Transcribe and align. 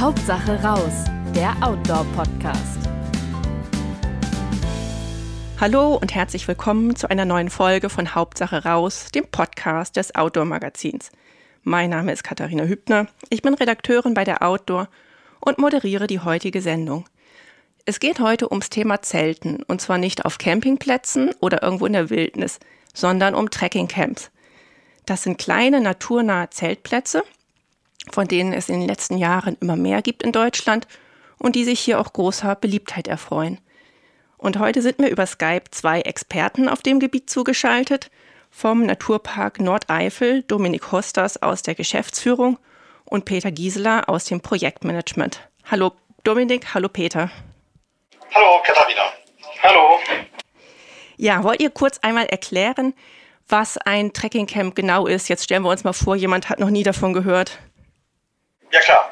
Hauptsache 0.00 0.58
raus, 0.62 1.04
der 1.34 1.54
Outdoor-Podcast. 1.60 2.88
Hallo 5.60 5.96
und 5.96 6.14
herzlich 6.14 6.48
willkommen 6.48 6.96
zu 6.96 7.10
einer 7.10 7.26
neuen 7.26 7.50
Folge 7.50 7.90
von 7.90 8.14
Hauptsache 8.14 8.64
raus, 8.64 9.10
dem 9.14 9.26
Podcast 9.26 9.96
des 9.96 10.14
Outdoor-Magazins. 10.14 11.10
Mein 11.64 11.90
Name 11.90 12.12
ist 12.12 12.24
Katharina 12.24 12.64
Hübner, 12.64 13.08
ich 13.28 13.42
bin 13.42 13.52
Redakteurin 13.52 14.14
bei 14.14 14.24
der 14.24 14.40
Outdoor 14.42 14.88
und 15.38 15.58
moderiere 15.58 16.06
die 16.06 16.20
heutige 16.20 16.62
Sendung. 16.62 17.04
Es 17.84 18.00
geht 18.00 18.20
heute 18.20 18.50
ums 18.50 18.70
Thema 18.70 19.02
Zelten 19.02 19.62
und 19.64 19.82
zwar 19.82 19.98
nicht 19.98 20.24
auf 20.24 20.38
Campingplätzen 20.38 21.32
oder 21.40 21.62
irgendwo 21.62 21.84
in 21.84 21.92
der 21.92 22.08
Wildnis, 22.08 22.58
sondern 22.94 23.34
um 23.34 23.50
Trekkingcamps. 23.50 24.30
Das 25.04 25.24
sind 25.24 25.36
kleine 25.36 25.82
naturnahe 25.82 26.48
Zeltplätze, 26.48 27.22
von 28.12 28.26
denen 28.26 28.52
es 28.52 28.68
in 28.68 28.80
den 28.80 28.88
letzten 28.88 29.18
Jahren 29.18 29.56
immer 29.60 29.76
mehr 29.76 30.02
gibt 30.02 30.22
in 30.22 30.32
Deutschland 30.32 30.86
und 31.38 31.56
die 31.56 31.64
sich 31.64 31.80
hier 31.80 32.00
auch 32.00 32.12
großer 32.12 32.54
Beliebtheit 32.54 33.08
erfreuen. 33.08 33.58
Und 34.36 34.58
heute 34.58 34.82
sind 34.82 34.98
mir 34.98 35.08
über 35.08 35.26
Skype 35.26 35.64
zwei 35.70 36.00
Experten 36.00 36.68
auf 36.68 36.82
dem 36.82 36.98
Gebiet 37.00 37.28
zugeschaltet. 37.28 38.10
Vom 38.50 38.84
Naturpark 38.84 39.60
Nordeifel 39.60 40.42
Dominik 40.42 40.90
Hosters 40.92 41.42
aus 41.42 41.62
der 41.62 41.74
Geschäftsführung 41.74 42.58
und 43.04 43.24
Peter 43.24 43.50
Gieseler 43.50 44.08
aus 44.08 44.24
dem 44.24 44.40
Projektmanagement. 44.40 45.40
Hallo 45.70 45.92
Dominik, 46.24 46.74
hallo 46.74 46.88
Peter. 46.88 47.30
Hallo 48.34 48.62
Katharina. 48.64 49.02
Hallo. 49.62 49.98
Ja, 51.16 51.44
wollt 51.44 51.60
ihr 51.60 51.70
kurz 51.70 51.98
einmal 51.98 52.26
erklären, 52.26 52.94
was 53.48 53.76
ein 53.76 54.12
Trekkingcamp 54.12 54.74
genau 54.74 55.06
ist? 55.06 55.28
Jetzt 55.28 55.44
stellen 55.44 55.62
wir 55.62 55.70
uns 55.70 55.84
mal 55.84 55.92
vor, 55.92 56.16
jemand 56.16 56.48
hat 56.48 56.60
noch 56.60 56.70
nie 56.70 56.82
davon 56.82 57.12
gehört. 57.12 57.58
Ja 58.70 58.80
klar. 58.80 59.10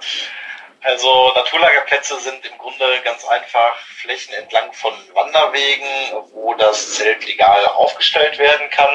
Also 0.82 1.32
Naturlagerplätze 1.34 2.20
sind 2.20 2.46
im 2.46 2.56
Grunde 2.58 3.00
ganz 3.02 3.24
einfach 3.26 3.76
Flächen 3.78 4.32
entlang 4.34 4.72
von 4.72 4.94
Wanderwegen, 5.12 5.86
wo 6.32 6.54
das 6.54 6.94
Zelt 6.94 7.26
legal 7.26 7.66
aufgestellt 7.66 8.38
werden 8.38 8.70
kann. 8.70 8.94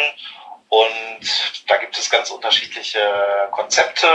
Und 0.69 1.63
da 1.67 1.77
gibt 1.77 1.97
es 1.97 2.09
ganz 2.09 2.31
unterschiedliche 2.31 3.49
Konzepte. 3.51 4.07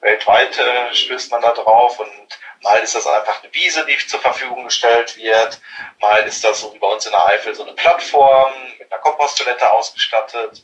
Weltweit 0.00 0.58
stößt 0.92 1.30
man 1.30 1.40
da 1.40 1.52
drauf 1.52 1.98
und 1.98 2.38
mal 2.60 2.76
ist 2.80 2.94
das 2.94 3.06
einfach 3.06 3.42
eine 3.42 3.54
Wiese, 3.54 3.86
die 3.86 3.96
zur 4.06 4.20
Verfügung 4.20 4.64
gestellt 4.64 5.16
wird. 5.16 5.60
Mal 6.00 6.24
ist 6.24 6.42
das 6.44 6.60
so 6.60 6.74
wie 6.74 6.78
bei 6.78 6.88
uns 6.88 7.06
in 7.06 7.12
der 7.12 7.26
Eifel 7.28 7.54
so 7.54 7.62
eine 7.62 7.72
Plattform 7.72 8.52
mit 8.78 8.92
einer 8.92 9.00
Komposttoilette 9.00 9.72
ausgestattet. 9.72 10.62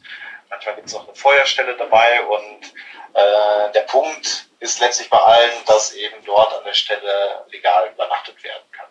Manchmal 0.51 0.75
gibt 0.75 0.89
es 0.89 0.95
noch 0.95 1.07
eine 1.07 1.17
Feuerstelle 1.17 1.77
dabei 1.77 2.23
und 2.23 2.75
äh, 3.15 3.73
der 3.73 3.83
Punkt 3.83 4.50
ist 4.61 4.81
letztlich 4.81 5.11
bei 5.11 5.19
allen, 5.19 5.65
dass 5.67 5.95
eben 5.95 6.17
dort 6.25 6.53
an 6.55 6.65
der 6.65 6.75
Stelle 6.75 7.45
legal 7.51 7.91
übernachtet 7.93 8.43
werden 8.45 8.63
kann. 8.73 8.87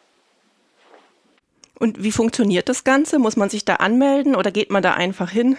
Und 1.80 2.04
wie 2.04 2.12
funktioniert 2.12 2.68
das 2.68 2.84
Ganze? 2.84 3.20
Muss 3.20 3.38
man 3.38 3.50
sich 3.50 3.64
da 3.64 3.76
anmelden 3.76 4.36
oder 4.36 4.52
geht 4.52 4.70
man 4.70 4.84
da 4.84 4.96
einfach 4.96 5.30
hin? 5.30 5.58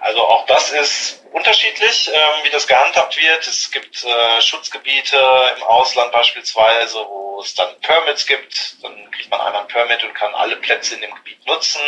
Also 0.00 0.20
auch 0.20 0.46
das 0.46 0.70
ist 0.70 1.24
unterschiedlich, 1.32 2.10
ähm, 2.12 2.44
wie 2.44 2.50
das 2.50 2.66
gehandhabt 2.66 3.16
wird. 3.16 3.46
Es 3.46 3.70
gibt 3.70 4.04
äh, 4.04 4.40
Schutzgebiete 4.40 5.16
im 5.56 5.62
Ausland 5.62 6.12
beispielsweise, 6.12 6.98
wo 7.06 7.40
es 7.40 7.54
dann 7.54 7.78
Permits 7.80 8.26
gibt. 8.26 8.82
Dann 8.82 9.10
kriegt 9.10 9.30
man 9.30 9.40
einmal 9.40 9.62
ein 9.62 9.68
Permit 9.68 10.02
und 10.02 10.14
kann 10.14 10.34
alle 10.34 10.56
Plätze 10.56 10.94
in 10.94 11.02
dem 11.02 11.14
Gebiet 11.14 11.46
nutzen. 11.46 11.80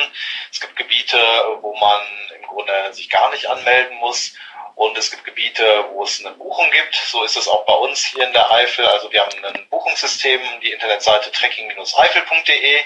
Es 0.51 0.61
gibt 0.61 0.77
Gebiete, 0.77 1.19
wo 1.61 1.75
man 1.75 2.01
im 2.39 2.47
Grunde 2.47 2.93
sich 2.93 3.09
gar 3.09 3.31
nicht 3.31 3.47
anmelden 3.47 3.97
muss. 3.99 4.35
Und 4.75 4.97
es 4.97 5.11
gibt 5.11 5.25
Gebiete, 5.25 5.65
wo 5.93 6.05
es 6.05 6.25
eine 6.25 6.35
Buchung 6.35 6.71
gibt. 6.71 6.95
So 6.95 7.23
ist 7.25 7.37
es 7.37 7.49
auch 7.49 7.65
bei 7.67 7.75
uns 7.75 8.05
hier 8.07 8.27
in 8.27 8.33
der 8.33 8.51
Eifel. 8.51 8.87
Also 8.87 9.11
wir 9.13 9.21
haben 9.21 9.45
ein 9.45 9.67
Buchungssystem, 9.69 10.41
die 10.63 10.73
Internetseite 10.73 11.31
trekking-eifel.de 11.31 12.81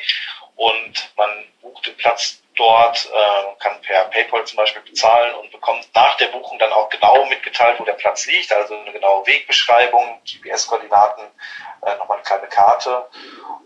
und 0.56 1.12
man 1.16 1.44
bucht 1.60 1.86
den 1.86 1.96
Platz 1.96 2.42
dort, 2.56 3.06
äh, 3.12 3.62
kann 3.62 3.80
per 3.82 4.04
PayPal 4.06 4.44
zum 4.46 4.56
Beispiel 4.56 4.82
bezahlen 4.82 5.34
und 5.34 5.52
bekommt 5.52 5.86
nach 5.94 6.16
der 6.16 6.28
Buchung 6.28 6.58
dann 6.58 6.72
auch 6.72 6.88
genau 6.88 7.26
mitgeteilt, 7.26 7.78
wo 7.78 7.84
der 7.84 7.92
Platz 7.92 8.26
liegt, 8.26 8.50
also 8.52 8.74
eine 8.74 8.92
genaue 8.92 9.26
Wegbeschreibung, 9.26 10.20
GPS-Koordinaten, 10.24 11.24
äh, 11.82 11.94
nochmal 11.96 12.18
eine 12.18 12.26
kleine 12.26 12.46
Karte. 12.48 13.06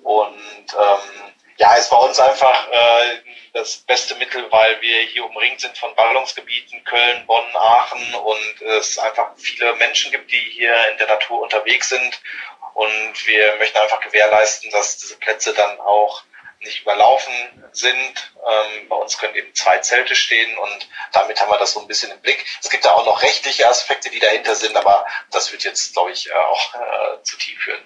Und 0.02 0.36
ähm, 0.74 1.32
ja, 1.60 1.74
ist 1.74 1.90
bei 1.90 1.96
uns 1.98 2.18
einfach 2.18 2.68
äh, 2.70 3.20
das 3.52 3.76
beste 3.76 4.14
Mittel, 4.14 4.50
weil 4.50 4.80
wir 4.80 5.02
hier 5.02 5.26
umringt 5.26 5.60
sind 5.60 5.76
von 5.76 5.94
Ballungsgebieten, 5.94 6.82
Köln, 6.84 7.26
Bonn, 7.26 7.54
Aachen 7.54 8.14
und 8.14 8.62
es 8.62 8.98
einfach 8.98 9.32
viele 9.36 9.74
Menschen 9.74 10.10
gibt, 10.10 10.32
die 10.32 10.40
hier 10.52 10.74
in 10.90 10.96
der 10.96 11.08
Natur 11.08 11.42
unterwegs 11.42 11.90
sind. 11.90 12.18
Und 12.72 13.26
wir 13.26 13.56
möchten 13.58 13.76
einfach 13.76 14.00
gewährleisten, 14.00 14.70
dass 14.70 14.96
diese 14.96 15.18
Plätze 15.18 15.52
dann 15.52 15.78
auch 15.80 16.22
nicht 16.60 16.80
überlaufen 16.80 17.34
sind. 17.72 18.32
Ähm, 18.48 18.88
bei 18.88 18.96
uns 18.96 19.18
können 19.18 19.34
eben 19.34 19.54
zwei 19.54 19.78
Zelte 19.78 20.14
stehen 20.14 20.56
und 20.56 20.88
damit 21.12 21.38
haben 21.40 21.50
wir 21.50 21.58
das 21.58 21.72
so 21.72 21.80
ein 21.80 21.88
bisschen 21.88 22.10
im 22.10 22.20
Blick. 22.22 22.42
Es 22.62 22.70
gibt 22.70 22.86
da 22.86 22.92
auch 22.92 23.04
noch 23.04 23.22
rechtliche 23.22 23.68
Aspekte, 23.68 24.08
die 24.08 24.18
dahinter 24.18 24.54
sind, 24.54 24.76
aber 24.76 25.04
das 25.30 25.52
wird 25.52 25.64
jetzt, 25.64 25.92
glaube 25.92 26.12
ich, 26.12 26.30
äh, 26.30 26.32
auch 26.32 26.74
äh, 26.74 27.22
zu 27.22 27.36
tief 27.36 27.60
führen. 27.60 27.84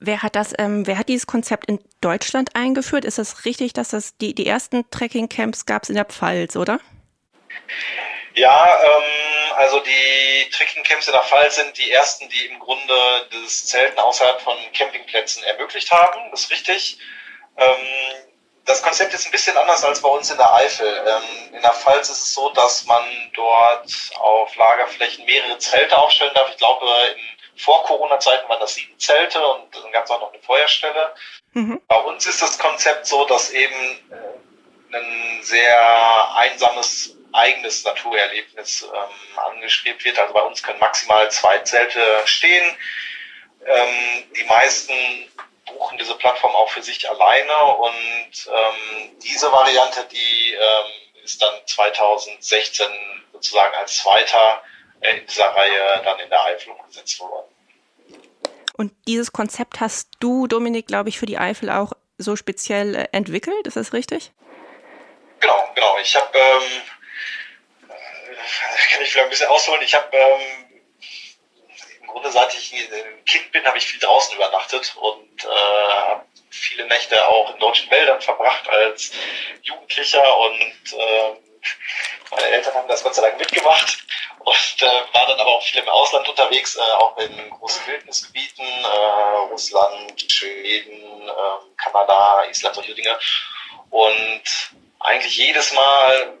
Wer 0.00 0.22
hat 0.22 0.36
das, 0.36 0.54
ähm, 0.58 0.86
wer 0.86 0.96
hat 0.96 1.08
dieses 1.08 1.26
Konzept 1.26 1.66
in 1.66 1.80
Deutschland 2.00 2.54
eingeführt? 2.54 3.04
Ist 3.04 3.18
es 3.18 3.44
richtig, 3.44 3.72
dass 3.72 3.88
das 3.88 4.16
die, 4.16 4.34
die 4.34 4.46
ersten 4.46 4.88
Trekkingcamps 4.90 5.66
gab 5.66 5.82
es 5.82 5.88
in 5.88 5.96
der 5.96 6.04
Pfalz, 6.04 6.54
oder? 6.54 6.78
Ja, 8.34 8.80
ähm, 8.84 9.52
also 9.56 9.80
die 9.80 10.50
Trekkingcamps 10.50 11.08
in 11.08 11.12
der 11.14 11.24
Pfalz 11.24 11.56
sind 11.56 11.76
die 11.76 11.90
ersten, 11.90 12.28
die 12.28 12.46
im 12.46 12.60
Grunde 12.60 12.94
das 13.42 13.66
Zelten 13.66 13.98
außerhalb 13.98 14.40
von 14.40 14.56
Campingplätzen 14.72 15.42
ermöglicht 15.42 15.90
haben. 15.90 16.30
Das 16.30 16.42
ist 16.42 16.50
richtig. 16.52 16.98
Ähm, 17.56 17.86
das 18.64 18.82
Konzept 18.82 19.14
ist 19.14 19.26
ein 19.26 19.32
bisschen 19.32 19.56
anders 19.56 19.82
als 19.82 20.00
bei 20.00 20.08
uns 20.08 20.30
in 20.30 20.36
der 20.36 20.54
Eifel. 20.54 20.86
Ähm, 20.86 21.54
in 21.54 21.62
der 21.62 21.72
Pfalz 21.72 22.08
ist 22.08 22.22
es 22.22 22.34
so, 22.34 22.50
dass 22.50 22.84
man 22.84 23.02
dort 23.34 23.90
auf 24.20 24.54
Lagerflächen 24.54 25.24
mehrere 25.24 25.58
Zelte 25.58 25.98
aufstellen 25.98 26.34
darf. 26.34 26.50
Ich 26.50 26.58
glaube, 26.58 26.86
in 27.16 27.37
vor 27.58 27.84
Corona-Zeiten 27.84 28.48
waren 28.48 28.60
das 28.60 28.74
sieben 28.74 28.98
Zelte 28.98 29.44
und 29.46 29.74
dann 29.74 29.92
gab 29.92 30.04
es 30.04 30.10
auch 30.10 30.20
noch 30.20 30.32
eine 30.32 30.42
Feuerstelle. 30.42 31.14
Mhm. 31.52 31.80
Bei 31.88 31.96
uns 31.96 32.26
ist 32.26 32.40
das 32.40 32.58
Konzept 32.58 33.06
so, 33.06 33.24
dass 33.24 33.50
eben 33.50 34.00
äh, 34.10 34.96
ein 34.96 35.42
sehr 35.42 36.36
einsames 36.36 37.16
eigenes 37.32 37.84
Naturerlebnis 37.84 38.82
ähm, 38.82 39.38
angestrebt 39.38 40.04
wird. 40.04 40.18
Also 40.18 40.32
bei 40.32 40.42
uns 40.42 40.62
können 40.62 40.78
maximal 40.78 41.30
zwei 41.30 41.58
Zelte 41.58 42.00
stehen. 42.24 42.76
Ähm, 43.66 44.32
die 44.36 44.44
meisten 44.44 44.94
buchen 45.66 45.98
diese 45.98 46.14
Plattform 46.14 46.54
auch 46.54 46.70
für 46.70 46.82
sich 46.82 47.08
alleine 47.08 47.64
und 47.74 48.50
ähm, 48.50 49.18
diese 49.22 49.52
Variante, 49.52 50.04
die 50.10 50.54
ähm, 50.54 51.22
ist 51.22 51.42
dann 51.42 51.54
2016 51.66 52.86
sozusagen 53.32 53.74
als 53.74 53.98
zweiter 53.98 54.62
in 55.00 55.26
dieser 55.26 55.46
Reihe 55.46 56.02
dann 56.04 56.18
in 56.20 56.28
der 56.28 56.44
Eifel 56.44 56.72
umgesetzt 56.72 57.20
worden. 57.20 57.46
Und 58.76 58.92
dieses 59.06 59.32
Konzept 59.32 59.80
hast 59.80 60.08
du, 60.20 60.46
Dominik, 60.46 60.86
glaube 60.86 61.08
ich, 61.08 61.18
für 61.18 61.26
die 61.26 61.38
Eifel 61.38 61.70
auch 61.70 61.92
so 62.16 62.36
speziell 62.36 62.94
äh, 62.94 63.08
entwickelt, 63.12 63.66
ist 63.66 63.76
das 63.76 63.92
richtig? 63.92 64.32
Genau, 65.40 65.70
genau. 65.74 65.98
Ich 65.98 66.14
habe, 66.14 66.38
ähm, 66.38 66.62
äh, 67.88 68.92
kann 68.92 69.02
ich 69.02 69.10
vielleicht 69.10 69.26
ein 69.26 69.30
bisschen 69.30 69.48
ausholen, 69.48 69.82
ich 69.82 69.94
habe 69.94 70.16
ähm, 70.16 70.68
Grunde, 72.08 72.32
seit 72.32 72.52
ich 72.54 72.72
ein 72.74 73.24
Kind 73.24 73.52
bin, 73.52 73.64
habe 73.64 73.78
ich 73.78 73.86
viel 73.86 74.00
draußen 74.00 74.34
übernachtet 74.34 74.96
und 74.96 75.44
äh, 75.44 75.92
habe 75.92 76.24
viele 76.50 76.86
Nächte 76.86 77.24
auch 77.28 77.52
in 77.54 77.60
deutschen 77.60 77.90
Wäldern 77.90 78.20
verbracht 78.20 78.68
als 78.68 79.12
Jugendlicher 79.62 80.38
und 80.38 80.60
äh, 80.92 81.36
meine 82.30 82.46
Eltern 82.48 82.74
haben 82.74 82.88
das 82.88 83.04
Gott 83.04 83.14
sei 83.14 83.22
Dank 83.22 83.38
mitgemacht 83.38 84.07
und 84.40 84.82
äh, 84.82 85.14
war 85.14 85.26
dann 85.26 85.40
aber 85.40 85.56
auch 85.56 85.62
viel 85.62 85.80
im 85.80 85.88
Ausland 85.88 86.28
unterwegs, 86.28 86.76
äh, 86.76 86.80
auch 86.80 87.16
in 87.18 87.50
großen 87.50 87.86
Wildnisgebieten, 87.86 88.64
äh, 88.64 89.36
Russland, 89.50 90.30
Schweden, 90.30 91.28
äh, 91.28 91.32
Kanada, 91.76 92.44
Island, 92.48 92.74
solche 92.74 92.94
Dinge. 92.94 93.18
Und 93.90 94.42
eigentlich 95.00 95.36
jedes 95.36 95.72
Mal 95.72 96.38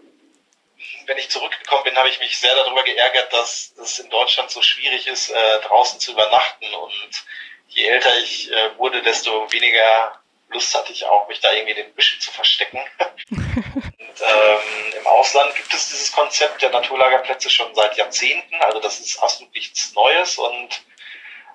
wenn 1.08 1.18
ich 1.18 1.30
zurückgekommen 1.30 1.84
bin, 1.84 1.96
habe 1.96 2.10
ich 2.10 2.20
mich 2.20 2.38
sehr 2.38 2.54
darüber 2.54 2.82
geärgert, 2.82 3.32
dass 3.32 3.72
es 3.82 3.98
in 3.98 4.10
Deutschland 4.10 4.50
so 4.50 4.60
schwierig 4.60 5.06
ist, 5.06 5.30
äh, 5.30 5.60
draußen 5.62 5.98
zu 5.98 6.12
übernachten. 6.12 6.72
Und 6.74 7.24
je 7.68 7.86
älter 7.86 8.16
ich 8.18 8.52
äh, 8.52 8.76
wurde, 8.76 9.02
desto 9.02 9.50
weniger 9.50 10.20
Lust 10.48 10.74
hatte 10.74 10.92
ich 10.92 11.04
auch, 11.06 11.28
mich 11.28 11.40
da 11.40 11.52
irgendwie 11.52 11.74
den 11.74 11.92
Büschen 11.94 12.20
zu 12.20 12.32
verstecken. 12.32 12.80
und, 13.30 13.40
ähm, 13.40 14.92
Im 14.98 15.06
Ausland 15.06 15.54
gibt 15.56 15.72
es 15.72 15.88
dieses 15.88 16.12
Konzept 16.12 16.62
der 16.62 16.70
Naturlagerplätze 16.70 17.50
schon 17.50 17.74
seit 17.74 17.96
Jahrzehnten. 17.96 18.54
Also 18.62 18.80
das 18.80 19.00
ist 19.00 19.18
absolut 19.22 19.54
nichts 19.54 19.92
Neues. 19.94 20.38
Und 20.38 20.82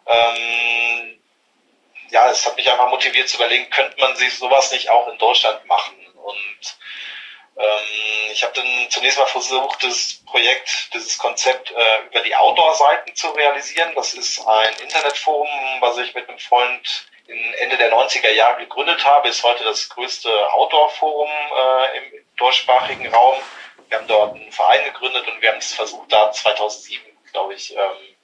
ähm, 0.05 1.19
ja, 2.09 2.29
es 2.29 2.45
hat 2.45 2.55
mich 2.55 2.69
einfach 2.71 2.89
motiviert 2.89 3.29
zu 3.29 3.37
überlegen, 3.37 3.69
könnte 3.69 3.99
man 3.99 4.15
sich 4.15 4.37
sowas 4.37 4.71
nicht 4.71 4.89
auch 4.89 5.07
in 5.07 5.17
Deutschland 5.17 5.65
machen? 5.65 5.95
Und 6.15 6.77
Ähm, 7.55 8.31
ich 8.31 8.43
habe 8.43 8.53
dann 8.53 8.89
zunächst 8.89 9.19
mal 9.19 9.27
versucht, 9.27 9.83
das 9.83 10.23
Projekt, 10.25 10.89
dieses 10.93 11.17
Konzept 11.19 11.69
äh, 11.71 12.05
über 12.07 12.21
die 12.21 12.35
Outdoor-Seiten 12.35 13.15
zu 13.15 13.29
realisieren. 13.29 13.93
Das 13.95 14.13
ist 14.15 14.39
ein 14.45 14.73
Internetforum, 14.81 15.47
was 15.79 15.97
ich 15.99 16.15
mit 16.15 16.27
einem 16.27 16.39
Freund 16.39 17.05
Ende 17.27 17.77
der 17.77 17.91
90er 17.93 18.31
Jahre 18.31 18.61
gegründet 18.61 19.03
habe, 19.05 19.29
ist 19.29 19.43
heute 19.43 19.63
das 19.63 19.87
größte 19.89 20.29
Outdoor-Forum 20.51 21.29
äh, 21.29 21.97
im 21.97 22.25
deutschsprachigen 22.35 23.07
Raum. 23.13 23.35
Wir 23.87 23.97
haben 23.97 24.07
dort 24.07 24.35
einen 24.35 24.51
Verein 24.51 24.83
gegründet 24.85 25.27
und 25.27 25.41
wir 25.41 25.49
haben 25.49 25.59
es 25.59 25.73
versucht, 25.73 26.11
da 26.11 26.31
2007, 26.31 27.01
glaube 27.31 27.53
ich, 27.53 27.73
ähm, 27.73 28.15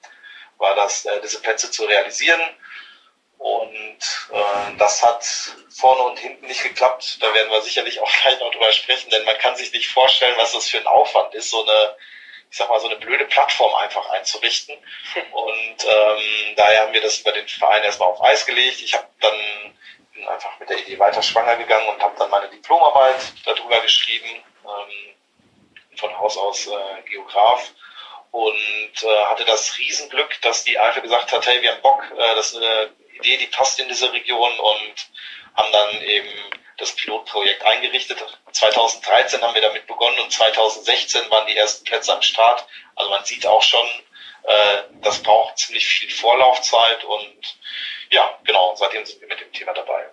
war 0.58 0.76
das, 0.76 1.06
äh, 1.06 1.22
diese 1.22 1.42
Plätze 1.42 1.72
zu 1.72 1.86
realisieren. 1.86 2.42
Und 3.38 4.30
äh, 4.34 4.78
das 4.78 5.02
hat 5.02 5.26
vorne 5.70 6.04
und 6.04 6.20
hinten 6.20 6.46
nicht 6.46 6.62
geklappt. 6.62 7.20
Da 7.22 7.34
werden 7.34 7.50
wir 7.50 7.62
sicherlich 7.62 8.02
auch 8.02 8.12
gleich 8.22 8.40
noch 8.40 8.52
drüber 8.52 8.72
sprechen, 8.74 9.10
denn 9.12 9.24
man 9.24 9.38
kann 9.38 9.56
sich 9.56 9.72
nicht 9.72 9.90
vorstellen, 9.90 10.36
was 10.38 10.52
das 10.52 10.68
für 10.68 10.78
ein 10.78 10.88
Aufwand 10.88 11.34
ist, 11.34 11.50
so 11.50 11.64
eine, 11.64 11.96
ich 12.52 12.58
sag 12.58 12.70
mal, 12.70 12.80
so 12.80 12.88
eine 12.88 12.98
blöde 12.98 13.26
Plattform 13.26 13.74
einfach 13.76 14.10
einzurichten. 14.10 14.76
Und 15.32 15.86
ähm, 15.86 16.56
daher 16.56 16.82
haben 16.82 16.94
wir 16.94 17.02
das 17.02 17.20
über 17.20 17.32
den 17.32 17.48
Verein 17.48 17.84
erstmal 17.84 18.10
auf 18.10 18.22
Eis 18.24 18.46
gelegt. 18.46 18.82
Ich 18.82 18.94
habe 18.94 19.08
dann 19.20 19.36
bin 20.20 20.28
einfach 20.28 20.60
mit 20.60 20.70
der 20.70 20.80
Idee 20.80 21.00
weiter 21.00 21.22
schwanger 21.22 21.56
gegangen 21.56 21.88
und 21.88 22.02
habe 22.02 22.16
dann 22.18 22.30
meine 22.30 22.50
Diplomarbeit 22.50 23.34
darüber 23.46 23.80
geschrieben, 23.82 24.44
ähm, 24.66 25.16
von 25.96 26.18
Haus 26.18 26.38
aus 26.38 26.68
äh, 26.68 27.10
Geograf 27.10 27.72
und 28.32 29.04
äh, 29.04 29.26
hatte 29.26 29.46
das 29.46 29.78
Riesenglück, 29.78 30.42
dass 30.42 30.64
die 30.64 30.78
Eifel 30.78 31.02
gesagt 31.02 31.32
hat, 31.32 31.48
hey, 31.48 31.62
wir 31.62 31.72
haben 31.72 31.82
Bock, 31.82 32.04
äh, 32.12 32.36
das 32.36 32.52
ist 32.52 32.58
eine 32.58 32.94
Idee, 33.14 33.38
die 33.38 33.48
passt 33.48 33.80
in 33.80 33.88
diese 33.88 34.12
Region 34.12 34.52
und 34.60 35.10
haben 35.56 35.72
dann 35.72 36.02
eben 36.04 36.30
das 36.80 36.96
Pilotprojekt 36.96 37.64
eingerichtet. 37.66 38.24
2013 38.52 39.42
haben 39.42 39.54
wir 39.54 39.62
damit 39.62 39.88
begonnen 39.88 40.20
und 40.20 40.32
2016 40.32 41.30
waren 41.30 41.48
die 41.48 41.58
ersten 41.58 41.84
Plätze 41.84 42.14
am 42.14 42.22
Start. 42.22 42.66
Also 42.96 43.10
man 43.10 43.24
sieht 43.26 43.46
auch 43.46 43.62
schon, 43.62 43.86
äh, 44.44 44.84
das 45.02 45.22
braucht 45.22 45.58
ziemlich 45.58 45.86
viel 45.86 46.10
Vorlaufzeit 46.10 47.04
und 47.04 47.58
ja, 48.12 48.40
genau, 48.44 48.76
seitdem 48.76 49.06
sind 49.06 49.22
wir 49.22 49.28
mit 49.28 49.40
dem 49.40 49.52
Thema 49.52 49.74
dabei. 49.74 50.10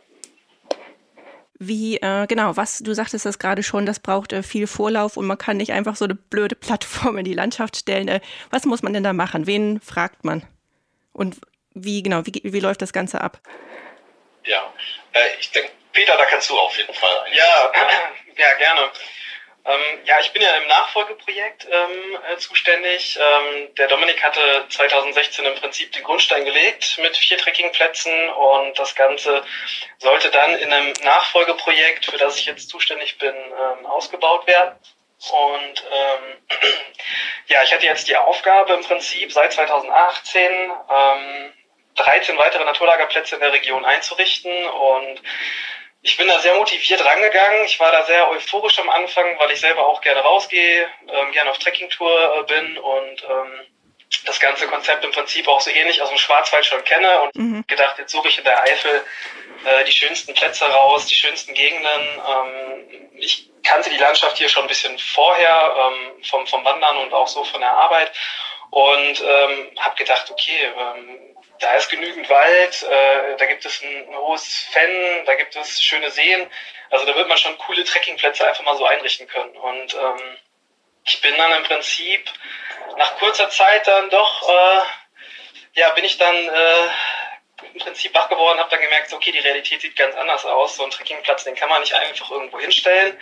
Wie, 1.58 1.96
äh, 1.96 2.26
genau, 2.26 2.56
was, 2.56 2.80
du 2.80 2.92
sagtest 2.92 3.24
das 3.24 3.38
gerade 3.38 3.62
schon, 3.62 3.86
das 3.86 3.98
braucht 3.98 4.32
äh, 4.32 4.42
viel 4.42 4.66
Vorlauf 4.66 5.16
und 5.16 5.26
man 5.26 5.38
kann 5.38 5.56
nicht 5.56 5.72
einfach 5.72 5.96
so 5.96 6.04
eine 6.04 6.14
blöde 6.14 6.54
Plattform 6.54 7.16
in 7.16 7.24
die 7.24 7.32
Landschaft 7.32 7.76
stellen. 7.76 8.08
Äh, 8.08 8.20
was 8.50 8.66
muss 8.66 8.82
man 8.82 8.92
denn 8.92 9.04
da 9.04 9.14
machen? 9.14 9.46
Wen 9.46 9.80
fragt 9.80 10.24
man? 10.24 10.46
Und 11.12 11.36
wie, 11.72 12.02
genau, 12.02 12.26
wie, 12.26 12.42
wie 12.44 12.60
läuft 12.60 12.82
das 12.82 12.92
Ganze 12.92 13.22
ab? 13.22 13.40
Ja, 14.44 14.72
äh, 15.12 15.20
ich 15.40 15.50
denke, 15.50 15.70
Peter, 15.96 16.14
da 16.14 16.26
kannst 16.26 16.50
du 16.50 16.58
auf 16.58 16.76
jeden 16.76 16.93
Fall. 16.93 17.25
Ja, 17.32 17.72
ja, 18.37 18.52
gerne. 18.58 18.90
Ähm, 19.64 19.98
ja, 20.04 20.20
ich 20.20 20.31
bin 20.31 20.43
ja 20.43 20.54
im 20.56 20.69
Nachfolgeprojekt 20.69 21.66
ähm, 21.72 22.19
äh, 22.31 22.37
zuständig. 22.37 23.19
Ähm, 23.19 23.75
der 23.76 23.88
Dominik 23.88 24.22
hatte 24.22 24.66
2016 24.69 25.46
im 25.46 25.54
Prinzip 25.54 25.90
den 25.93 26.04
Grundstein 26.04 26.44
gelegt 26.44 26.98
mit 27.00 27.16
vier 27.16 27.38
Trekkingplätzen 27.38 28.28
und 28.28 28.78
das 28.78 28.94
Ganze 28.94 29.43
sollte 29.96 30.31
dann 30.31 30.54
in 30.56 30.70
einem 30.70 30.93
Nachfolgeprojekt, 31.02 32.04
für 32.04 32.19
das 32.19 32.38
ich 32.38 32.44
jetzt 32.44 32.69
zuständig 32.69 33.16
bin, 33.16 33.34
ähm, 33.34 33.87
ausgebaut 33.87 34.46
werden. 34.46 34.76
Und 35.31 35.82
ähm, 35.90 36.42
ja, 37.46 37.62
ich 37.64 37.72
hatte 37.72 37.87
jetzt 37.87 38.06
die 38.06 38.16
Aufgabe 38.16 38.75
im 38.75 38.82
Prinzip 38.82 39.32
seit 39.32 39.54
2018 39.54 40.72
13 41.96 42.37
weitere 42.37 42.64
Naturlagerplätze 42.64 43.37
in 43.37 43.40
der 43.40 43.52
Region 43.52 43.84
einzurichten 43.84 44.52
und 44.66 45.22
ich 46.06 46.16
bin 46.16 46.28
da 46.28 46.38
sehr 46.38 46.54
motiviert 46.54 47.04
rangegangen. 47.04 47.64
Ich 47.64 47.80
war 47.80 47.90
da 47.90 48.04
sehr 48.04 48.30
euphorisch 48.30 48.78
am 48.78 48.88
Anfang, 48.90 49.36
weil 49.40 49.50
ich 49.50 49.60
selber 49.60 49.88
auch 49.88 50.00
gerne 50.00 50.20
rausgehe, 50.20 50.86
ähm, 51.08 51.32
gerne 51.32 51.50
auf 51.50 51.58
Trekkingtour 51.58 52.38
äh, 52.38 52.42
bin 52.44 52.78
und 52.78 53.24
ähm, 53.24 53.66
das 54.24 54.38
ganze 54.38 54.68
Konzept 54.68 55.04
im 55.04 55.10
Prinzip 55.10 55.48
auch 55.48 55.60
so 55.60 55.68
ähnlich 55.70 56.00
aus 56.00 56.08
dem 56.08 56.18
Schwarzwald 56.18 56.64
schon 56.64 56.84
kenne 56.84 57.22
und 57.22 57.34
mhm. 57.34 57.64
gedacht, 57.66 57.98
jetzt 57.98 58.12
suche 58.12 58.28
ich 58.28 58.38
in 58.38 58.44
der 58.44 58.62
Eifel 58.62 59.04
äh, 59.64 59.84
die 59.84 59.90
schönsten 59.90 60.32
Plätze 60.32 60.66
raus, 60.66 61.06
die 61.06 61.16
schönsten 61.16 61.54
Gegenden. 61.54 61.90
Ähm, 61.90 63.10
ich 63.18 63.50
kannte 63.64 63.90
die 63.90 63.98
Landschaft 63.98 64.38
hier 64.38 64.48
schon 64.48 64.62
ein 64.62 64.68
bisschen 64.68 64.96
vorher 65.00 65.74
ähm, 65.76 66.22
vom, 66.22 66.46
vom 66.46 66.64
Wandern 66.64 66.98
und 66.98 67.12
auch 67.14 67.26
so 67.26 67.42
von 67.42 67.60
der 67.60 67.72
Arbeit 67.72 68.12
und 68.70 69.20
ähm, 69.20 69.70
habe 69.80 69.96
gedacht, 69.96 70.30
okay, 70.30 70.70
ähm, 70.78 71.35
da 71.60 71.74
ist 71.74 71.88
genügend 71.88 72.28
Wald, 72.28 72.82
äh, 72.82 73.36
da 73.36 73.46
gibt 73.46 73.64
es 73.64 73.82
ein, 73.82 74.08
ein 74.08 74.16
hohes 74.16 74.66
Fenn, 74.70 75.24
da 75.24 75.34
gibt 75.34 75.56
es 75.56 75.82
schöne 75.82 76.10
Seen. 76.10 76.50
Also 76.90 77.04
da 77.04 77.14
wird 77.14 77.28
man 77.28 77.38
schon 77.38 77.58
coole 77.58 77.84
Trekkingplätze 77.84 78.46
einfach 78.46 78.64
mal 78.64 78.76
so 78.76 78.84
einrichten 78.84 79.26
können. 79.26 79.56
Und 79.56 79.94
ähm, 79.94 80.38
ich 81.04 81.20
bin 81.20 81.36
dann 81.36 81.52
im 81.52 81.64
Prinzip 81.64 82.30
nach 82.96 83.16
kurzer 83.18 83.48
Zeit 83.50 83.86
dann 83.86 84.10
doch, 84.10 84.48
äh, 84.48 84.82
ja, 85.80 85.90
bin 85.90 86.04
ich 86.04 86.18
dann 86.18 86.34
äh, 86.34 86.88
im 87.76 87.82
Prinzip 87.82 88.14
wach 88.14 88.28
geworden, 88.28 88.58
habe 88.58 88.70
dann 88.70 88.81
gemerkt, 88.81 89.12
okay, 89.12 89.32
die 89.32 89.38
Realität 89.38 89.82
sieht 89.82 89.96
ganz 89.96 90.17
anders 90.17 90.44
aus. 90.46 90.76
So 90.76 90.84
ein 90.84 90.90
Trekkingplatz, 90.90 91.44
den 91.44 91.55
kann 91.55 91.69
man 91.69 91.81
nicht 91.81 91.94
einfach 91.94 92.31
irgendwo 92.31 92.58
hinstellen 92.58 93.19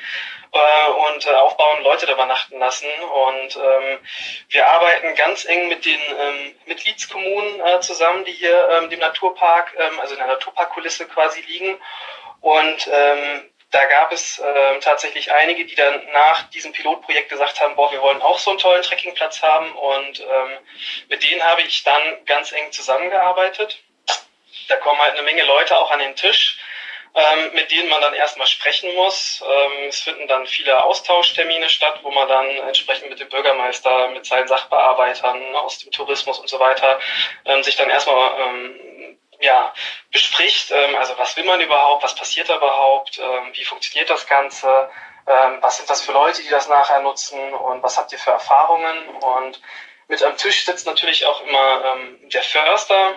äh, 0.52 0.90
und 0.90 1.26
äh, 1.26 1.30
aufbauen, 1.30 1.82
Leute 1.82 2.06
da 2.06 2.12
übernachten 2.12 2.58
lassen. 2.58 2.86
Und 3.02 3.56
ähm, 3.56 3.98
wir 4.48 4.66
arbeiten 4.66 5.14
ganz 5.16 5.44
eng 5.44 5.68
mit 5.68 5.84
den 5.84 6.00
ähm, 6.00 6.54
Mitgliedskommunen 6.66 7.60
äh, 7.60 7.80
zusammen, 7.80 8.24
die 8.24 8.32
hier 8.32 8.68
ähm, 8.70 8.90
dem 8.90 9.00
Naturpark, 9.00 9.74
ähm, 9.76 9.98
also 9.98 10.14
in 10.14 10.18
der 10.18 10.28
Naturparkkulisse 10.28 11.06
quasi 11.08 11.40
liegen. 11.40 11.76
Und 12.40 12.88
ähm, 12.92 13.50
da 13.72 13.84
gab 13.86 14.12
es 14.12 14.38
äh, 14.38 14.78
tatsächlich 14.78 15.32
einige, 15.32 15.66
die 15.66 15.74
dann 15.74 16.00
nach 16.12 16.48
diesem 16.50 16.72
Pilotprojekt 16.72 17.28
gesagt 17.28 17.60
haben, 17.60 17.74
boah, 17.74 17.90
wir 17.90 18.00
wollen 18.00 18.22
auch 18.22 18.38
so 18.38 18.50
einen 18.50 18.60
tollen 18.60 18.82
Trekkingplatz 18.82 19.42
haben. 19.42 19.72
Und 19.72 20.20
ähm, 20.20 20.58
mit 21.08 21.24
denen 21.24 21.42
habe 21.42 21.62
ich 21.62 21.82
dann 21.82 22.24
ganz 22.24 22.52
eng 22.52 22.70
zusammengearbeitet. 22.70 23.82
Da 24.68 24.76
kommen 24.76 25.00
halt 25.00 25.12
eine 25.12 25.22
Menge 25.22 25.44
Leute 25.44 25.76
auch 25.76 25.90
an 25.90 25.98
den 25.98 26.16
Tisch, 26.16 26.58
ähm, 27.14 27.52
mit 27.52 27.70
denen 27.70 27.88
man 27.88 28.00
dann 28.00 28.14
erstmal 28.14 28.46
sprechen 28.46 28.92
muss. 28.96 29.42
Ähm, 29.46 29.88
es 29.88 30.00
finden 30.00 30.26
dann 30.26 30.46
viele 30.46 30.82
Austauschtermine 30.82 31.68
statt, 31.68 32.00
wo 32.02 32.10
man 32.10 32.26
dann 32.26 32.50
entsprechend 32.50 33.08
mit 33.08 33.20
dem 33.20 33.28
Bürgermeister, 33.28 34.08
mit 34.08 34.26
seinen 34.26 34.48
Sachbearbeitern 34.48 35.54
aus 35.54 35.78
dem 35.78 35.92
Tourismus 35.92 36.38
und 36.40 36.48
so 36.48 36.58
weiter 36.58 36.98
ähm, 37.44 37.62
sich 37.62 37.76
dann 37.76 37.88
erstmal 37.88 38.40
ähm, 38.40 39.18
ja, 39.40 39.72
bespricht, 40.10 40.72
ähm, 40.72 40.96
also 40.96 41.16
was 41.18 41.36
will 41.36 41.44
man 41.44 41.60
überhaupt, 41.60 42.02
was 42.02 42.14
passiert 42.14 42.48
da 42.48 42.56
überhaupt, 42.56 43.18
ähm, 43.18 43.50
wie 43.52 43.64
funktioniert 43.64 44.10
das 44.10 44.26
Ganze, 44.26 44.90
was 45.26 45.78
sind 45.78 45.88
das 45.88 46.02
für 46.02 46.12
Leute, 46.12 46.42
die 46.42 46.50
das 46.50 46.68
nachher 46.68 47.00
nutzen 47.00 47.54
und 47.54 47.82
was 47.82 47.96
habt 47.96 48.12
ihr 48.12 48.18
für 48.18 48.32
Erfahrungen 48.32 49.08
und 49.08 49.58
mit 50.06 50.22
am 50.22 50.36
Tisch 50.36 50.66
sitzt 50.66 50.86
natürlich 50.86 51.24
auch 51.24 51.40
immer 51.40 51.96
der 52.24 52.42
Förster, 52.42 53.14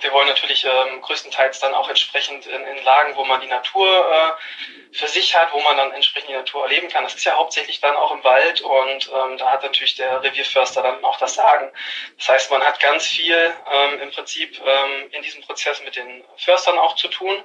wir 0.00 0.12
wollen 0.12 0.28
natürlich 0.28 0.64
ähm, 0.64 1.00
größtenteils 1.00 1.60
dann 1.60 1.74
auch 1.74 1.88
entsprechend 1.88 2.46
in, 2.46 2.64
in 2.66 2.84
Lagen, 2.84 3.14
wo 3.16 3.24
man 3.24 3.40
die 3.40 3.46
Natur 3.46 3.86
äh, 3.88 4.96
für 4.96 5.08
sich 5.08 5.34
hat, 5.36 5.52
wo 5.52 5.60
man 5.60 5.76
dann 5.76 5.92
entsprechend 5.92 6.30
die 6.30 6.34
Natur 6.34 6.64
erleben 6.64 6.88
kann. 6.88 7.04
Das 7.04 7.14
ist 7.14 7.24
ja 7.24 7.36
hauptsächlich 7.36 7.80
dann 7.80 7.96
auch 7.96 8.12
im 8.12 8.24
Wald 8.24 8.60
und 8.60 9.10
ähm, 9.12 9.36
da 9.36 9.50
hat 9.50 9.62
natürlich 9.62 9.94
der 9.96 10.22
Revierförster 10.22 10.82
dann 10.82 11.04
auch 11.04 11.18
das 11.18 11.34
Sagen. 11.34 11.70
Das 12.18 12.28
heißt, 12.28 12.50
man 12.50 12.62
hat 12.62 12.80
ganz 12.80 13.06
viel 13.06 13.54
ähm, 13.72 14.00
im 14.00 14.10
Prinzip 14.10 14.60
ähm, 14.64 15.08
in 15.10 15.22
diesem 15.22 15.42
Prozess 15.42 15.82
mit 15.82 15.96
den 15.96 16.24
Förstern 16.36 16.78
auch 16.78 16.96
zu 16.96 17.08
tun. 17.08 17.42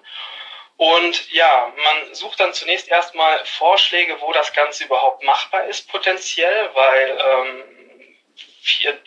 Und 0.78 1.32
ja, 1.32 1.74
man 1.76 2.14
sucht 2.14 2.40
dann 2.40 2.54
zunächst 2.54 2.88
erstmal 2.88 3.44
Vorschläge, 3.46 4.22
wo 4.22 4.32
das 4.32 4.54
Ganze 4.54 4.84
überhaupt 4.84 5.24
machbar 5.24 5.66
ist, 5.66 5.90
potenziell, 5.90 6.70
weil 6.76 7.18
ähm, 7.20 7.77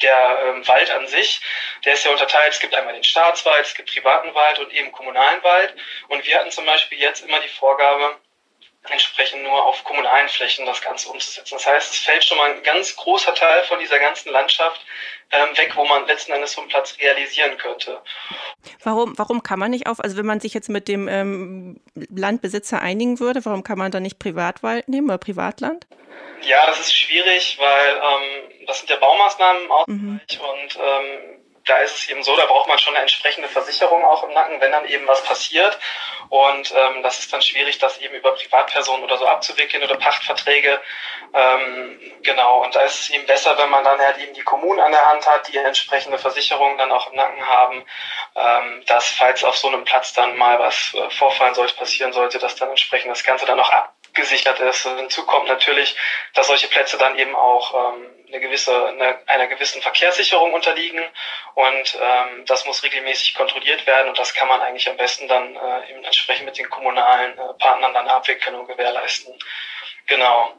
der 0.02 0.38
ähm, 0.46 0.66
Wald 0.66 0.90
an 0.90 1.06
sich, 1.06 1.40
der 1.84 1.94
ist 1.94 2.04
ja 2.04 2.10
unterteilt. 2.10 2.52
Es 2.52 2.60
gibt 2.60 2.74
einmal 2.74 2.94
den 2.94 3.04
Staatswald, 3.04 3.66
es 3.66 3.74
gibt 3.74 3.92
privaten 3.92 4.34
Wald 4.34 4.58
und 4.58 4.72
eben 4.72 4.92
kommunalen 4.92 5.42
Wald. 5.42 5.74
Und 6.08 6.26
wir 6.26 6.38
hatten 6.38 6.50
zum 6.50 6.66
Beispiel 6.66 6.98
jetzt 6.98 7.24
immer 7.24 7.40
die 7.40 7.48
Vorgabe, 7.48 8.16
entsprechend 8.88 9.42
nur 9.42 9.64
auf 9.66 9.84
kommunalen 9.84 10.28
Flächen 10.28 10.64
das 10.64 10.80
Ganze 10.80 11.10
umzusetzen. 11.10 11.54
Das 11.54 11.66
heißt, 11.66 11.92
es 11.92 12.00
fällt 12.00 12.24
schon 12.24 12.38
mal 12.38 12.50
ein 12.50 12.62
ganz 12.62 12.96
großer 12.96 13.34
Teil 13.34 13.62
von 13.64 13.78
dieser 13.78 13.98
ganzen 13.98 14.32
Landschaft 14.32 14.80
ähm, 15.30 15.56
weg, 15.56 15.72
wo 15.74 15.84
man 15.84 16.06
letzten 16.06 16.32
Endes 16.32 16.52
so 16.52 16.62
einen 16.62 16.70
Platz 16.70 16.96
realisieren 16.98 17.58
könnte. 17.58 18.00
Warum, 18.82 19.18
warum 19.18 19.42
kann 19.42 19.58
man 19.58 19.70
nicht 19.70 19.86
auf, 19.86 20.00
also 20.00 20.16
wenn 20.16 20.26
man 20.26 20.40
sich 20.40 20.54
jetzt 20.54 20.70
mit 20.70 20.88
dem 20.88 21.08
ähm, 21.08 21.80
Landbesitzer 21.94 22.80
einigen 22.80 23.20
würde, 23.20 23.44
warum 23.44 23.62
kann 23.62 23.78
man 23.78 23.90
dann 23.90 24.02
nicht 24.02 24.18
Privatwald 24.18 24.88
nehmen 24.88 25.08
oder 25.08 25.18
Privatland? 25.18 25.86
Ja, 26.42 26.66
das 26.66 26.80
ist 26.80 26.94
schwierig, 26.96 27.58
weil 27.58 27.96
ähm, 27.96 28.59
das 28.70 28.78
sind 28.78 28.90
ja 28.90 28.96
Baumaßnahmen 28.96 29.64
im 29.64 29.72
Ausgleich 29.72 29.98
mhm. 29.98 30.20
und 30.20 30.78
ähm, 30.80 31.40
da 31.66 31.76
ist 31.78 31.98
es 31.98 32.08
eben 32.08 32.22
so, 32.22 32.34
da 32.36 32.46
braucht 32.46 32.68
man 32.68 32.78
schon 32.78 32.94
eine 32.94 33.02
entsprechende 33.02 33.48
Versicherung 33.48 34.04
auch 34.04 34.24
im 34.24 34.32
Nacken, 34.32 34.60
wenn 34.60 34.72
dann 34.72 34.86
eben 34.86 35.06
was 35.06 35.22
passiert. 35.22 35.78
Und 36.28 36.72
ähm, 36.74 37.02
das 37.02 37.18
ist 37.18 37.32
dann 37.32 37.42
schwierig, 37.42 37.78
das 37.78 37.98
eben 37.98 38.14
über 38.14 38.32
Privatpersonen 38.32 39.04
oder 39.04 39.18
so 39.18 39.26
abzuwickeln 39.26 39.82
oder 39.82 39.96
Pachtverträge. 39.96 40.80
Ähm, 41.34 42.00
genau, 42.22 42.62
und 42.64 42.74
da 42.74 42.82
ist 42.82 43.00
es 43.00 43.10
eben 43.10 43.26
besser, 43.26 43.58
wenn 43.58 43.68
man 43.68 43.84
dann 43.84 43.98
halt 43.98 44.18
eben 44.18 44.32
die 44.34 44.42
Kommunen 44.42 44.80
an 44.80 44.92
der 44.92 45.06
Hand 45.06 45.26
hat, 45.26 45.48
die 45.48 45.58
entsprechende 45.58 46.18
Versicherungen 46.18 46.78
dann 46.78 46.92
auch 46.92 47.10
im 47.10 47.16
Nacken 47.16 47.46
haben, 47.46 47.84
ähm, 48.36 48.84
dass 48.86 49.10
falls 49.10 49.44
auf 49.44 49.56
so 49.56 49.68
einem 49.68 49.84
Platz 49.84 50.12
dann 50.14 50.36
mal 50.36 50.58
was 50.58 50.94
äh, 50.94 51.10
vorfallen 51.10 51.54
sollte, 51.54 51.74
passieren 51.74 52.12
sollte, 52.12 52.38
dass 52.38 52.56
dann 52.56 52.70
entsprechend 52.70 53.10
das 53.10 53.24
Ganze 53.24 53.44
dann 53.44 53.60
auch 53.60 53.70
ab 53.70 53.94
gesichert 54.14 54.58
ist. 54.60 54.86
Hinzu 54.86 55.24
kommt 55.24 55.46
natürlich, 55.46 55.96
dass 56.34 56.48
solche 56.48 56.68
Plätze 56.68 56.98
dann 56.98 57.16
eben 57.16 57.34
auch 57.36 57.94
ähm, 57.94 58.19
eine 58.30 58.40
gewisse, 58.40 58.86
eine, 58.88 59.18
einer 59.26 59.46
gewissen 59.48 59.82
Verkehrssicherung 59.82 60.52
unterliegen 60.52 61.00
und 61.54 61.98
ähm, 62.00 62.44
das 62.46 62.64
muss 62.64 62.82
regelmäßig 62.82 63.34
kontrolliert 63.34 63.86
werden 63.86 64.08
und 64.08 64.18
das 64.18 64.34
kann 64.34 64.48
man 64.48 64.60
eigentlich 64.60 64.88
am 64.88 64.96
besten 64.96 65.28
dann 65.28 65.56
äh, 65.56 65.90
eben 65.90 66.04
entsprechend 66.04 66.46
mit 66.46 66.56
den 66.56 66.70
kommunalen 66.70 67.32
äh, 67.38 67.54
Partnern 67.58 67.92
dann 67.92 68.08
abwickeln 68.08 68.54
und 68.54 68.66
gewährleisten. 68.66 69.34
Genau. 70.06 70.54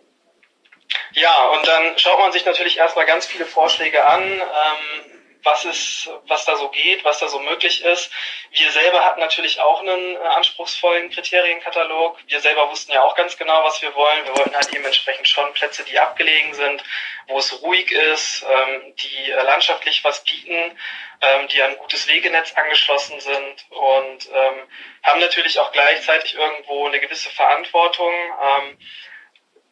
Ja, 1.14 1.48
und 1.48 1.68
dann 1.68 1.98
schaut 1.98 2.20
man 2.20 2.32
sich 2.32 2.46
natürlich 2.46 2.78
erstmal 2.78 3.06
ganz 3.06 3.26
viele 3.26 3.46
Vorschläge 3.46 4.06
an. 4.06 4.24
Ähm, 4.24 5.11
was 5.44 5.66
ist, 5.66 6.10
was 6.28 6.46
da 6.46 6.56
so 6.56 6.70
geht, 6.70 7.04
was 7.04 7.20
da 7.20 7.28
so 7.28 7.40
möglich 7.40 7.84
ist. 7.84 8.12
Wir 8.52 8.72
selber 8.72 9.06
hatten 9.06 9.20
natürlich 9.20 9.60
auch 9.60 9.82
einen 9.82 10.16
äh, 10.16 10.20
anspruchsvollen 10.20 11.10
Kriterienkatalog. 11.10 12.18
Wir 12.28 12.40
selber 12.40 12.70
wussten 12.70 12.92
ja 12.92 13.04
auch 13.04 13.16
ganz 13.16 13.38
genau, 13.38 13.64
was 13.64 13.82
wir 13.82 13.94
wollen. 13.96 14.26
Wir 14.26 14.36
wollten 14.36 14.56
halt 14.56 14.74
eben 14.74 14.86
entsprechend 14.86 15.28
schon 15.28 15.54
Plätze, 15.54 15.84
die 15.84 16.00
abgelegen 16.00 16.54
sind, 16.54 16.84
wo 17.28 17.40
es 17.40 17.62
ruhig 17.62 17.92
ist, 17.92 18.46
ähm, 18.50 18.96
die 18.96 19.32
äh, 19.32 19.44
landschaftlich 19.44 20.04
was 20.04 20.24
bieten, 20.24 20.78
ähm, 21.22 21.48
die 21.48 21.62
an 21.62 21.72
ein 21.72 21.78
gutes 21.78 22.08
Wegenetz 22.08 22.54
angeschlossen 22.54 23.20
sind 23.20 23.66
und 23.70 24.30
ähm, 24.34 24.68
haben 25.04 25.20
natürlich 25.20 25.60
auch 25.60 25.72
gleichzeitig 25.72 26.36
irgendwo 26.36 26.88
eine 26.88 27.00
gewisse 27.00 27.30
Verantwortung. 27.30 28.14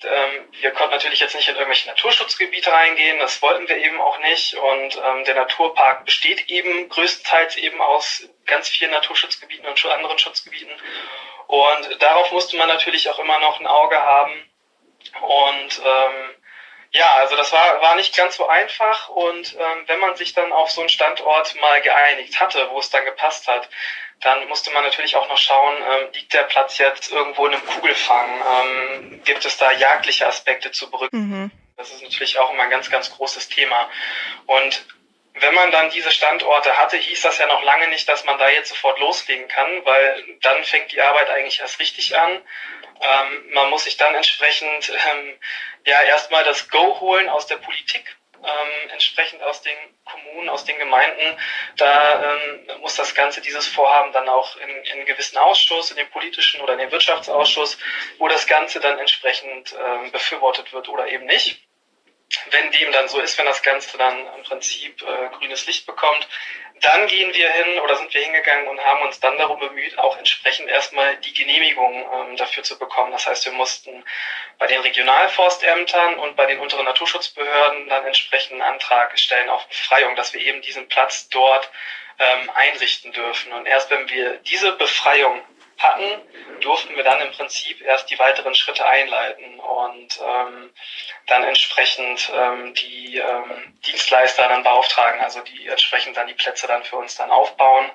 Ähm, 0.04 0.48
wir 0.62 0.72
konnten 0.72 0.94
natürlich 0.94 1.20
jetzt 1.20 1.36
nicht 1.36 1.48
in 1.48 1.56
irgendwelche 1.56 1.90
Naturschutzgebiete 1.90 2.72
reingehen, 2.72 3.20
das 3.20 3.42
wollten 3.42 3.68
wir 3.68 3.78
eben 3.78 4.00
auch 4.00 4.18
nicht. 4.20 4.56
Und 4.56 4.96
ähm, 4.96 5.24
der 5.26 5.36
Naturpark 5.36 6.06
besteht 6.06 6.50
eben 6.50 6.88
größtenteils 6.90 7.58
eben 7.58 7.82
aus 7.82 8.28
ganz 8.46 8.70
vielen 8.70 8.92
Naturschutzgebieten 8.92 9.66
und 9.66 9.86
anderen 9.86 10.18
Schutzgebieten. 10.18 10.74
Und 11.48 12.02
darauf 12.02 12.32
musste 12.32 12.58
man 12.58 12.68
natürlich 12.68 13.10
auch 13.10 13.20
immer 13.20 13.40
noch 13.40 13.60
ein 13.60 13.68
Auge 13.68 14.00
haben. 14.00 14.50
Und 15.22 15.82
ähm, 15.84 16.36
ja, 16.92 17.16
also 17.16 17.36
das 17.36 17.52
war, 17.52 17.82
war 17.82 17.96
nicht 17.96 18.16
ganz 18.16 18.36
so 18.36 18.48
einfach. 18.48 19.10
Und 19.10 19.54
ähm, 19.54 19.84
wenn 19.88 20.00
man 20.00 20.16
sich 20.16 20.34
dann 20.34 20.52
auf 20.52 20.72
so 20.72 20.82
einen 20.82 20.90
Standort 20.90 21.56
mal 21.60 21.82
geeinigt 21.82 22.40
hatte, 22.40 22.70
wo 22.72 22.80
es 22.80 22.90
dann 22.90 23.06
gepasst 23.06 23.48
hat, 23.48 23.70
dann 24.22 24.48
musste 24.50 24.72
man 24.72 24.84
natürlich 24.84 25.16
auch 25.16 25.30
noch 25.30 25.38
schauen, 25.38 25.78
ähm, 25.78 26.10
liegt 26.14 26.34
der 26.34 26.44
Platz 26.44 26.78
jetzt 26.78 27.12
irgendwo 27.12 27.46
in 27.46 27.54
einem 27.54 27.66
Kugelfang? 27.66 28.30
Ähm, 28.30 29.24
gibt 29.24 29.46
es 29.46 29.58
da 29.58 29.72
jagdliche 29.72 30.28
Aspekte 30.28 30.72
zu 30.72 30.90
berücksichtigen? 30.90 31.44
Mhm. 31.44 31.52
Das 31.78 31.92
ist 31.92 32.04
natürlich 32.04 32.38
auch 32.38 32.52
immer 32.52 32.64
ein 32.64 32.70
ganz, 32.70 32.90
ganz 32.90 33.10
großes 33.12 33.48
Thema. 33.48 33.90
Und 34.46 34.86
wenn 35.36 35.54
man 35.54 35.72
dann 35.72 35.90
diese 35.90 36.12
Standorte 36.12 36.78
hatte, 36.78 36.98
hieß 36.98 37.22
das 37.22 37.38
ja 37.38 37.48
noch 37.48 37.64
lange 37.64 37.88
nicht, 37.88 38.10
dass 38.10 38.26
man 38.26 38.38
da 38.38 38.50
jetzt 38.50 38.70
sofort 38.70 39.00
loslegen 39.00 39.48
kann, 39.48 39.86
weil 39.86 40.38
dann 40.42 40.64
fängt 40.66 40.92
die 40.92 41.02
Arbeit 41.02 41.30
eigentlich 41.30 41.62
erst 41.62 41.80
richtig 41.80 42.18
an. 42.18 42.42
Ähm, 43.02 43.54
man 43.54 43.70
muss 43.70 43.86
sich 43.86 43.96
dann 43.96 44.14
entsprechend 44.16 44.90
ähm, 45.12 45.40
ja 45.86 46.02
erstmal 46.02 46.44
das 46.44 46.70
Go 46.70 47.00
holen 47.00 47.30
aus 47.30 47.48
der 47.48 47.58
Politik 47.58 48.18
ähm, 48.44 48.90
entsprechend 48.92 49.42
aus 49.44 49.62
den 49.62 49.78
Kommunen, 50.06 50.50
aus 50.50 50.66
den 50.66 50.78
Gemeinden. 50.78 51.38
Da 51.78 52.34
ähm, 52.34 52.68
muss 52.82 52.96
das 52.96 53.14
Ganze, 53.16 53.42
dieses 53.42 53.68
Vorhaben 53.68 54.12
dann 54.12 54.28
auch 54.30 54.56
in, 54.58 54.70
in 54.70 54.92
einen 54.92 55.06
gewissen 55.06 55.38
Ausschuss, 55.38 55.92
in 55.92 55.98
den 55.98 56.10
politischen 56.10 56.62
oder 56.62 56.74
in 56.74 56.80
den 56.80 56.92
Wirtschaftsausschuss, 56.92 57.78
wo 58.18 58.28
das 58.28 58.48
Ganze 58.48 58.80
dann 58.80 59.00
entsprechend 59.00 59.74
ähm, 59.74 60.12
befürwortet 60.12 60.74
wird 60.74 60.90
oder 60.90 61.08
eben 61.08 61.26
nicht 61.26 61.69
wenn 62.52 62.72
dem 62.72 62.92
dann 62.92 63.08
so 63.08 63.20
ist, 63.20 63.38
wenn 63.38 63.46
das 63.46 63.64
Ganze 63.64 63.98
dann 63.98 64.18
im 64.36 64.44
Prinzip 64.44 65.02
äh, 65.02 65.30
grünes 65.38 65.66
Licht 65.66 65.86
bekommt, 65.86 66.28
dann 66.82 67.08
gehen 67.08 67.34
wir 67.34 67.50
hin 67.52 67.80
oder 67.80 67.96
sind 67.98 68.14
wir 68.14 68.22
hingegangen 68.22 68.68
und 68.68 68.80
haben 68.84 69.02
uns 69.02 69.20
dann 69.20 69.38
darum 69.38 69.60
bemüht, 69.60 69.98
auch 69.98 70.18
entsprechend 70.18 70.70
erstmal 70.70 71.18
die 71.18 71.34
Genehmigung 71.34 72.06
ähm, 72.14 72.38
dafür 72.38 72.64
zu 72.64 72.78
bekommen. 72.80 73.12
Das 73.12 73.28
heißt, 73.28 73.46
wir 73.46 73.52
mussten 73.52 74.04
bei 74.58 74.68
den 74.68 74.80
Regionalforstämtern 74.80 76.16
und 76.16 76.36
bei 76.36 76.46
den 76.46 76.60
unteren 76.60 76.86
Naturschutzbehörden 76.86 77.90
dann 77.90 78.06
entsprechend 78.06 78.54
einen 78.54 78.74
Antrag 78.74 79.18
stellen 79.20 79.50
auf 79.50 79.68
Befreiung, 79.68 80.16
dass 80.16 80.34
wir 80.34 80.42
eben 80.42 80.62
diesen 80.62 80.88
Platz 80.88 81.28
dort 81.30 81.70
ähm, 82.20 82.50
einrichten 82.54 83.12
dürfen. 83.12 83.52
Und 83.54 83.66
erst 83.66 83.90
wenn 83.90 84.10
wir 84.10 84.38
diese 84.38 84.74
Befreiung 84.74 85.42
hatten, 85.80 86.22
durften 86.62 86.96
wir 86.96 87.04
dann 87.04 87.22
im 87.22 87.32
Prinzip 87.32 87.82
erst 87.82 88.10
die 88.12 88.20
weiteren 88.20 88.54
Schritte 88.54 88.86
einleiten 88.86 89.60
und 89.60 90.20
ähm, 90.22 90.70
dann 91.28 91.44
entsprechend 91.44 92.32
ähm, 92.36 92.74
die 92.74 93.18
ähm, 93.18 93.80
Dienstleister 93.86 94.48
dann 94.48 94.64
beauftragen, 94.64 95.22
also 95.22 95.42
die 95.42 95.68
entsprechend 95.68 96.18
dann 96.18 96.28
die 96.28 96.34
Plätze 96.34 96.68
dann 96.68 96.84
für 96.84 96.98
uns 96.98 97.16
dann 97.16 97.32
aufbauen. 97.32 97.90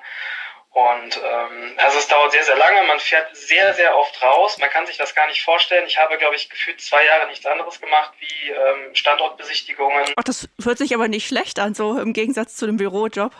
Und 0.75 1.21
ähm, 1.23 1.73
also 1.77 1.97
es 1.99 2.07
dauert 2.09 2.33
sehr, 2.33 2.43
sehr 2.43 2.57
lange, 2.57 2.83
man 2.83 2.99
fährt 2.99 3.33
sehr, 3.33 3.73
sehr 3.75 3.97
oft 3.97 4.21
raus, 4.21 4.57
man 4.57 4.69
kann 4.69 4.85
sich 4.85 4.97
das 4.97 5.15
gar 5.15 5.25
nicht 5.27 5.41
vorstellen. 5.41 5.85
Ich 5.87 5.97
habe, 5.97 6.17
glaube 6.17 6.35
ich, 6.35 6.49
gefühlt 6.49 6.81
zwei 6.81 7.05
Jahre 7.05 7.27
nichts 7.27 7.45
anderes 7.45 7.79
gemacht 7.79 8.11
wie 8.19 8.49
ähm, 8.49 8.93
Standortbesichtigungen. 8.93 10.03
Ach, 10.17 10.23
das 10.25 10.49
hört 10.61 10.77
sich 10.77 10.93
aber 10.93 11.07
nicht 11.07 11.27
schlecht 11.27 11.59
an, 11.59 11.75
so 11.75 11.97
im 11.97 12.11
Gegensatz 12.11 12.57
zu 12.57 12.65
dem 12.65 12.75
Bürojob. 12.75 13.31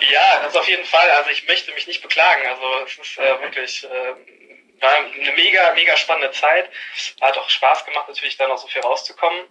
Ja, 0.00 0.40
das 0.42 0.56
auf 0.56 0.68
jeden 0.68 0.84
Fall. 0.84 1.10
Also 1.10 1.30
ich 1.30 1.46
möchte 1.46 1.72
mich 1.72 1.86
nicht 1.86 2.02
beklagen. 2.02 2.46
Also 2.46 2.84
es 2.84 2.98
ist 2.98 3.18
äh, 3.18 3.40
wirklich 3.40 3.84
äh, 3.84 4.14
war 4.82 4.96
eine 4.96 5.32
mega, 5.32 5.72
mega 5.74 5.96
spannende 5.96 6.32
Zeit. 6.32 6.68
Hat 7.20 7.38
auch 7.38 7.48
Spaß 7.48 7.86
gemacht, 7.86 8.08
natürlich 8.08 8.36
dann 8.36 8.48
noch 8.48 8.58
so 8.58 8.66
viel 8.66 8.82
rauszukommen. 8.82 9.46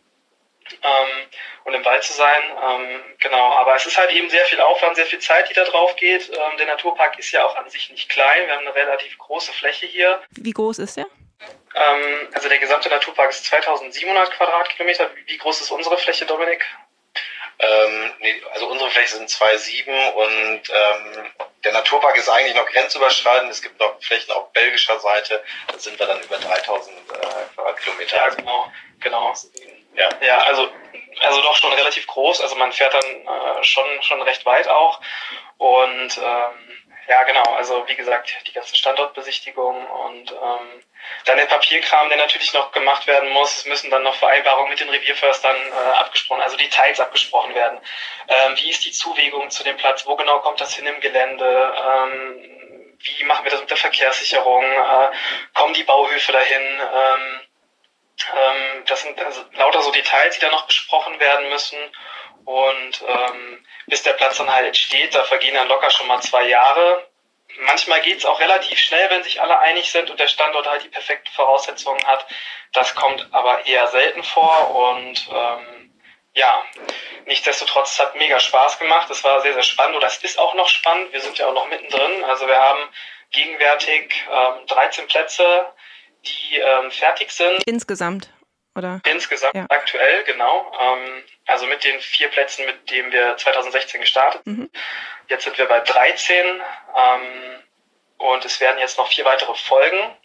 Ähm, 0.84 1.28
und 1.66 1.74
im 1.74 1.84
Wald 1.84 2.04
zu 2.04 2.14
sein. 2.14 2.42
Ähm, 2.64 3.02
genau, 3.20 3.54
aber 3.54 3.76
es 3.76 3.86
ist 3.86 3.98
halt 3.98 4.12
eben 4.12 4.30
sehr 4.30 4.46
viel 4.46 4.62
Aufwand, 4.62 4.96
sehr 4.96 5.06
viel 5.06 5.20
Zeit, 5.20 5.50
die 5.50 5.54
da 5.54 5.64
drauf 5.64 5.96
geht. 5.96 6.30
Ähm, 6.30 6.58
der 6.58 6.68
Naturpark 6.68 7.18
ist 7.18 7.32
ja 7.32 7.44
auch 7.46 7.56
an 7.56 7.70
sich 7.70 7.90
nicht 7.90 8.10
klein. 8.10 8.48
Wir 8.48 8.54
haben 8.54 8.68
eine 8.68 8.76
relativ 8.76 9.18
große 9.18 9.52
Fläche 9.54 9.86
hier. 9.88 10.22
Wie 10.32 10.52
groß 10.52 10.80
ist 10.80 10.98
der? 10.98 11.08
Ähm, 11.76 12.30
also 12.34 12.48
der 12.48 12.60
gesamte 12.60 12.90
Naturpark 12.90 13.32
ist 13.32 13.46
2700 13.46 14.32
Quadratkilometer. 14.32 15.10
Wie 15.26 15.38
groß 15.38 15.62
ist 15.62 15.72
unsere 15.72 15.98
Fläche, 15.98 16.26
Dominik? 16.26 16.64
Ähm, 17.64 18.14
nee, 18.20 18.42
also 18.54 18.68
unsere 18.68 18.90
Fläche 18.90 19.18
sind 19.18 19.30
2,7 19.30 20.12
und 20.14 20.62
ähm, 20.70 21.32
der 21.64 21.74
Naturpark 21.74 22.18
ist 22.18 22.28
eigentlich 22.28 22.56
noch 22.56 22.66
grenzüberschreitend. 22.66 23.52
Es 23.52 23.62
gibt 23.62 23.80
noch 23.80 24.02
Flächen 24.02 24.32
auf 24.32 24.52
belgischer 24.52 25.00
Seite. 25.00 25.44
Da 25.68 25.78
sind 25.78 26.00
wir 26.00 26.08
dann 26.08 26.22
über 26.22 26.38
3000 26.38 26.96
äh, 26.98 27.54
Quadratkilometer. 27.54 28.18
Ja, 28.18 28.30
genau. 28.30 28.72
genau. 29.00 29.34
Ja. 29.96 30.10
ja, 30.22 30.40
also, 30.40 30.72
also 31.22 31.42
doch 31.42 31.56
schon 31.56 31.74
relativ 31.74 32.08
groß. 32.08 32.42
Also 32.42 32.56
man 32.56 32.72
fährt 32.72 32.96
dann 32.96 33.04
äh, 33.04 33.64
schon, 33.64 33.86
schon 34.02 34.22
recht 34.24 34.44
weit 34.48 34.68
auch. 34.68 35.00
Und 35.58 36.18
ähm, 36.18 36.61
ja, 37.12 37.24
genau. 37.24 37.44
Also 37.56 37.86
wie 37.90 37.96
gesagt, 37.96 38.34
die 38.48 38.54
ganze 38.54 38.74
Standortbesichtigung 38.78 39.86
und 39.86 40.32
ähm, 40.32 40.84
dann 41.26 41.36
der 41.36 41.46
Papierkram, 41.46 42.08
der 42.08 42.18
natürlich 42.18 42.54
noch 42.54 42.72
gemacht 42.72 43.06
werden 43.06 43.30
muss. 43.32 43.58
Es 43.58 43.66
müssen 43.66 43.92
dann 43.92 44.04
noch 44.04 44.16
Vereinbarungen 44.16 44.70
mit 44.70 44.80
den 44.80 44.90
Revierförstern 44.90 45.58
äh, 45.58 45.98
abgesprochen, 45.98 46.42
also 46.42 46.56
Details 46.56 47.02
abgesprochen 47.02 47.54
werden. 47.54 47.80
Ähm, 48.30 48.56
wie 48.56 48.70
ist 48.70 48.86
die 48.86 48.94
Zuwegung 48.94 49.50
zu 49.50 49.66
dem 49.66 49.76
Platz? 49.76 50.06
Wo 50.06 50.16
genau 50.16 50.40
kommt 50.40 50.62
das 50.62 50.74
hin 50.74 50.86
im 50.86 51.02
Gelände? 51.02 51.76
Ähm, 51.86 52.98
wie 53.00 53.24
machen 53.26 53.44
wir 53.44 53.52
das 53.52 53.60
mit 53.60 53.70
der 53.70 53.78
Verkehrssicherung? 53.78 54.64
Äh, 54.64 55.10
kommen 55.54 55.74
die 55.74 55.84
Bauhöfe 55.84 56.32
dahin? 56.32 56.62
Ähm, 56.62 57.42
ähm, 58.22 58.86
das 58.86 59.02
sind 59.02 59.20
also 59.20 59.44
lauter 59.56 59.82
so 59.82 59.92
Details, 59.92 60.36
die 60.36 60.46
da 60.46 60.50
noch 60.50 60.66
besprochen 60.66 61.20
werden 61.20 61.50
müssen. 61.50 61.78
Und 62.46 63.04
ähm, 63.08 63.66
bis 63.88 64.04
der 64.04 64.14
Platz 64.14 64.38
dann 64.38 64.52
halt 64.52 64.76
steht, 64.78 65.16
da 65.16 65.24
vergehen 65.24 65.56
dann 65.56 65.68
locker 65.68 65.90
schon 65.90 66.08
mal 66.08 66.22
zwei 66.22 66.48
Jahre. 66.48 67.08
Manchmal 67.60 68.02
geht 68.02 68.20
es 68.20 68.26
auch 68.26 68.40
relativ 68.40 68.80
schnell, 68.80 69.10
wenn 69.10 69.24
sich 69.24 69.42
alle 69.42 69.60
einig 69.60 69.92
sind 69.92 70.10
und 70.10 70.20
der 70.20 70.28
Standort 70.28 70.70
halt 70.70 70.84
die 70.84 70.90
perfekten 70.90 71.32
Voraussetzungen 71.34 72.06
hat. 72.08 72.26
Das 72.72 72.96
kommt 72.96 73.28
aber 73.32 73.66
eher 73.66 73.88
selten 73.88 74.24
vor 74.24 74.96
und 74.96 75.28
ähm, 75.30 75.82
ja, 76.34 76.64
nichtsdestotrotz, 77.26 77.94
es 77.94 78.00
hat 78.00 78.16
mega 78.16 78.40
Spaß 78.40 78.80
gemacht. 78.80 79.10
Es 79.10 79.24
war 79.24 79.42
sehr, 79.42 79.54
sehr 79.54 79.64
spannend 79.64 79.98
oder 79.98 80.08
es 80.08 80.18
ist 80.18 80.40
auch 80.40 80.54
noch 80.54 80.70
spannend. 80.70 81.12
Wir 81.12 81.20
sind 81.20 81.38
ja 81.38 81.48
auch 81.48 81.54
noch 81.54 81.68
mittendrin. 81.68 82.24
Also 82.24 82.48
wir 82.48 82.58
haben 82.58 82.90
gegenwärtig 83.32 84.14
ähm, 84.32 84.66
13 84.68 85.08
Plätze, 85.08 85.66
die 86.26 86.58
ähm, 86.58 86.92
fertig 86.92 87.32
sind. 87.32 87.62
Insgesamt, 87.66 88.30
oder? 88.76 89.02
Insgesamt 89.06 89.56
ja. 89.56 89.66
aktuell, 89.70 90.24
genau. 90.24 90.72
Ähm, 90.80 91.24
also 91.48 91.66
mit 91.66 91.84
den 91.84 92.00
vier 92.00 92.30
Plätzen, 92.30 92.66
mit 92.66 92.90
denen 92.90 93.12
wir 93.12 93.38
2016 93.38 94.02
gestartet 94.02 94.42
sind. 94.46 94.60
Mhm. 94.60 94.72
Jetzt 95.28 95.44
sind 95.44 95.58
wir 95.58 95.66
bei 95.66 95.80
13 95.80 96.46
ähm, 96.46 97.64
und 98.18 98.46
es 98.46 98.60
werden 98.60 98.80
jetzt 98.80 98.98
noch 98.98 99.08
vier 99.08 99.26
weitere 99.26 99.54
folgen. 99.56 100.16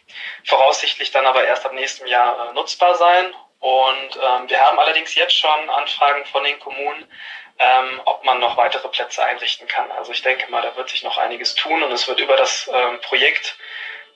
Voraussichtlich 0.45 1.11
dann 1.11 1.25
aber 1.25 1.43
erst 1.43 1.65
ab 1.65 1.73
nächstem 1.73 2.07
Jahr 2.07 2.49
äh, 2.49 2.53
nutzbar 2.53 2.95
sein. 2.95 3.33
Und 3.59 4.19
ähm, 4.21 4.49
wir 4.49 4.59
haben 4.59 4.79
allerdings 4.79 5.15
jetzt 5.15 5.37
schon 5.37 5.69
Anfragen 5.69 6.25
von 6.25 6.43
den 6.43 6.59
Kommunen, 6.59 7.11
ähm, 7.59 8.01
ob 8.05 8.23
man 8.23 8.39
noch 8.39 8.55
weitere 8.55 8.87
Plätze 8.87 9.23
einrichten 9.23 9.67
kann. 9.67 9.91
Also 9.91 10.11
ich 10.11 10.21
denke 10.21 10.49
mal, 10.51 10.61
da 10.61 10.75
wird 10.75 10.89
sich 10.89 11.03
noch 11.03 11.17
einiges 11.17 11.55
tun 11.55 11.81
und 11.81 11.91
es 11.91 12.07
wird 12.07 12.19
über 12.19 12.37
das 12.37 12.69
ähm, 12.71 13.01
Projekt, 13.01 13.57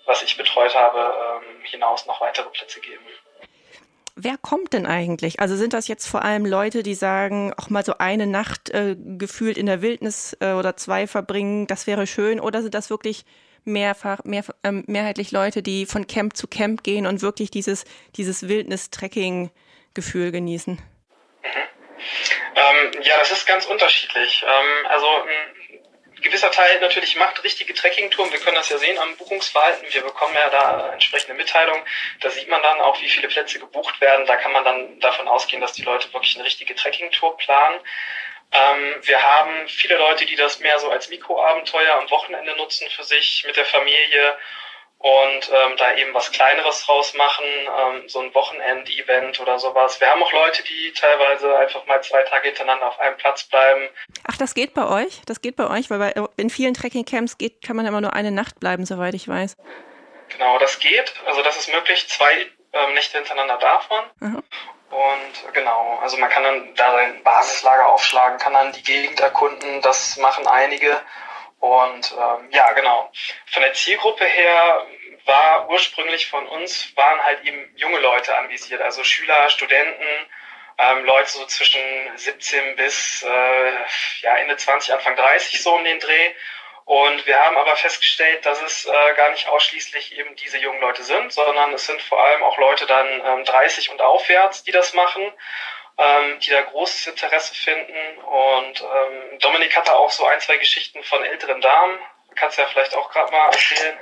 was 0.05 0.21
ich 0.21 0.37
betreut 0.37 0.75
habe, 0.75 1.41
ähm, 1.43 1.63
hinaus 1.63 2.05
noch 2.05 2.21
weitere 2.21 2.49
Plätze 2.49 2.81
geben. 2.81 3.05
Wer 4.15 4.37
kommt 4.37 4.73
denn 4.73 4.85
eigentlich? 4.85 5.39
Also 5.39 5.55
sind 5.55 5.73
das 5.73 5.87
jetzt 5.87 6.07
vor 6.07 6.23
allem 6.23 6.45
Leute, 6.45 6.83
die 6.83 6.95
sagen, 6.95 7.53
auch 7.57 7.69
mal 7.69 7.85
so 7.85 7.97
eine 7.97 8.27
Nacht 8.27 8.69
äh, 8.69 8.95
gefühlt 8.97 9.57
in 9.57 9.65
der 9.65 9.81
Wildnis 9.81 10.35
äh, 10.39 10.53
oder 10.53 10.75
zwei 10.75 11.07
verbringen, 11.07 11.67
das 11.67 11.87
wäre 11.87 12.05
schön? 12.07 12.39
Oder 12.39 12.61
sind 12.61 12.73
das 12.73 12.89
wirklich 12.89 13.25
mehrfach, 13.63 14.23
mehr, 14.23 14.43
ähm, 14.63 14.83
mehrheitlich 14.87 15.31
Leute, 15.31 15.63
die 15.63 15.85
von 15.85 16.07
Camp 16.07 16.35
zu 16.35 16.47
Camp 16.47 16.83
gehen 16.83 17.05
und 17.05 17.21
wirklich 17.21 17.51
dieses, 17.51 17.85
dieses 18.17 18.47
Wildnis-Trekking-Gefühl 18.47 20.31
genießen? 20.31 20.73
Mhm. 20.73 21.71
Ähm, 22.55 22.91
ja, 23.03 23.17
das 23.19 23.31
ist 23.31 23.47
ganz 23.47 23.65
unterschiedlich. 23.65 24.43
Ähm, 24.43 24.85
also 24.89 25.05
gewisser 26.21 26.51
Teil 26.51 26.79
natürlich 26.79 27.15
macht 27.15 27.43
richtige 27.43 27.73
Trekkingtouren. 27.73 28.31
Wir 28.31 28.39
können 28.39 28.55
das 28.55 28.69
ja 28.69 28.77
sehen 28.77 28.97
am 28.99 29.15
Buchungsverhalten. 29.17 29.93
Wir 29.93 30.01
bekommen 30.01 30.33
ja 30.35 30.49
da 30.49 30.93
entsprechende 30.93 31.33
Mitteilungen. 31.33 31.83
Da 32.21 32.29
sieht 32.29 32.47
man 32.47 32.61
dann 32.61 32.79
auch, 32.81 33.01
wie 33.01 33.09
viele 33.09 33.27
Plätze 33.27 33.59
gebucht 33.59 33.99
werden. 34.01 34.25
Da 34.25 34.37
kann 34.37 34.51
man 34.51 34.63
dann 34.63 34.99
davon 34.99 35.27
ausgehen, 35.27 35.61
dass 35.61 35.73
die 35.73 35.83
Leute 35.83 36.11
wirklich 36.13 36.35
eine 36.35 36.45
richtige 36.45 36.75
Trekkingtour 36.75 37.37
planen. 37.37 37.79
Ähm, 38.51 38.95
wir 39.01 39.21
haben 39.21 39.67
viele 39.67 39.97
Leute, 39.97 40.25
die 40.25 40.35
das 40.35 40.59
mehr 40.59 40.77
so 40.79 40.89
als 40.89 41.09
Mikroabenteuer 41.09 41.95
am 41.95 42.09
Wochenende 42.09 42.55
nutzen 42.57 42.89
für 42.89 43.03
sich 43.03 43.43
mit 43.45 43.55
der 43.55 43.65
Familie 43.65 44.37
und 45.01 45.49
ähm, 45.49 45.77
da 45.77 45.95
eben 45.95 46.13
was 46.13 46.31
Kleineres 46.31 46.85
draus 46.85 47.15
machen, 47.15 47.45
ähm, 47.45 48.07
so 48.07 48.19
ein 48.19 48.33
Wochenend-Event 48.35 49.39
oder 49.39 49.57
sowas. 49.57 49.99
Wir 49.99 50.09
haben 50.09 50.21
auch 50.21 50.31
Leute, 50.31 50.63
die 50.63 50.93
teilweise 50.93 51.57
einfach 51.57 51.85
mal 51.87 52.03
zwei 52.03 52.21
Tage 52.23 52.49
hintereinander 52.49 52.87
auf 52.87 52.99
einem 52.99 53.17
Platz 53.17 53.43
bleiben. 53.45 53.89
Ach, 54.27 54.37
das 54.37 54.53
geht 54.53 54.75
bei 54.75 54.87
euch? 54.87 55.21
Das 55.25 55.41
geht 55.41 55.55
bei 55.55 55.67
euch, 55.67 55.89
weil 55.89 55.97
bei, 55.97 56.13
in 56.37 56.51
vielen 56.51 56.75
Trekking-Camps 56.75 57.39
geht, 57.39 57.63
kann 57.63 57.75
man 57.75 57.87
immer 57.87 58.01
nur 58.01 58.13
eine 58.13 58.31
Nacht 58.31 58.59
bleiben, 58.59 58.85
soweit 58.85 59.15
ich 59.15 59.27
weiß. 59.27 59.57
Genau, 60.29 60.59
das 60.59 60.77
geht. 60.77 61.13
Also 61.25 61.41
das 61.41 61.57
ist 61.57 61.73
möglich. 61.73 62.07
Zwei 62.07 62.47
ähm, 62.73 62.93
Nächte 62.93 63.17
hintereinander 63.17 63.57
darf 63.57 63.89
man. 63.89 64.03
Aha. 64.21 64.43
Und 64.91 65.53
genau, 65.53 65.99
also 66.01 66.17
man 66.17 66.29
kann 66.29 66.43
dann 66.43 66.75
da 66.75 66.91
sein 66.91 67.23
Basislager 67.23 67.87
aufschlagen, 67.87 68.37
kann 68.37 68.53
dann 68.53 68.71
die 68.73 68.83
Gegend 68.83 69.19
erkunden. 69.19 69.81
Das 69.81 70.17
machen 70.17 70.45
einige. 70.45 71.01
Und 71.61 72.11
ähm, 72.11 72.49
ja, 72.51 72.71
genau. 72.73 73.11
Von 73.51 73.61
der 73.61 73.73
Zielgruppe 73.73 74.25
her 74.25 74.87
war 75.25 75.69
ursprünglich 75.69 76.27
von 76.27 76.47
uns, 76.47 76.91
waren 76.97 77.23
halt 77.23 77.45
eben 77.45 77.71
junge 77.75 77.99
Leute 77.99 78.35
anvisiert, 78.35 78.81
also 78.81 79.03
Schüler, 79.03 79.47
Studenten, 79.49 80.27
ähm, 80.79 81.05
Leute 81.05 81.29
so 81.29 81.45
zwischen 81.45 81.79
17 82.15 82.75
bis 82.75 83.21
äh, 83.21 83.71
ja, 84.21 84.37
Ende 84.37 84.57
20, 84.57 84.91
Anfang 84.91 85.15
30 85.15 85.61
so 85.61 85.75
um 85.75 85.83
den 85.83 85.99
Dreh. 85.99 86.31
Und 86.85 87.27
wir 87.27 87.39
haben 87.39 87.55
aber 87.57 87.75
festgestellt, 87.75 88.43
dass 88.43 88.59
es 88.63 88.87
äh, 88.87 89.13
gar 89.15 89.29
nicht 89.29 89.47
ausschließlich 89.47 90.17
eben 90.17 90.35
diese 90.37 90.57
jungen 90.57 90.81
Leute 90.81 91.03
sind, 91.03 91.31
sondern 91.31 91.73
es 91.73 91.85
sind 91.85 92.01
vor 92.01 92.23
allem 92.23 92.41
auch 92.41 92.57
Leute 92.57 92.87
dann 92.87 93.21
ähm, 93.23 93.45
30 93.45 93.91
und 93.91 94.01
aufwärts, 94.01 94.63
die 94.63 94.71
das 94.71 94.93
machen 94.95 95.31
ähm, 95.97 96.39
die 96.39 96.51
da 96.51 96.61
großes 96.61 97.07
Interesse 97.07 97.53
finden. 97.55 98.17
Und 98.19 98.81
ähm, 98.81 99.39
Dominik 99.39 99.75
hatte 99.75 99.95
auch 99.95 100.11
so 100.11 100.25
ein, 100.25 100.39
zwei 100.41 100.57
Geschichten 100.57 101.03
von 101.03 101.23
älteren 101.23 101.61
Damen. 101.61 101.99
Kannst 102.35 102.57
ja 102.57 102.65
vielleicht 102.67 102.95
auch 102.95 103.09
gerade 103.11 103.31
mal 103.31 103.47
erzählen. 103.47 103.97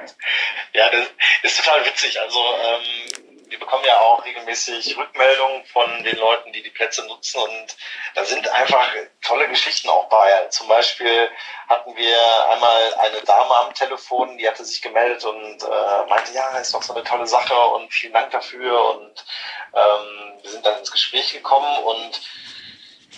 Ja, 0.73 0.89
das 0.89 1.07
ist 1.41 1.57
total 1.57 1.85
witzig. 1.85 2.19
Also 2.19 2.39
ähm, 2.63 3.28
wir 3.49 3.59
bekommen 3.59 3.83
ja 3.85 3.97
auch 3.97 4.23
regelmäßig 4.23 4.95
Rückmeldungen 4.97 5.65
von 5.65 6.03
den 6.03 6.17
Leuten, 6.17 6.53
die 6.53 6.61
die 6.61 6.69
Plätze 6.69 7.05
nutzen 7.07 7.41
und 7.41 7.77
da 8.15 8.23
sind 8.23 8.47
einfach 8.49 8.87
tolle 9.21 9.47
Geschichten 9.47 9.89
auch 9.89 10.07
bei. 10.09 10.47
Zum 10.49 10.67
Beispiel 10.67 11.29
hatten 11.67 11.95
wir 11.95 12.49
einmal 12.49 12.93
eine 12.95 13.21
Dame 13.21 13.55
am 13.55 13.73
Telefon, 13.73 14.37
die 14.37 14.47
hatte 14.47 14.63
sich 14.63 14.81
gemeldet 14.81 15.25
und 15.25 15.63
äh, 15.63 16.09
meinte, 16.09 16.31
ja, 16.33 16.57
ist 16.57 16.73
doch 16.73 16.83
so 16.83 16.93
eine 16.93 17.03
tolle 17.03 17.27
Sache 17.27 17.59
und 17.59 17.91
vielen 17.91 18.13
Dank 18.13 18.31
dafür 18.31 18.95
und 18.95 19.25
ähm, 19.73 20.39
wir 20.41 20.51
sind 20.51 20.65
dann 20.65 20.79
ins 20.79 20.91
Gespräch 20.91 21.33
gekommen 21.33 21.83
und 21.83 22.21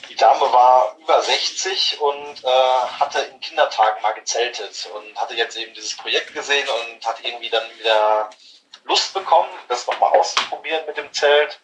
die 0.09 0.15
Dame 0.15 0.51
war 0.51 0.97
über 0.99 1.21
60 1.21 2.01
und 2.01 2.43
äh, 2.43 2.47
hatte 2.99 3.19
in 3.21 3.39
Kindertagen 3.39 4.01
mal 4.01 4.11
gezeltet 4.11 4.89
und 4.93 5.19
hatte 5.19 5.35
jetzt 5.35 5.57
eben 5.57 5.73
dieses 5.73 5.95
Projekt 5.95 6.33
gesehen 6.33 6.67
und 6.67 7.05
hat 7.05 7.23
irgendwie 7.23 7.49
dann 7.49 7.63
wieder 7.79 8.29
Lust 8.83 9.13
bekommen, 9.13 9.49
das 9.67 9.87
nochmal 9.87 10.11
auszuprobieren 10.17 10.85
mit 10.85 10.97
dem 10.97 11.11
Zelt 11.13 11.59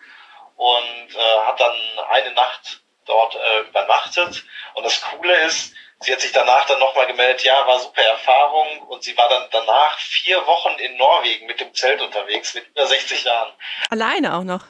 und 0.56 1.16
äh, 1.16 1.40
hat 1.46 1.60
dann 1.60 1.76
eine 2.10 2.32
Nacht 2.32 2.82
dort 3.06 3.36
äh, 3.36 3.60
übernachtet. 3.62 4.44
Und 4.74 4.84
das 4.84 5.02
Coole 5.02 5.36
ist, 5.46 5.74
sie 6.02 6.12
hat 6.12 6.22
sich 6.22 6.32
danach 6.32 6.66
dann 6.66 6.80
nochmal 6.80 7.08
gemeldet, 7.08 7.44
ja, 7.44 7.66
war 7.66 7.80
super 7.80 8.02
Erfahrung 8.02 8.82
und 8.84 9.04
sie 9.04 9.18
war 9.18 9.30
dann 9.30 9.48
danach 9.52 9.98
vier 10.00 10.46
Wochen 10.46 10.78
in 10.80 10.98
Norwegen 10.98 11.48
mit 11.48 11.60
dem 11.60 11.74
Zelt 11.74 12.02
unterwegs, 12.02 12.54
mit 12.54 12.68
über 12.68 12.86
60 12.86 13.24
Jahren. 13.24 13.54
Alleine 13.90 14.36
auch 14.36 14.44
noch? 14.44 14.66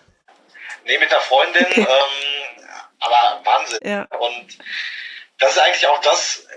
Nee, 0.84 0.98
mit 0.98 1.12
einer 1.12 1.22
Freundin, 1.22 1.66
okay. 1.66 1.82
ähm, 1.82 2.68
aber 3.00 3.42
Wahnsinn. 3.44 3.80
Ja. 3.84 4.04
Und 4.18 4.58
das 5.38 5.52
ist 5.52 5.60
eigentlich 5.60 5.88
auch 5.88 6.00
das, 6.02 6.48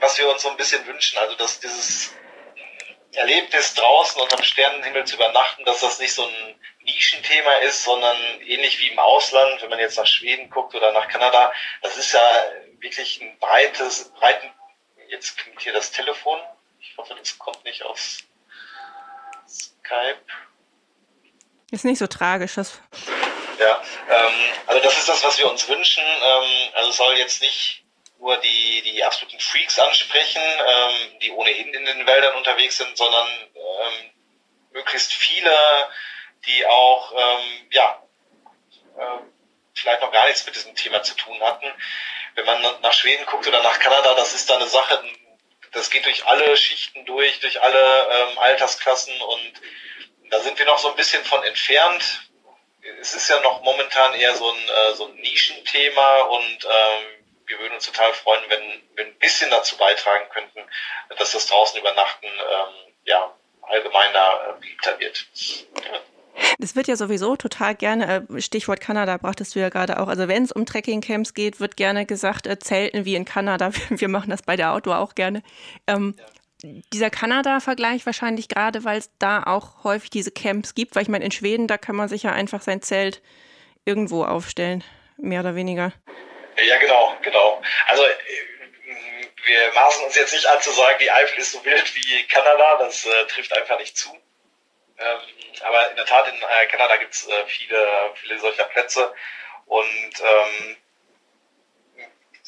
was 0.00 0.18
wir 0.18 0.28
uns 0.30 0.42
so 0.42 0.50
ein 0.50 0.56
bisschen 0.56 0.86
wünschen, 0.86 1.18
also 1.18 1.34
dass 1.36 1.60
dieses 1.60 2.12
Erlebnis 3.16 3.74
draußen 3.74 4.20
unterm 4.20 4.42
Sternenhimmel 4.42 5.04
zu 5.04 5.16
übernachten, 5.16 5.64
dass 5.64 5.80
das 5.80 5.98
nicht 5.98 6.14
so 6.14 6.26
ein 6.26 6.60
Nischenthema 6.82 7.52
ist, 7.56 7.82
sondern 7.82 8.16
ähnlich 8.42 8.78
wie 8.80 8.88
im 8.88 8.98
Ausland, 8.98 9.60
wenn 9.62 9.70
man 9.70 9.78
jetzt 9.78 9.96
nach 9.96 10.06
Schweden 10.06 10.50
guckt 10.50 10.74
oder 10.74 10.92
nach 10.92 11.08
Kanada, 11.08 11.52
das 11.82 11.96
ist 11.96 12.12
ja 12.12 12.20
wirklich 12.78 13.20
ein 13.20 13.38
breites, 13.38 14.12
breiten, 14.12 14.52
jetzt 15.08 15.38
klingt 15.38 15.60
hier 15.62 15.72
das 15.72 15.90
Telefon. 15.90 16.38
Ich 16.80 16.96
hoffe, 16.96 17.14
das 17.18 17.38
kommt 17.38 17.64
nicht 17.64 17.82
aus 17.82 18.18
Skype. 19.48 20.20
Ist 21.70 21.84
nicht 21.84 21.98
so 21.98 22.06
tragisch, 22.06 22.54
das. 22.54 22.80
Ja, 23.58 23.82
ähm, 24.10 24.34
also 24.66 24.82
das 24.82 24.98
ist 24.98 25.08
das, 25.08 25.24
was 25.24 25.38
wir 25.38 25.50
uns 25.50 25.66
wünschen. 25.68 26.04
Ähm, 26.04 26.70
also 26.74 26.90
es 26.90 26.96
soll 26.96 27.16
jetzt 27.16 27.40
nicht 27.40 27.85
nur 28.18 28.36
die, 28.38 28.82
die 28.82 29.04
absoluten 29.04 29.40
Freaks 29.40 29.78
ansprechen, 29.78 30.42
ähm, 30.42 31.18
die 31.20 31.30
ohnehin 31.30 31.72
in 31.72 31.84
den 31.84 32.06
Wäldern 32.06 32.36
unterwegs 32.36 32.78
sind, 32.78 32.96
sondern 32.96 33.28
ähm, 33.54 34.10
möglichst 34.72 35.12
viele, 35.12 35.54
die 36.46 36.66
auch, 36.66 37.12
ähm, 37.12 37.68
ja, 37.70 38.02
äh, 38.98 39.18
vielleicht 39.74 40.00
noch 40.00 40.12
gar 40.12 40.26
nichts 40.26 40.46
mit 40.46 40.56
diesem 40.56 40.74
Thema 40.74 41.02
zu 41.02 41.14
tun 41.14 41.40
hatten. 41.42 41.66
Wenn 42.34 42.46
man 42.46 42.62
nach 42.80 42.92
Schweden 42.92 43.26
guckt 43.26 43.46
oder 43.46 43.62
nach 43.62 43.78
Kanada, 43.78 44.14
das 44.14 44.34
ist 44.34 44.48
da 44.48 44.56
eine 44.56 44.66
Sache, 44.66 45.02
das 45.72 45.90
geht 45.90 46.06
durch 46.06 46.26
alle 46.26 46.56
Schichten 46.56 47.04
durch, 47.04 47.40
durch 47.40 47.60
alle 47.60 48.08
ähm, 48.10 48.38
Altersklassen 48.38 49.20
und 49.20 49.52
da 50.30 50.40
sind 50.40 50.58
wir 50.58 50.66
noch 50.66 50.78
so 50.78 50.90
ein 50.90 50.96
bisschen 50.96 51.24
von 51.24 51.42
entfernt. 51.44 52.30
Es 53.00 53.14
ist 53.14 53.28
ja 53.28 53.40
noch 53.40 53.62
momentan 53.62 54.14
eher 54.14 54.34
so 54.34 54.50
ein, 54.50 54.68
äh, 54.68 54.94
so 54.94 55.06
ein 55.06 55.14
Nischenthema 55.16 56.20
und 56.22 56.64
ähm, 56.64 57.15
wir 57.46 57.58
würden 57.58 57.74
uns 57.74 57.86
total 57.86 58.12
freuen, 58.12 58.42
wenn 58.48 58.82
wir 58.96 59.06
ein 59.06 59.18
bisschen 59.18 59.50
dazu 59.50 59.76
beitragen 59.76 60.24
könnten, 60.32 60.60
dass 61.18 61.32
das 61.32 61.46
draußen 61.46 61.78
übernachten 61.80 62.26
ähm, 62.26 62.92
ja, 63.04 63.32
allgemeiner 63.62 64.56
äh, 64.56 64.60
beliebter 64.60 64.98
wird. 64.98 65.26
Es 66.58 66.76
wird 66.76 66.88
ja 66.88 66.96
sowieso 66.96 67.36
total 67.36 67.74
gerne, 67.74 68.26
äh, 68.28 68.40
Stichwort 68.40 68.80
Kanada 68.80 69.16
brachtest 69.16 69.54
du 69.54 69.60
ja 69.60 69.68
gerade 69.68 70.00
auch, 70.00 70.08
also 70.08 70.28
wenn 70.28 70.44
es 70.44 70.52
um 70.52 70.66
Trekkingcamps 70.66 71.34
geht, 71.34 71.60
wird 71.60 71.76
gerne 71.76 72.06
gesagt, 72.06 72.46
äh, 72.46 72.58
Zelten 72.58 73.04
wie 73.04 73.14
in 73.14 73.24
Kanada, 73.24 73.70
wir 73.88 74.08
machen 74.08 74.30
das 74.30 74.42
bei 74.42 74.56
der 74.56 74.72
Outdoor 74.72 74.98
auch 74.98 75.14
gerne. 75.14 75.42
Ähm, 75.86 76.14
ja. 76.18 76.24
Dieser 76.92 77.10
Kanada-Vergleich 77.10 78.06
wahrscheinlich 78.06 78.48
gerade, 78.48 78.82
weil 78.84 78.98
es 78.98 79.10
da 79.18 79.42
auch 79.42 79.84
häufig 79.84 80.10
diese 80.10 80.30
Camps 80.30 80.74
gibt, 80.74 80.96
weil 80.96 81.02
ich 81.02 81.08
meine, 81.08 81.24
in 81.24 81.30
Schweden, 81.30 81.68
da 81.68 81.76
kann 81.76 81.94
man 81.94 82.08
sich 82.08 82.22
ja 82.24 82.32
einfach 82.32 82.62
sein 82.62 82.80
Zelt 82.80 83.22
irgendwo 83.84 84.24
aufstellen, 84.24 84.82
mehr 85.18 85.40
oder 85.40 85.54
weniger. 85.54 85.92
Ja, 86.58 86.78
genau, 86.78 87.16
genau. 87.22 87.62
Also 87.86 88.04
äh, 88.04 88.16
wir 89.44 89.72
maßen 89.74 90.04
uns 90.04 90.16
jetzt 90.16 90.32
nicht 90.32 90.46
an 90.46 90.60
zu 90.60 90.70
sagen, 90.72 90.98
die 91.00 91.10
Eifel 91.10 91.38
ist 91.38 91.52
so 91.52 91.64
wild 91.64 91.94
wie 91.94 92.26
Kanada, 92.26 92.78
das 92.78 93.04
äh, 93.04 93.26
trifft 93.26 93.52
einfach 93.52 93.78
nicht 93.78 93.96
zu. 93.96 94.10
Ähm, 94.98 95.20
aber 95.62 95.90
in 95.90 95.96
der 95.96 96.06
Tat, 96.06 96.26
in 96.28 96.34
äh, 96.34 96.66
Kanada 96.68 96.96
gibt 96.96 97.14
es 97.14 97.26
äh, 97.28 97.46
viele, 97.46 98.12
viele 98.14 98.38
solcher 98.38 98.64
Plätze 98.64 99.14
und 99.66 100.12
ähm, 100.20 100.76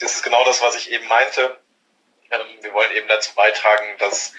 das 0.01 0.14
ist 0.14 0.23
genau 0.23 0.44
das, 0.44 0.62
was 0.62 0.77
ich 0.77 0.90
eben 0.90 1.07
meinte. 1.09 1.61
Ähm, 2.31 2.47
wir 2.62 2.73
wollen 2.73 2.92
eben 2.92 3.09
dazu 3.09 3.35
beitragen, 3.35 3.97
dass 3.99 4.33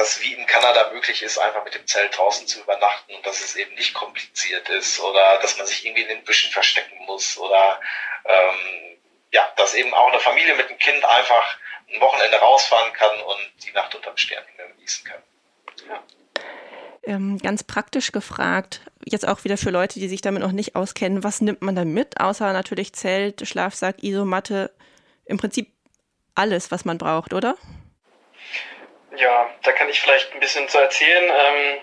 das 0.00 0.20
wie 0.22 0.32
in 0.32 0.46
Kanada 0.46 0.90
möglich 0.92 1.22
ist, 1.22 1.38
einfach 1.38 1.62
mit 1.64 1.74
dem 1.74 1.86
Zelt 1.86 2.16
draußen 2.16 2.46
zu 2.46 2.60
übernachten 2.60 3.14
und 3.14 3.26
dass 3.26 3.40
es 3.42 3.54
eben 3.54 3.74
nicht 3.74 3.92
kompliziert 3.92 4.68
ist 4.70 4.98
oder 5.00 5.38
dass 5.42 5.58
man 5.58 5.66
sich 5.66 5.84
irgendwie 5.84 6.02
in 6.02 6.08
den 6.08 6.24
Büschen 6.24 6.50
verstecken 6.50 7.04
muss 7.04 7.36
oder 7.36 7.80
ähm, 8.24 8.98
ja, 9.32 9.46
dass 9.56 9.74
eben 9.74 9.92
auch 9.92 10.08
eine 10.08 10.20
Familie 10.20 10.54
mit 10.56 10.68
einem 10.68 10.78
Kind 10.78 11.04
einfach 11.04 11.58
ein 11.92 12.00
Wochenende 12.00 12.38
rausfahren 12.38 12.92
kann 12.94 13.20
und 13.20 13.64
die 13.64 13.72
Nacht 13.72 13.94
unterm 13.94 14.16
Sternenhimmel 14.16 14.72
genießen 14.74 15.04
kann. 15.04 15.22
Ja. 15.88 16.02
Ähm, 17.02 17.38
ganz 17.38 17.62
praktisch 17.62 18.12
gefragt, 18.12 18.80
jetzt 19.04 19.28
auch 19.28 19.44
wieder 19.44 19.56
für 19.56 19.70
Leute, 19.70 20.00
die 20.00 20.08
sich 20.08 20.22
damit 20.22 20.42
noch 20.42 20.52
nicht 20.52 20.76
auskennen, 20.76 21.24
was 21.24 21.40
nimmt 21.40 21.62
man 21.62 21.76
da 21.76 21.84
mit, 21.84 22.20
außer 22.20 22.52
natürlich 22.52 22.94
Zelt, 22.94 23.46
Schlafsack, 23.46 24.02
Isomatte, 24.02 24.70
im 25.26 25.36
Prinzip 25.36 25.70
alles, 26.34 26.70
was 26.70 26.84
man 26.84 26.98
braucht, 26.98 27.34
oder? 27.34 27.56
Ja, 29.16 29.50
da 29.62 29.72
kann 29.72 29.88
ich 29.88 30.00
vielleicht 30.00 30.32
ein 30.32 30.40
bisschen 30.40 30.68
zu 30.68 30.78
erzählen. 30.78 31.24
Ähm, 31.24 31.80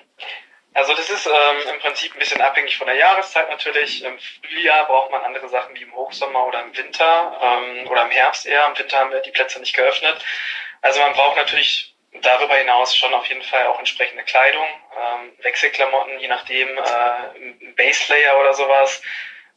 also 0.74 0.94
das 0.94 1.10
ist 1.10 1.26
ähm, 1.26 1.74
im 1.74 1.80
Prinzip 1.80 2.14
ein 2.14 2.20
bisschen 2.20 2.40
abhängig 2.40 2.78
von 2.78 2.88
der 2.88 2.96
Jahreszeit 2.96 3.50
natürlich. 3.50 4.04
Im 4.04 4.18
Frühjahr 4.20 4.86
braucht 4.86 5.12
man 5.12 5.24
andere 5.24 5.50
Sachen 5.50 5.76
wie 5.76 5.82
im 5.82 5.94
Hochsommer 5.96 6.46
oder 6.46 6.62
im 6.62 6.78
Winter 6.78 7.40
ähm, 7.42 7.88
oder 7.90 8.04
im 8.04 8.12
Herbst 8.12 8.46
eher. 8.46 8.66
Im 8.68 8.78
Winter 8.78 9.00
haben 9.00 9.12
wir 9.12 9.22
die 9.22 9.32
Plätze 9.32 9.60
nicht 9.60 9.76
geöffnet. 9.76 10.24
Also 10.82 11.02
man 11.02 11.14
braucht 11.14 11.36
natürlich 11.36 11.96
darüber 12.22 12.56
hinaus 12.56 12.96
schon 12.96 13.14
auf 13.14 13.26
jeden 13.26 13.42
Fall 13.42 13.66
auch 13.68 13.80
entsprechende 13.80 14.24
Kleidung, 14.24 14.68
ähm, 14.96 15.34
Wechselklamotten, 15.40 16.20
je 16.20 16.28
nachdem, 16.28 16.70
äh, 16.78 17.72
Base 17.76 18.14
Layer 18.14 18.40
oder 18.40 18.54
sowas. 18.54 19.02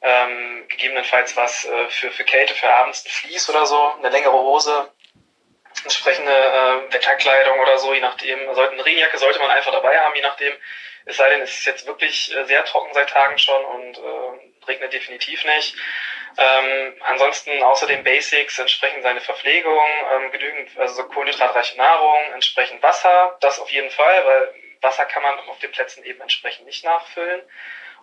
Ähm, 0.03 0.65
gegebenenfalls 0.69 1.37
was 1.37 1.67
äh, 1.67 1.89
für, 1.91 2.11
für 2.11 2.25
Kälte, 2.25 2.55
für 2.55 2.73
abends 2.73 3.05
ein 3.05 3.11
Vlies 3.11 3.51
oder 3.51 3.67
so, 3.67 3.93
eine 3.99 4.09
längere 4.09 4.33
Hose, 4.33 4.91
entsprechende 5.85 6.33
äh, 6.33 6.93
Wetterkleidung 6.93 7.59
oder 7.59 7.79
so, 7.79 7.93
je 7.95 8.01
nachdem. 8.01 8.55
Sollte, 8.55 8.73
eine 8.73 8.85
Regenjacke 8.85 9.19
sollte 9.19 9.39
man 9.39 9.51
einfach 9.51 9.73
dabei 9.73 9.99
haben, 9.99 10.15
je 10.15 10.23
nachdem. 10.23 10.55
Es 11.07 11.17
sei 11.17 11.31
denn, 11.31 11.41
es 11.41 11.59
ist 11.59 11.67
jetzt 11.67 11.87
wirklich 11.87 12.35
äh, 12.35 12.45
sehr 12.45 12.65
trocken 12.65 12.93
seit 12.93 13.09
Tagen 13.09 13.39
schon 13.39 13.65
und 13.65 13.99
äh, 13.99 14.67
regnet 14.67 14.93
definitiv 14.93 15.45
nicht. 15.45 15.75
Ähm, 16.39 16.95
ansonsten 17.01 17.63
außer 17.63 17.87
den 17.87 18.05
Basics 18.05 18.59
entsprechend 18.59 19.03
seine 19.03 19.21
Verpflegung, 19.21 19.89
ähm, 20.13 20.31
genügend, 20.31 20.77
also 20.79 20.95
so 20.95 21.05
kohlenhydratreiche 21.05 21.77
Nahrung, 21.77 22.33
entsprechend 22.35 22.83
Wasser, 22.83 23.37
das 23.41 23.59
auf 23.59 23.71
jeden 23.71 23.91
Fall, 23.91 24.25
weil 24.25 24.55
Wasser 24.81 25.05
kann 25.07 25.23
man 25.23 25.39
auf 25.41 25.59
den 25.59 25.73
Plätzen 25.73 26.05
eben 26.05 26.21
entsprechend 26.21 26.67
nicht 26.67 26.85
nachfüllen. 26.85 27.43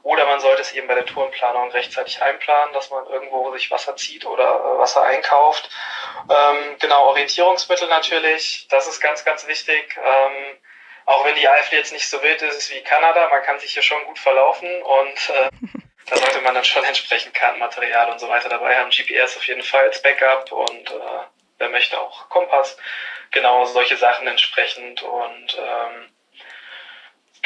Oder 0.04 0.26
man 0.26 0.40
sollte 0.40 0.62
es 0.62 0.72
eben 0.74 0.88
bei 0.88 0.96
der 0.96 1.06
Tourenplanung 1.06 1.72
rechtzeitig 1.72 2.22
einplanen, 2.22 2.74
dass 2.74 2.90
man 2.90 3.06
irgendwo 3.08 3.52
sich 3.52 3.70
Wasser 3.72 3.96
zieht 3.96 4.26
oder 4.26 4.44
äh, 4.44 4.78
Wasser 4.80 5.04
einkauft. 5.04 5.70
Ähm, 6.30 6.78
genau, 6.80 7.08
Orientierungsmittel 7.08 7.88
natürlich, 7.88 8.68
das 8.70 8.88
ist 8.88 9.02
ganz, 9.02 9.26
ganz 9.26 9.48
wichtig. 9.48 9.98
Ähm, 9.98 10.58
auch 11.06 11.24
wenn 11.26 11.36
die 11.36 11.48
Eifel 11.48 11.78
jetzt 11.78 11.94
nicht 11.94 12.10
so 12.10 12.22
wild 12.22 12.42
ist 12.42 12.70
wie 12.74 12.82
Kanada, 12.82 13.30
man 13.30 13.42
kann 13.44 13.60
sich 13.60 13.74
hier 13.74 13.84
schon 13.84 14.04
gut 14.06 14.20
verlaufen 14.20 14.70
und 14.82 15.30
äh, 15.30 15.50
da 16.10 16.16
sollte 16.18 16.42
man 16.42 16.54
dann 16.54 16.66
schon 16.66 16.84
entsprechend 16.84 17.34
Kartenmaterial 17.34 18.12
und 18.12 18.20
so 18.20 18.30
weiter 18.30 18.50
dabei 18.50 18.78
haben. 18.78 18.90
GPS 18.90 19.38
auf 19.38 19.48
jeden 19.48 19.64
Fall 19.64 19.86
als 19.86 20.02
Backup 20.02 20.52
und 20.52 20.92
äh, 20.92 21.24
wer 21.58 21.70
möchte 21.70 22.00
auch 22.00 22.30
Kompass. 22.30 22.78
Genau, 23.32 23.66
solche 23.66 23.98
Sachen 23.98 24.28
entsprechend 24.28 25.02
und 25.02 25.58
ähm, 25.58 26.10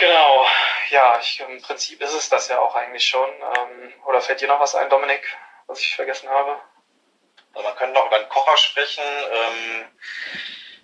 genau, 0.02 0.46
ja, 0.90 1.20
ich, 1.22 1.40
im 1.40 1.62
Prinzip 1.62 2.02
ist 2.02 2.14
es 2.14 2.30
das 2.30 2.50
ja 2.50 2.60
auch 2.60 2.76
eigentlich 2.76 3.06
schon. 3.06 3.30
Ähm, 3.30 3.94
oder 4.06 4.20
fällt 4.20 4.42
dir 4.42 4.48
noch 4.48 4.60
was 4.60 4.76
ein, 4.76 4.90
Dominik, 4.90 5.38
was 5.68 5.80
ich 5.80 5.96
vergessen 5.96 6.28
habe? 6.30 6.60
Also 7.54 7.68
man 7.68 7.78
könnte 7.78 7.94
noch 7.94 8.08
über 8.08 8.18
einen 8.18 8.30
Kocher 8.30 8.58
sprechen. 8.58 9.04
Ähm, 9.04 9.86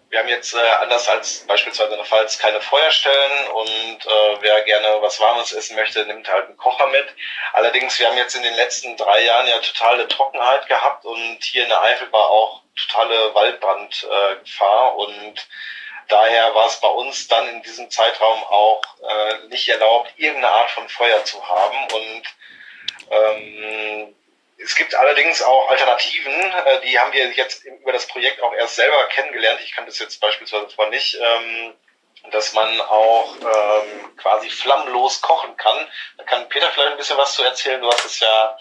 wir 0.09 0.19
haben 0.19 0.29
jetzt 0.29 0.53
äh, 0.53 0.69
anders 0.81 1.09
als 1.09 1.45
beispielsweise 1.47 1.91
in 1.91 1.97
der 1.97 2.05
Pfalz 2.05 2.37
keine 2.39 2.61
Feuerstellen 2.61 3.49
und 3.49 4.05
äh, 4.05 4.37
wer 4.39 4.61
gerne 4.61 5.01
was 5.01 5.19
Warmes 5.19 5.51
essen 5.51 5.75
möchte, 5.75 6.05
nimmt 6.05 6.29
halt 6.29 6.45
einen 6.45 6.57
Kocher 6.57 6.87
mit. 6.87 7.07
Allerdings, 7.51 7.99
wir 7.99 8.07
haben 8.07 8.17
jetzt 8.17 8.35
in 8.35 8.43
den 8.43 8.53
letzten 8.53 8.95
drei 8.95 9.21
Jahren 9.21 9.47
ja 9.47 9.59
totale 9.59 10.07
Trockenheit 10.07 10.67
gehabt 10.67 11.03
und 11.03 11.43
hier 11.43 11.63
in 11.63 11.69
der 11.69 11.81
Eifel 11.81 12.09
war 12.13 12.29
auch 12.29 12.61
totale 12.75 13.33
Waldbrandgefahr 13.33 14.91
äh, 14.91 14.95
und 14.95 15.47
daher 16.07 16.53
war 16.55 16.67
es 16.67 16.79
bei 16.79 16.87
uns 16.87 17.27
dann 17.27 17.47
in 17.49 17.61
diesem 17.63 17.89
Zeitraum 17.89 18.43
auch 18.43 18.81
äh, 19.01 19.47
nicht 19.47 19.67
erlaubt, 19.67 20.13
irgendeine 20.17 20.49
Art 20.49 20.69
von 20.71 20.87
Feuer 20.89 21.23
zu 21.25 21.47
haben 21.47 21.77
und 21.93 22.23
ähm, 23.09 24.15
es 24.59 24.75
gibt 24.75 24.95
allerdings 24.95 25.41
auch 25.41 25.69
Alternativen, 25.69 26.33
äh, 26.33 26.81
die 26.81 26.97
haben 26.99 27.13
wir 27.13 27.31
jetzt 27.31 27.63
über 27.63 27.93
das 27.93 28.07
Projekt 28.07 28.41
auch 28.41 28.53
erst 28.53 28.75
selber 28.75 29.07
kennengelernt. 29.09 29.59
Ich 29.63 29.75
kann 29.75 29.85
das 29.85 29.99
jetzt 29.99 30.19
beispielsweise 30.19 30.67
zwar 30.69 30.89
nicht, 30.89 31.15
ähm, 31.15 31.73
dass 32.31 32.53
man 32.53 32.81
auch 32.81 33.35
ähm, 33.35 34.17
quasi 34.17 34.49
flammenlos 34.49 35.21
kochen 35.21 35.55
kann. 35.57 35.87
Da 36.17 36.23
kann 36.23 36.49
Peter 36.49 36.69
vielleicht 36.71 36.91
ein 36.91 36.97
bisschen 36.97 37.17
was 37.17 37.33
zu 37.33 37.43
erzählen. 37.43 37.81
Du 37.81 37.87
hast 37.87 38.05
es 38.05 38.19
ja 38.19 38.57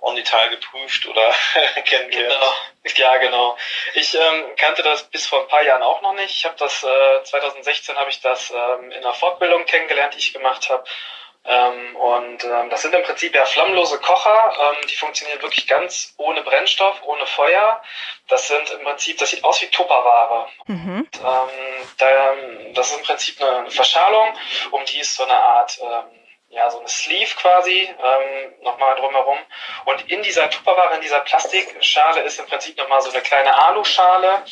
on 0.00 0.16
Detail 0.16 0.48
geprüft 0.50 1.06
oder 1.06 1.32
kennengelernt. 1.84 2.34
Genau. 2.34 2.52
Ja, 2.96 3.16
genau. 3.18 3.56
Ich 3.94 4.14
ähm, 4.14 4.56
kannte 4.56 4.82
das 4.82 5.04
bis 5.04 5.26
vor 5.26 5.40
ein 5.40 5.48
paar 5.48 5.62
Jahren 5.62 5.82
auch 5.82 6.02
noch 6.02 6.14
nicht. 6.14 6.30
Ich 6.30 6.44
habe 6.44 6.56
das 6.56 6.82
äh, 6.82 7.22
2016 7.24 7.96
habe 7.96 8.10
ich 8.10 8.20
das 8.20 8.50
ähm, 8.50 8.90
in 8.92 9.04
einer 9.04 9.14
Fortbildung 9.14 9.66
kennengelernt, 9.66 10.14
die 10.14 10.18
ich 10.18 10.32
gemacht 10.32 10.70
habe. 10.70 10.84
Ähm, 11.48 11.96
und 11.96 12.44
ähm, 12.44 12.70
das 12.70 12.82
sind 12.82 12.94
im 12.94 13.02
Prinzip 13.02 13.34
ja 13.34 13.44
flammlose 13.44 13.98
Kocher, 14.00 14.52
ähm, 14.58 14.86
die 14.88 14.96
funktionieren 14.96 15.40
wirklich 15.42 15.66
ganz 15.66 16.14
ohne 16.16 16.42
Brennstoff, 16.42 17.00
ohne 17.04 17.26
Feuer. 17.26 17.80
Das 18.28 18.48
sind 18.48 18.70
im 18.70 18.82
Prinzip, 18.82 19.18
das 19.18 19.30
sieht 19.30 19.44
aus 19.44 19.62
wie 19.62 19.68
Tupperware. 19.68 20.48
Mhm. 20.66 20.98
Und, 20.98 21.20
ähm, 21.20 21.94
da, 21.98 22.34
das 22.74 22.90
ist 22.90 22.98
im 22.98 23.04
Prinzip 23.04 23.40
eine 23.40 23.70
Verschalung, 23.70 24.34
um 24.72 24.84
die 24.86 24.98
ist 24.98 25.14
so 25.14 25.24
eine 25.24 25.36
Art 25.38 25.78
ähm, 25.80 26.20
ja, 26.48 26.70
so 26.70 26.78
eine 26.78 26.88
Sleeve 26.88 27.34
quasi, 27.36 27.82
ähm, 27.82 28.54
nochmal 28.62 28.94
drumherum. 28.96 29.38
Und 29.84 30.10
in 30.10 30.22
dieser 30.22 30.48
Tupperware, 30.48 30.94
in 30.94 31.00
dieser 31.00 31.20
Plastikschale 31.20 32.22
ist 32.22 32.38
im 32.38 32.46
Prinzip 32.46 32.78
nochmal 32.78 33.02
so 33.02 33.10
eine 33.10 33.20
kleine 33.20 33.56
Aluschale, 33.56 34.44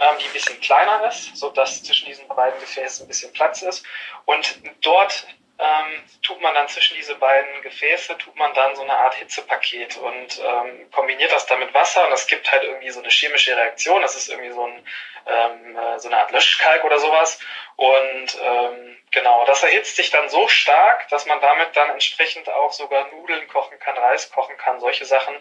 ähm, 0.00 0.16
die 0.20 0.26
ein 0.26 0.32
bisschen 0.32 0.60
kleiner 0.60 1.06
ist, 1.08 1.36
so 1.36 1.50
dass 1.50 1.82
zwischen 1.82 2.06
diesen 2.06 2.26
beiden 2.28 2.58
Gefäßen 2.60 3.04
ein 3.04 3.08
bisschen 3.08 3.32
Platz 3.32 3.62
ist. 3.62 3.84
Und 4.24 4.60
dort 4.82 5.26
ähm, 5.58 6.04
tut 6.22 6.40
man 6.42 6.52
dann 6.52 6.68
zwischen 6.68 6.96
diese 6.96 7.14
beiden 7.14 7.62
Gefäße, 7.62 8.18
tut 8.18 8.36
man 8.36 8.52
dann 8.52 8.76
so 8.76 8.82
eine 8.82 8.92
Art 8.92 9.14
Hitzepaket 9.14 9.96
und 9.96 10.38
ähm, 10.38 10.90
kombiniert 10.90 11.32
das 11.32 11.46
dann 11.46 11.60
mit 11.60 11.72
Wasser 11.72 12.04
und 12.04 12.10
das 12.10 12.26
gibt 12.26 12.50
halt 12.52 12.62
irgendwie 12.64 12.90
so 12.90 13.00
eine 13.00 13.08
chemische 13.08 13.56
Reaktion. 13.56 14.02
Das 14.02 14.16
ist 14.16 14.28
irgendwie 14.28 14.50
so, 14.50 14.66
ein, 14.66 14.86
ähm, 15.26 15.76
äh, 15.76 15.98
so 15.98 16.08
eine 16.08 16.18
Art 16.18 16.30
Löschkalk 16.30 16.84
oder 16.84 16.98
sowas. 16.98 17.38
Und 17.76 18.38
ähm, 18.42 18.98
genau, 19.10 19.46
das 19.46 19.62
erhitzt 19.62 19.96
sich 19.96 20.10
dann 20.10 20.28
so 20.28 20.46
stark, 20.48 21.08
dass 21.08 21.24
man 21.24 21.40
damit 21.40 21.74
dann 21.74 21.88
entsprechend 21.88 22.50
auch 22.50 22.72
sogar 22.72 23.08
Nudeln 23.12 23.48
kochen 23.48 23.78
kann, 23.78 23.96
Reis 23.96 24.30
kochen 24.30 24.58
kann, 24.58 24.78
solche 24.78 25.06
Sachen. 25.06 25.34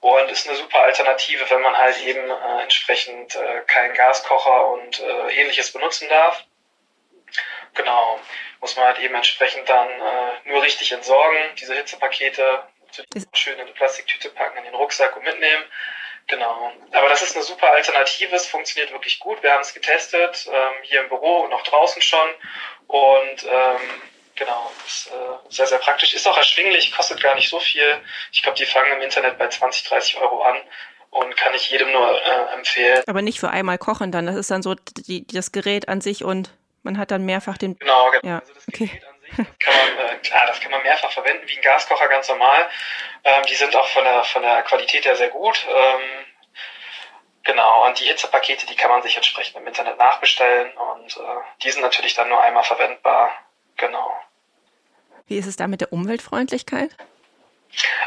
Und 0.00 0.30
ist 0.30 0.48
eine 0.48 0.56
super 0.56 0.78
Alternative, 0.80 1.50
wenn 1.50 1.60
man 1.60 1.76
halt 1.76 1.98
eben 2.00 2.30
äh, 2.30 2.62
entsprechend 2.62 3.36
äh, 3.36 3.60
keinen 3.66 3.92
Gaskocher 3.92 4.68
und 4.68 5.00
äh, 5.00 5.34
ähnliches 5.34 5.70
benutzen 5.70 6.08
darf. 6.08 6.44
Genau 7.74 8.18
muss 8.60 8.76
man 8.76 8.86
halt 8.86 8.98
eben 8.98 9.14
entsprechend 9.14 9.68
dann 9.68 9.88
äh, 9.88 10.48
nur 10.48 10.62
richtig 10.62 10.92
entsorgen, 10.92 11.38
diese 11.58 11.74
Hitzepakete 11.74 12.64
schön 13.32 13.54
in 13.54 13.60
eine 13.60 13.72
Plastiktüte 13.72 14.30
packen, 14.30 14.58
in 14.58 14.64
den 14.64 14.74
Rucksack 14.74 15.16
und 15.16 15.24
mitnehmen. 15.24 15.64
Genau. 16.26 16.72
Aber 16.92 17.08
das 17.08 17.22
ist 17.22 17.34
eine 17.34 17.44
super 17.44 17.72
Alternative. 17.72 18.34
Es 18.34 18.46
funktioniert 18.46 18.92
wirklich 18.92 19.18
gut. 19.18 19.42
Wir 19.42 19.52
haben 19.52 19.62
es 19.62 19.74
getestet, 19.74 20.48
ähm, 20.48 20.72
hier 20.82 21.00
im 21.02 21.08
Büro 21.08 21.40
und 21.40 21.52
auch 21.52 21.62
draußen 21.62 22.00
schon. 22.02 22.28
Und 22.86 23.44
ähm, 23.44 23.80
genau, 24.36 24.70
ist 24.86 25.08
äh, 25.08 25.52
sehr, 25.52 25.66
sehr 25.66 25.78
praktisch. 25.78 26.14
Ist 26.14 26.28
auch 26.28 26.36
erschwinglich, 26.36 26.92
kostet 26.94 27.22
gar 27.22 27.34
nicht 27.34 27.48
so 27.48 27.58
viel. 27.58 28.00
Ich 28.32 28.42
glaube, 28.42 28.58
die 28.58 28.66
fangen 28.66 28.92
im 28.92 29.02
Internet 29.02 29.38
bei 29.38 29.48
20, 29.48 29.84
30 29.84 30.18
Euro 30.18 30.42
an 30.42 30.56
und 31.10 31.36
kann 31.36 31.54
ich 31.54 31.70
jedem 31.70 31.90
nur 31.90 32.22
äh, 32.22 32.54
empfehlen. 32.54 33.02
Aber 33.08 33.22
nicht 33.22 33.40
für 33.40 33.50
einmal 33.50 33.78
kochen 33.78 34.12
dann. 34.12 34.26
Das 34.26 34.36
ist 34.36 34.50
dann 34.50 34.62
so 34.62 34.74
die, 34.74 35.26
das 35.26 35.50
Gerät 35.50 35.88
an 35.88 36.00
sich 36.00 36.22
und 36.22 36.50
man 36.82 36.98
hat 36.98 37.10
dann 37.10 37.24
mehrfach 37.24 37.58
den. 37.58 37.76
Genau, 37.78 38.10
genau. 38.10 38.26
Ja. 38.26 38.38
Also 38.40 38.54
das 38.54 38.68
okay. 38.68 38.86
Gerät 38.86 39.04
an 39.04 39.20
sich, 39.20 39.30
das 39.36 39.58
kann 39.58 39.74
man, 39.74 40.06
äh, 40.06 40.16
klar, 40.18 40.46
das 40.46 40.60
kann 40.60 40.70
man 40.70 40.82
mehrfach 40.82 41.12
verwenden, 41.12 41.48
wie 41.48 41.56
ein 41.56 41.62
Gaskocher 41.62 42.08
ganz 42.08 42.28
normal. 42.28 42.68
Ähm, 43.24 43.42
die 43.48 43.54
sind 43.54 43.74
auch 43.76 43.88
von 43.88 44.04
der, 44.04 44.24
von 44.24 44.42
der 44.42 44.62
Qualität 44.62 45.04
her 45.04 45.16
sehr 45.16 45.28
gut. 45.28 45.66
Ähm, 45.68 46.00
genau, 47.44 47.86
und 47.86 48.00
die 48.00 48.04
Hitzepakete, 48.04 48.66
die 48.66 48.76
kann 48.76 48.90
man 48.90 49.02
sich 49.02 49.16
entsprechend 49.16 49.56
im 49.56 49.66
Internet 49.66 49.98
nachbestellen 49.98 50.72
und 50.76 51.16
äh, 51.16 51.20
die 51.62 51.70
sind 51.70 51.82
natürlich 51.82 52.14
dann 52.14 52.28
nur 52.28 52.40
einmal 52.40 52.64
verwendbar. 52.64 53.32
Genau. 53.76 54.14
Wie 55.26 55.38
ist 55.38 55.46
es 55.46 55.56
da 55.56 55.68
mit 55.68 55.80
der 55.80 55.92
Umweltfreundlichkeit? 55.92 56.96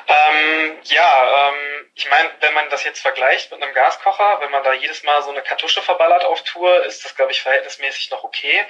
Ähm, 0.08 0.80
ja, 0.84 1.50
ähm, 1.50 1.92
ich 1.96 2.10
meine, 2.10 2.32
wenn 2.42 2.54
man 2.54 2.70
das 2.70 2.84
jetzt 2.84 3.02
vergleicht 3.02 3.52
mit 3.52 3.62
einem 3.62 3.74
Gaskocher, 3.74 4.40
wenn 4.42 4.52
man 4.52 4.64
da 4.64 4.74
jedes 4.74 5.04
Mal 5.04 5.22
so 5.24 5.30
eine 5.30 5.42
Kartusche 5.42 5.82
verballert 5.82 6.26
auf 6.26 6.44
Tour, 6.44 6.84
ist 6.86 7.06
das, 7.06 7.16
glaube 7.16 7.32
ich, 7.32 7.42
verhältnismäßig 7.42 8.12
noch 8.12 8.24
okay. 8.24 8.66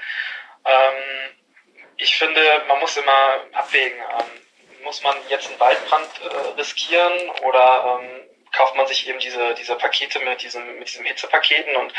Ähm, 0.65 1.35
ich 1.97 2.15
finde, 2.17 2.63
man 2.67 2.79
muss 2.79 2.97
immer 2.97 3.45
abwägen. 3.53 3.99
Ähm, 3.99 4.43
muss 4.83 5.01
man 5.01 5.15
jetzt 5.29 5.49
einen 5.49 5.59
Waldbrand 5.59 6.09
äh, 6.21 6.59
riskieren 6.59 7.29
oder 7.41 7.99
ähm, 8.01 8.29
kauft 8.51 8.75
man 8.75 8.85
sich 8.85 9.07
eben 9.07 9.19
diese, 9.19 9.53
diese 9.55 9.75
Pakete 9.75 10.19
mit 10.19 10.41
diesem, 10.41 10.77
mit 10.77 10.87
diesem 10.89 11.05
Hitzepaketen 11.05 11.75
und 11.75 11.93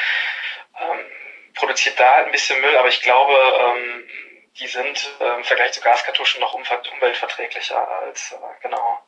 ähm, 0.81 1.07
produziert 1.55 1.99
da 1.99 2.15
halt 2.15 2.27
ein 2.27 2.33
bisschen 2.33 2.61
Müll, 2.61 2.77
aber 2.77 2.89
ich 2.89 3.01
glaube, 3.01 3.35
ähm, 3.35 4.09
die 4.59 4.67
sind 4.69 5.11
äh, 5.21 5.37
im 5.37 5.45
Vergleich 5.45 5.73
zu 5.73 5.81
Gaskartuschen 5.81 6.41
noch 6.41 6.55
umweltverträglicher 6.55 7.89
als 8.01 8.33
äh, 8.33 8.37
genau. 8.63 8.99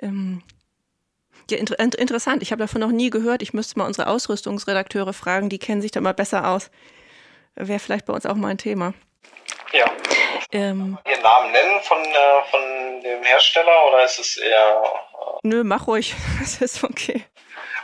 Ähm, 0.00 0.42
ja, 1.50 1.58
inter 1.58 1.78
interessant. 1.78 2.42
Ich 2.42 2.52
habe 2.52 2.60
davon 2.60 2.80
noch 2.80 2.90
nie 2.90 3.10
gehört. 3.10 3.42
Ich 3.42 3.52
müsste 3.52 3.78
mal 3.78 3.86
unsere 3.86 4.08
Ausrüstungsredakteure 4.08 5.12
fragen. 5.12 5.48
Die 5.48 5.58
kennen 5.58 5.82
sich 5.82 5.90
da 5.90 6.00
mal 6.00 6.14
besser 6.14 6.48
aus. 6.48 6.70
Wäre 7.54 7.78
vielleicht 7.78 8.06
bei 8.06 8.12
uns 8.12 8.26
auch 8.26 8.34
mal 8.34 8.48
ein 8.48 8.58
Thema. 8.58 8.94
Ja. 9.72 9.90
Ähm, 10.50 10.98
Ihren 11.08 11.22
Namen 11.22 11.52
nennen 11.52 11.80
von, 11.82 12.04
äh, 12.04 12.50
von 12.50 13.00
dem 13.02 13.22
Hersteller 13.22 13.86
oder 13.88 14.04
ist 14.04 14.18
es 14.18 14.36
eher. 14.36 14.82
Äh 14.84 15.38
Nö, 15.42 15.64
mach 15.64 15.86
ruhig. 15.86 16.14
Das 16.40 16.60
ist 16.60 16.84
okay. 16.84 17.24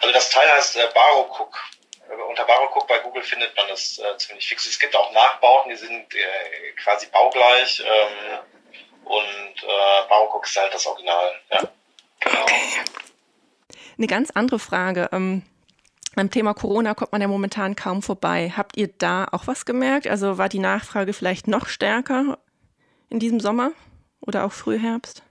Also 0.00 0.12
das 0.12 0.30
Teil 0.30 0.50
heißt 0.52 0.76
äh, 0.76 0.88
Baro 0.94 1.28
Cook 1.36 1.58
unter 2.26 2.44
Barokok 2.44 2.86
bei 2.86 2.98
Google 2.98 3.22
findet 3.22 3.54
man 3.56 3.66
das 3.68 3.98
äh, 3.98 4.16
ziemlich 4.18 4.48
fix. 4.48 4.66
Es 4.66 4.78
gibt 4.78 4.96
auch 4.96 5.12
Nachbauten, 5.12 5.70
die 5.70 5.76
sind 5.76 6.14
äh, 6.14 6.72
quasi 6.82 7.06
baugleich. 7.06 7.80
Ähm, 7.80 8.38
und 9.04 9.62
äh, 9.62 10.08
Barokok 10.08 10.46
ist 10.46 10.56
halt 10.56 10.74
das 10.74 10.86
Original. 10.86 11.40
Ja, 11.52 11.62
genau. 12.20 12.46
Eine 13.96 14.06
ganz 14.06 14.30
andere 14.30 14.58
Frage. 14.58 15.08
Ähm, 15.12 15.42
Beim 16.14 16.30
Thema 16.30 16.52
Corona 16.52 16.94
kommt 16.94 17.12
man 17.12 17.20
ja 17.20 17.28
momentan 17.28 17.76
kaum 17.76 18.02
vorbei. 18.02 18.52
Habt 18.56 18.76
ihr 18.76 18.88
da 18.88 19.28
auch 19.30 19.46
was 19.46 19.64
gemerkt? 19.66 20.08
Also 20.08 20.36
war 20.36 20.48
die 20.48 20.58
Nachfrage 20.58 21.12
vielleicht 21.12 21.46
noch 21.46 21.68
stärker 21.68 22.38
in 23.08 23.20
diesem 23.20 23.38
Sommer 23.38 23.70
oder 24.20 24.44
auch 24.44 24.52
Frühherbst? 24.52 25.22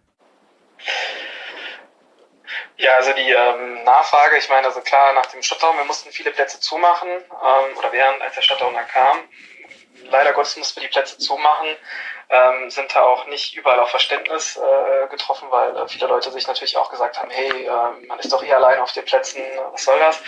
Ja, 2.78 2.96
also 2.96 3.14
die 3.14 3.32
ähm, 3.32 3.84
Nachfrage, 3.84 4.38
ich 4.38 4.50
meine, 4.50 4.68
also 4.68 4.82
klar, 4.82 5.14
nach 5.14 5.26
dem 5.28 5.42
Shutdown, 5.42 5.78
wir 5.78 5.86
mussten 5.86 6.12
viele 6.12 6.32
Plätze 6.32 6.60
zumachen, 6.60 7.10
ähm, 7.10 7.78
oder 7.78 7.92
während, 7.92 8.22
als 8.22 8.36
der 8.36 8.42
Shutdown 8.42 8.74
dann 8.74 8.88
kam. 8.88 9.18
Leider 10.10 10.34
Gottes 10.34 10.58
mussten 10.58 10.80
wir 10.80 10.88
die 10.88 10.94
Plätze 10.94 11.18
zumachen, 11.18 11.68
ähm, 12.30 12.70
sind 12.70 12.94
da 12.94 13.04
auch 13.04 13.26
nicht 13.28 13.56
überall 13.56 13.80
auf 13.80 13.90
Verständnis 13.90 14.58
äh, 14.58 15.08
getroffen, 15.08 15.50
weil 15.50 15.76
äh, 15.76 15.88
viele 15.88 16.08
Leute 16.08 16.30
sich 16.32 16.46
natürlich 16.48 16.78
auch 16.78 16.90
gesagt 16.90 17.18
haben, 17.18 17.30
hey, 17.30 17.66
äh, 17.66 18.06
man 18.08 18.20
ist 18.20 18.32
doch 18.32 18.44
eh 18.44 18.54
allein 18.54 18.80
auf 18.80 18.92
den 18.92 19.06
Plätzen, 19.06 19.42
was 19.72 19.84
soll 19.84 19.98
das? 20.00 20.22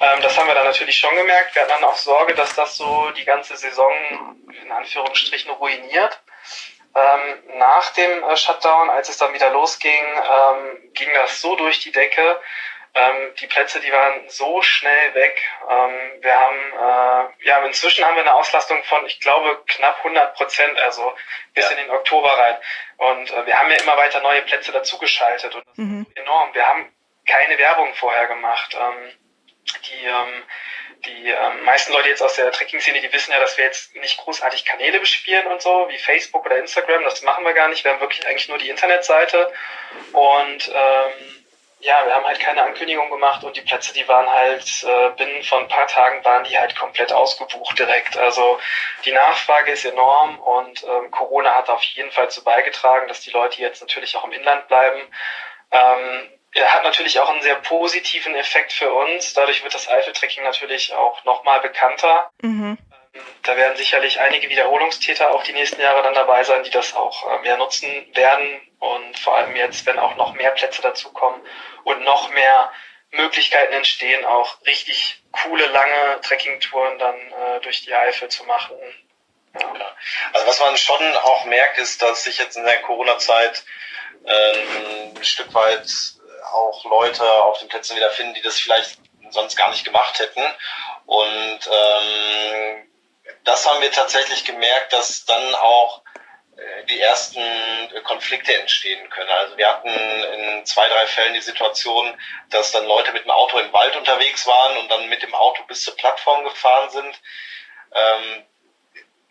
Ähm, 0.00 0.20
das 0.22 0.36
haben 0.36 0.46
wir 0.46 0.54
dann 0.54 0.66
natürlich 0.66 0.96
schon 0.96 1.14
gemerkt. 1.16 1.54
Wir 1.54 1.62
hatten 1.62 1.72
dann 1.72 1.84
auch 1.84 1.96
Sorge, 1.96 2.34
dass 2.34 2.54
das 2.54 2.76
so 2.76 3.10
die 3.16 3.24
ganze 3.24 3.56
Saison 3.56 3.92
in 4.62 4.70
Anführungsstrichen 4.70 5.50
ruiniert. 5.52 6.20
Ähm, 6.98 7.58
nach 7.58 7.90
dem 7.92 8.24
äh, 8.24 8.36
Shutdown, 8.36 8.90
als 8.90 9.08
es 9.08 9.18
dann 9.18 9.34
wieder 9.34 9.50
losging, 9.50 9.92
ähm, 9.92 10.92
ging 10.94 11.08
das 11.14 11.40
so 11.40 11.54
durch 11.56 11.80
die 11.80 11.92
Decke. 11.92 12.40
Ähm, 12.94 13.34
die 13.38 13.46
Plätze, 13.46 13.80
die 13.80 13.92
waren 13.92 14.28
so 14.28 14.62
schnell 14.62 15.14
weg. 15.14 15.40
Ähm, 15.68 16.22
wir 16.22 16.34
haben, 16.34 16.72
äh, 16.72 17.46
ja, 17.46 17.64
inzwischen 17.64 18.04
haben 18.04 18.16
wir 18.16 18.22
eine 18.22 18.34
Auslastung 18.34 18.82
von, 18.84 19.04
ich 19.06 19.20
glaube, 19.20 19.62
knapp 19.66 19.98
100 19.98 20.34
Prozent, 20.34 20.78
also 20.80 21.14
bis 21.54 21.64
ja. 21.64 21.70
in 21.72 21.84
den 21.84 21.90
Oktober 21.90 22.30
rein. 22.36 22.56
Und 22.96 23.30
äh, 23.30 23.46
wir 23.46 23.54
haben 23.54 23.70
ja 23.70 23.76
immer 23.76 23.96
weiter 23.96 24.20
neue 24.20 24.42
Plätze 24.42 24.72
dazugeschaltet 24.72 25.54
und 25.54 25.66
das 25.66 25.76
mhm. 25.76 26.06
ist 26.08 26.16
enorm. 26.16 26.54
Wir 26.54 26.66
haben 26.66 26.92
keine 27.26 27.58
Werbung 27.58 27.94
vorher 27.94 28.26
gemacht. 28.26 28.74
Ähm, 28.74 29.12
die 29.86 30.06
ähm, 30.06 30.42
die 31.06 31.28
ähm, 31.28 31.64
meisten 31.64 31.92
Leute 31.92 32.08
jetzt 32.08 32.22
aus 32.22 32.34
der 32.34 32.50
Trekking-Szene, 32.50 33.00
die 33.00 33.12
wissen 33.12 33.32
ja, 33.32 33.40
dass 33.40 33.56
wir 33.56 33.64
jetzt 33.64 33.94
nicht 33.96 34.18
großartig 34.18 34.64
Kanäle 34.64 35.00
bespielen 35.00 35.46
und 35.46 35.62
so, 35.62 35.86
wie 35.88 35.98
Facebook 35.98 36.44
oder 36.44 36.58
Instagram. 36.58 37.04
Das 37.04 37.22
machen 37.22 37.44
wir 37.44 37.52
gar 37.52 37.68
nicht. 37.68 37.84
Wir 37.84 37.92
haben 37.92 38.00
wirklich 38.00 38.26
eigentlich 38.26 38.48
nur 38.48 38.58
die 38.58 38.68
Internetseite. 38.68 39.52
Und 40.12 40.68
ähm, 40.68 41.38
ja, 41.80 42.04
wir 42.04 42.14
haben 42.14 42.26
halt 42.26 42.40
keine 42.40 42.62
Ankündigung 42.62 43.08
gemacht 43.08 43.44
und 43.44 43.56
die 43.56 43.60
Plätze, 43.60 43.94
die 43.94 44.08
waren 44.08 44.28
halt 44.28 44.84
äh, 44.84 45.10
binnen 45.10 45.42
von 45.44 45.62
ein 45.62 45.68
paar 45.68 45.86
Tagen 45.86 46.24
waren 46.24 46.42
die 46.42 46.58
halt 46.58 46.74
komplett 46.74 47.12
ausgebucht 47.12 47.78
direkt. 47.78 48.16
Also 48.16 48.58
die 49.04 49.12
Nachfrage 49.12 49.70
ist 49.70 49.84
enorm 49.84 50.40
und 50.40 50.82
ähm, 50.82 51.10
Corona 51.12 51.54
hat 51.54 51.68
auf 51.68 51.82
jeden 51.84 52.10
Fall 52.10 52.30
zu 52.30 52.42
beigetragen, 52.42 53.06
dass 53.06 53.20
die 53.20 53.30
Leute 53.30 53.60
jetzt 53.60 53.80
natürlich 53.80 54.16
auch 54.16 54.24
im 54.24 54.32
Inland 54.32 54.66
bleiben. 54.66 55.00
Ähm, 55.70 56.37
hat 56.54 56.84
natürlich 56.84 57.20
auch 57.20 57.28
einen 57.28 57.42
sehr 57.42 57.56
positiven 57.56 58.34
Effekt 58.34 58.72
für 58.72 58.92
uns. 58.92 59.34
Dadurch 59.34 59.62
wird 59.62 59.74
das 59.74 59.88
Eifeltrekking 59.88 60.44
natürlich 60.44 60.94
auch 60.94 61.22
nochmal 61.24 61.60
bekannter. 61.60 62.30
Mhm. 62.40 62.78
Ähm, 63.14 63.22
da 63.42 63.56
werden 63.56 63.76
sicherlich 63.76 64.20
einige 64.20 64.48
Wiederholungstäter 64.48 65.30
auch 65.30 65.42
die 65.42 65.52
nächsten 65.52 65.80
Jahre 65.80 66.02
dann 66.02 66.14
dabei 66.14 66.44
sein, 66.44 66.62
die 66.62 66.70
das 66.70 66.94
auch 66.94 67.30
äh, 67.30 67.42
mehr 67.42 67.56
nutzen 67.56 67.88
werden. 68.14 68.60
Und 68.78 69.18
vor 69.18 69.36
allem 69.36 69.54
jetzt, 69.56 69.86
wenn 69.86 69.98
auch 69.98 70.16
noch 70.16 70.34
mehr 70.34 70.50
Plätze 70.52 70.82
dazukommen 70.82 71.40
und 71.84 72.02
noch 72.02 72.30
mehr 72.30 72.72
Möglichkeiten 73.10 73.72
entstehen, 73.72 74.24
auch 74.24 74.56
richtig 74.66 75.22
coole, 75.32 75.66
lange 75.66 76.20
Trekkingtouren 76.22 76.98
dann 76.98 77.16
äh, 77.16 77.60
durch 77.60 77.82
die 77.82 77.94
Eifel 77.94 78.28
zu 78.28 78.44
machen. 78.44 78.76
Ja. 79.58 79.96
Also 80.32 80.46
was 80.46 80.60
man 80.60 80.76
schon 80.76 81.16
auch 81.16 81.44
merkt, 81.46 81.78
ist, 81.78 82.02
dass 82.02 82.24
sich 82.24 82.38
jetzt 82.38 82.56
in 82.56 82.64
der 82.64 82.80
Corona-Zeit 82.82 83.64
äh, 84.24 85.12
ein 85.16 85.24
Stück 85.24 85.52
weit 85.54 85.88
auch 86.52 86.84
Leute 86.84 87.24
auf 87.44 87.58
den 87.58 87.68
Plätzen 87.68 87.96
wiederfinden, 87.96 88.34
die 88.34 88.42
das 88.42 88.58
vielleicht 88.58 88.98
sonst 89.30 89.56
gar 89.56 89.70
nicht 89.70 89.84
gemacht 89.84 90.18
hätten. 90.18 90.42
Und 91.06 91.60
ähm, 91.70 92.88
das 93.44 93.66
haben 93.66 93.80
wir 93.80 93.92
tatsächlich 93.92 94.44
gemerkt, 94.44 94.92
dass 94.92 95.24
dann 95.24 95.54
auch 95.54 96.02
äh, 96.56 96.84
die 96.84 97.00
ersten 97.00 97.42
Konflikte 98.04 98.54
entstehen 98.58 99.08
können. 99.10 99.30
Also 99.30 99.56
wir 99.56 99.68
hatten 99.68 99.88
in 99.88 100.66
zwei, 100.66 100.88
drei 100.88 101.06
Fällen 101.06 101.34
die 101.34 101.40
Situation, 101.40 102.18
dass 102.50 102.72
dann 102.72 102.86
Leute 102.86 103.12
mit 103.12 103.24
dem 103.24 103.30
Auto 103.30 103.58
im 103.58 103.72
Wald 103.72 103.96
unterwegs 103.96 104.46
waren 104.46 104.76
und 104.78 104.90
dann 104.90 105.08
mit 105.08 105.22
dem 105.22 105.34
Auto 105.34 105.62
bis 105.64 105.82
zur 105.82 105.96
Plattform 105.96 106.44
gefahren 106.44 106.90
sind. 106.90 107.20
Ähm, 107.94 108.44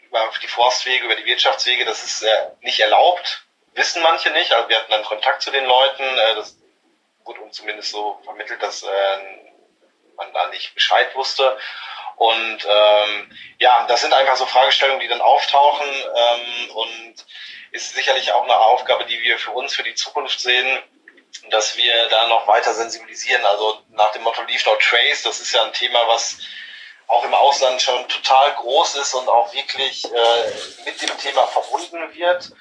über 0.01 0.32
die 0.41 0.47
Forstwege, 0.47 1.06
über 1.06 1.15
die 1.15 1.25
Wirtschaftswege, 1.25 1.86
das 1.86 2.03
ist 2.03 2.23
äh, 2.23 2.47
nicht 2.62 2.80
erlaubt, 2.80 3.43
wissen 3.73 4.01
manche 4.01 4.30
nicht. 4.32 4.53
Also 4.53 4.69
wir 4.69 4.77
hatten 4.77 4.91
dann 4.91 5.03
Kontakt 5.03 5.41
zu 5.41 5.51
den 5.51 5.65
Leuten. 5.65 6.03
Äh, 6.03 6.36
das 6.36 6.56
wurde 7.27 7.41
uns 7.41 7.57
zumindest 7.57 7.91
so 7.91 8.19
vermittelt, 8.23 8.61
dass 8.63 8.83
äh, 8.83 8.87
man 10.15 10.33
da 10.33 10.47
nicht 10.47 10.73
Bescheid 10.73 11.13
wusste. 11.15 11.57
Und 12.15 12.65
ähm, 12.67 13.37
ja, 13.59 13.85
das 13.87 14.01
sind 14.01 14.13
einfach 14.13 14.35
so 14.35 14.45
Fragestellungen, 14.47 15.01
die 15.01 15.07
dann 15.07 15.21
auftauchen 15.21 15.87
ähm, 15.87 16.71
und 16.71 17.25
ist 17.71 17.93
sicherlich 17.93 18.31
auch 18.31 18.43
eine 18.43 18.59
Aufgabe, 18.59 19.05
die 19.05 19.21
wir 19.21 19.37
für 19.37 19.51
uns 19.51 19.75
für 19.75 19.83
die 19.83 19.93
Zukunft 19.93 20.39
sehen, 20.39 20.79
dass 21.51 21.77
wir 21.77 22.09
da 22.09 22.27
noch 22.27 22.47
weiter 22.47 22.73
sensibilisieren. 22.73 23.45
Also 23.45 23.83
nach 23.89 24.11
dem 24.13 24.23
Motto 24.23 24.41
Leave 24.43 24.67
No 24.67 24.75
Trace, 24.77 25.23
das 25.23 25.39
ist 25.39 25.53
ja 25.53 25.63
ein 25.63 25.73
Thema, 25.73 26.07
was 26.07 26.39
auch 27.07 27.23
im 27.23 27.33
Ausland 27.33 27.81
schon 27.81 28.07
total 28.09 28.53
groß 28.55 28.95
ist 28.95 29.13
und 29.13 29.29
auch 29.29 29.53
wirklich 29.53 30.03
äh, 30.05 30.51
mit 30.85 31.01
dem 31.01 31.17
Thema 31.19 31.45
verbunden 31.47 32.13
wird. 32.15 32.51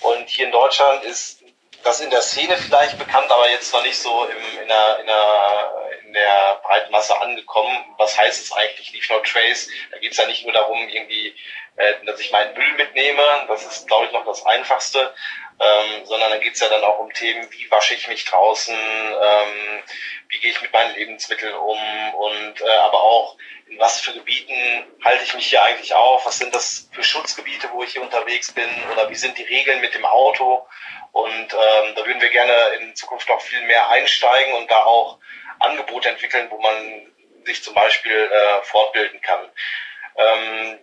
Und 0.00 0.28
hier 0.28 0.46
in 0.46 0.52
Deutschland 0.52 1.04
ist 1.04 1.43
das 1.84 2.00
in 2.00 2.10
der 2.10 2.22
Szene 2.22 2.56
vielleicht 2.56 2.98
bekannt, 2.98 3.30
aber 3.30 3.48
jetzt 3.50 3.72
noch 3.72 3.82
nicht 3.82 3.98
so 3.98 4.24
im, 4.24 4.62
in, 4.62 4.68
der, 4.68 4.98
in, 5.00 5.06
der, 5.06 5.90
in 6.06 6.12
der 6.12 6.60
breiten 6.62 6.90
Masse 6.90 7.20
angekommen. 7.20 7.94
Was 7.98 8.16
heißt 8.16 8.44
es 8.44 8.52
eigentlich, 8.52 8.92
Leave 8.92 9.12
No 9.12 9.20
Trace? 9.20 9.68
Da 9.90 9.98
geht 9.98 10.12
es 10.12 10.18
ja 10.18 10.26
nicht 10.26 10.44
nur 10.44 10.52
darum, 10.52 10.88
irgendwie, 10.88 11.34
äh, 11.76 11.94
dass 12.06 12.20
ich 12.20 12.32
meinen 12.32 12.54
Müll 12.54 12.72
mitnehme, 12.74 13.22
das 13.48 13.64
ist, 13.64 13.86
glaube 13.86 14.06
ich, 14.06 14.12
noch 14.12 14.24
das 14.24 14.44
Einfachste, 14.46 15.14
ähm, 15.60 16.04
sondern 16.04 16.30
dann 16.30 16.40
geht 16.40 16.54
es 16.54 16.60
ja 16.60 16.68
dann 16.68 16.82
auch 16.84 16.98
um 16.98 17.12
Themen, 17.12 17.46
wie 17.52 17.70
wasche 17.70 17.94
ich 17.94 18.08
mich 18.08 18.24
draußen, 18.24 18.74
ähm, 18.74 19.82
wie 20.28 20.40
gehe 20.40 20.50
ich 20.50 20.62
mit 20.62 20.72
meinen 20.72 20.94
Lebensmitteln 20.94 21.54
um 21.54 22.14
und 22.14 22.60
äh, 22.60 22.76
aber 22.78 23.02
auch 23.02 23.36
in 23.74 23.80
was 23.80 24.00
für 24.00 24.12
Gebieten 24.12 24.54
halte 25.04 25.24
ich 25.24 25.34
mich 25.34 25.46
hier 25.46 25.62
eigentlich 25.62 25.94
auf, 25.94 26.24
was 26.26 26.38
sind 26.38 26.54
das 26.54 26.88
für 26.92 27.02
Schutzgebiete, 27.02 27.68
wo 27.72 27.82
ich 27.82 27.92
hier 27.92 28.02
unterwegs 28.02 28.52
bin 28.52 28.68
oder 28.92 29.10
wie 29.10 29.14
sind 29.14 29.36
die 29.36 29.42
Regeln 29.42 29.80
mit 29.80 29.94
dem 29.94 30.04
Auto 30.04 30.66
und 31.12 31.52
ähm, 31.52 31.94
da 31.94 32.06
würden 32.06 32.20
wir 32.20 32.30
gerne 32.30 32.52
in 32.80 32.94
Zukunft 32.94 33.28
noch 33.28 33.40
viel 33.40 33.62
mehr 33.62 33.88
einsteigen 33.88 34.54
und 34.54 34.70
da 34.70 34.84
auch 34.84 35.18
Angebote 35.58 36.08
entwickeln, 36.08 36.48
wo 36.50 36.60
man 36.60 37.12
sich 37.44 37.62
zum 37.62 37.74
Beispiel 37.74 38.12
äh, 38.12 38.62
fortbilden 38.62 39.20
kann. 39.20 39.50
Ähm, 40.16 40.78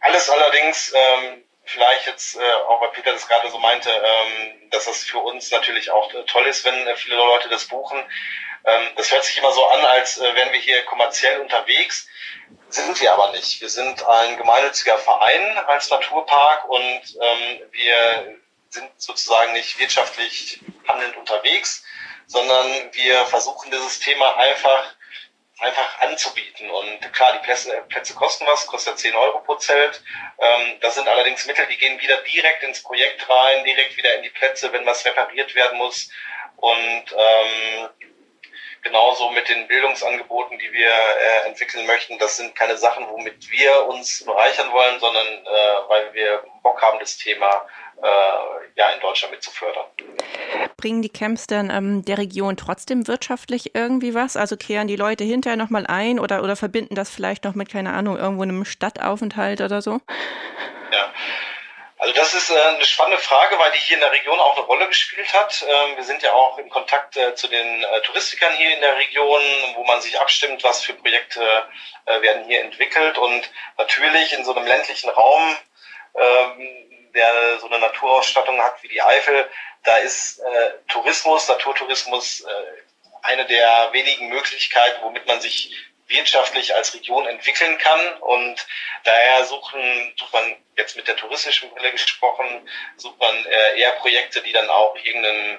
alles 0.00 0.30
allerdings, 0.30 0.92
ähm, 0.94 1.44
vielleicht 1.64 2.06
jetzt, 2.06 2.36
äh, 2.36 2.52
auch 2.68 2.80
weil 2.80 2.90
Peter 2.90 3.12
das 3.12 3.28
gerade 3.28 3.50
so 3.50 3.58
meinte, 3.58 3.90
ähm, 3.90 4.70
dass 4.70 4.86
das 4.86 5.04
für 5.04 5.18
uns 5.18 5.50
natürlich 5.50 5.90
auch 5.90 6.12
äh, 6.14 6.24
toll 6.24 6.46
ist, 6.46 6.64
wenn 6.64 6.86
äh, 6.86 6.96
viele 6.96 7.16
Leute 7.16 7.48
das 7.48 7.66
buchen. 7.66 8.02
Ähm, 8.64 8.90
das 8.96 9.10
hört 9.10 9.24
sich 9.24 9.38
immer 9.38 9.52
so 9.52 9.66
an, 9.66 9.84
als 9.84 10.18
äh, 10.18 10.34
wären 10.34 10.52
wir 10.52 10.60
hier 10.60 10.84
kommerziell 10.84 11.40
unterwegs. 11.40 12.06
Sind 12.70 13.00
wir 13.00 13.12
aber 13.12 13.32
nicht. 13.32 13.60
Wir 13.60 13.68
sind 13.68 14.06
ein 14.06 14.36
gemeinnütziger 14.36 14.98
Verein 14.98 15.58
als 15.66 15.90
Naturpark 15.90 16.68
und 16.68 17.02
ähm, 17.20 17.60
wir 17.70 18.38
sind 18.70 18.90
sozusagen 19.00 19.52
nicht 19.52 19.78
wirtschaftlich 19.78 20.60
handelnd 20.86 21.16
unterwegs, 21.16 21.84
sondern 22.26 22.92
wir 22.92 23.24
versuchen 23.26 23.70
dieses 23.70 24.00
Thema 24.00 24.36
einfach 24.36 24.94
einfach 25.60 26.00
anzubieten. 26.00 26.70
Und 26.70 27.12
klar, 27.12 27.32
die 27.32 27.44
Plätze, 27.44 27.82
Plätze 27.88 28.14
kosten 28.14 28.46
was, 28.46 28.66
kostet 28.66 28.98
10 28.98 29.14
Euro 29.14 29.40
pro 29.40 29.56
Zelt. 29.56 30.02
Ähm, 30.38 30.78
das 30.80 30.94
sind 30.94 31.08
allerdings 31.08 31.46
Mittel, 31.46 31.66
die 31.66 31.76
gehen 31.76 32.00
wieder 32.00 32.18
direkt 32.18 32.62
ins 32.62 32.82
Projekt 32.82 33.28
rein, 33.28 33.64
direkt 33.64 33.96
wieder 33.96 34.14
in 34.14 34.22
die 34.22 34.30
Plätze, 34.30 34.72
wenn 34.72 34.86
was 34.86 35.04
repariert 35.04 35.54
werden 35.54 35.78
muss. 35.78 36.10
Und 36.56 37.04
ähm, 37.16 37.88
genauso 38.82 39.30
mit 39.30 39.48
den 39.48 39.66
Bildungsangeboten, 39.66 40.58
die 40.58 40.72
wir 40.72 40.88
äh, 40.88 41.48
entwickeln 41.48 41.86
möchten. 41.86 42.18
Das 42.18 42.36
sind 42.36 42.54
keine 42.54 42.76
Sachen, 42.76 43.06
womit 43.08 43.50
wir 43.50 43.86
uns 43.86 44.24
bereichern 44.24 44.70
wollen, 44.72 44.98
sondern 45.00 45.26
äh, 45.26 45.88
weil 45.88 46.14
wir 46.14 46.42
Bock 46.62 46.80
haben, 46.82 46.98
das 46.98 47.16
Thema 47.16 47.66
äh, 48.02 48.06
ja, 48.76 48.90
in 48.90 49.00
Deutschland 49.00 49.32
mit 49.32 49.42
zu 49.42 49.50
fördern. 49.50 49.86
Bringen 50.76 51.02
die 51.02 51.08
Camps 51.08 51.46
denn 51.46 51.70
ähm, 51.70 52.04
der 52.04 52.18
Region 52.18 52.56
trotzdem 52.56 53.08
wirtschaftlich 53.08 53.74
irgendwie 53.74 54.14
was? 54.14 54.36
Also 54.36 54.56
kehren 54.56 54.86
die 54.86 54.96
Leute 54.96 55.24
hinterher 55.24 55.56
nochmal 55.56 55.86
ein 55.86 56.20
oder, 56.20 56.42
oder 56.42 56.56
verbinden 56.56 56.94
das 56.94 57.10
vielleicht 57.10 57.44
noch 57.44 57.54
mit, 57.54 57.68
keine 57.68 57.92
Ahnung, 57.92 58.16
irgendwo 58.16 58.42
einem 58.42 58.64
Stadtaufenthalt 58.64 59.60
oder 59.60 59.82
so? 59.82 60.00
Ja, 60.92 61.12
also 61.98 62.14
das 62.14 62.32
ist 62.32 62.50
äh, 62.50 62.60
eine 62.60 62.84
spannende 62.84 63.20
Frage, 63.20 63.58
weil 63.58 63.72
die 63.72 63.78
hier 63.78 63.96
in 63.96 64.00
der 64.00 64.12
Region 64.12 64.38
auch 64.38 64.56
eine 64.56 64.66
Rolle 64.66 64.86
gespielt 64.86 65.32
hat. 65.34 65.64
Ähm, 65.68 65.96
wir 65.96 66.04
sind 66.04 66.22
ja 66.22 66.32
auch 66.32 66.56
in 66.58 66.70
Kontakt 66.70 67.16
äh, 67.16 67.34
zu 67.34 67.48
den 67.48 67.82
äh, 67.82 68.00
Touristikern 68.02 68.54
hier 68.54 68.72
in 68.72 68.80
der 68.80 68.96
Region, 68.96 69.42
wo 69.74 69.84
man 69.84 70.00
sich 70.00 70.18
abstimmt, 70.20 70.62
was 70.62 70.84
für 70.84 70.94
Projekte 70.94 71.40
werden 72.06 72.44
hier 72.46 72.62
entwickelt. 72.62 73.18
Und 73.18 73.50
natürlich 73.76 74.32
in 74.32 74.44
so 74.44 74.54
einem 74.54 74.66
ländlichen 74.66 75.10
Raum, 75.10 75.56
ähm, 76.14 77.10
der 77.14 77.58
so 77.58 77.66
eine 77.66 77.80
Naturausstattung 77.80 78.62
hat 78.62 78.82
wie 78.82 78.88
die 78.88 79.02
Eifel, 79.02 79.48
da 79.84 79.96
ist 79.96 80.40
Tourismus, 80.88 81.48
Naturtourismus 81.48 82.44
eine 83.22 83.46
der 83.46 83.88
wenigen 83.92 84.28
Möglichkeiten, 84.28 85.02
womit 85.02 85.26
man 85.26 85.40
sich 85.40 85.74
wirtschaftlich 86.08 86.74
als 86.74 86.94
Region 86.94 87.26
entwickeln 87.26 87.78
kann. 87.78 88.14
Und 88.20 88.66
daher 89.04 89.44
suchen, 89.44 90.14
sucht 90.18 90.32
man 90.32 90.56
jetzt 90.76 90.96
mit 90.96 91.06
der 91.06 91.16
touristischen 91.16 91.70
Brille 91.70 91.92
gesprochen, 91.92 92.68
sucht 92.96 93.18
man 93.20 93.46
äh, 93.46 93.80
eher 93.80 93.92
Projekte, 93.92 94.42
die 94.42 94.52
dann 94.52 94.68
auch 94.70 94.96
irgendeinen 94.96 95.58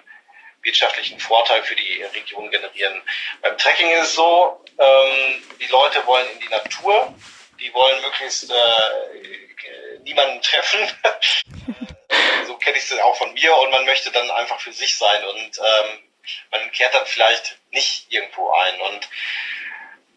wirtschaftlichen 0.61 1.19
Vorteil 1.19 1.63
für 1.63 1.75
die 1.75 2.03
Region 2.03 2.51
generieren. 2.51 3.01
Beim 3.41 3.57
Trekking 3.57 3.91
ist 3.91 4.09
es 4.09 4.13
so, 4.15 4.63
ähm, 4.77 5.43
die 5.59 5.67
Leute 5.67 6.05
wollen 6.05 6.29
in 6.33 6.39
die 6.39 6.49
Natur, 6.49 7.13
die 7.59 7.73
wollen 7.73 8.01
möglichst 8.01 8.49
äh, 8.49 9.99
niemanden 10.03 10.41
treffen. 10.41 10.79
so 12.47 12.57
kenne 12.57 12.77
ich 12.77 12.83
es 12.83 12.99
auch 12.99 13.15
von 13.15 13.33
mir 13.33 13.55
und 13.57 13.71
man 13.71 13.85
möchte 13.85 14.11
dann 14.11 14.29
einfach 14.31 14.59
für 14.59 14.73
sich 14.73 14.97
sein 14.97 15.23
und 15.25 15.57
ähm, 15.57 16.03
man 16.51 16.71
kehrt 16.71 16.93
dann 16.93 17.05
vielleicht 17.05 17.57
nicht 17.71 18.11
irgendwo 18.11 18.51
ein. 18.51 18.81
Und 18.81 19.09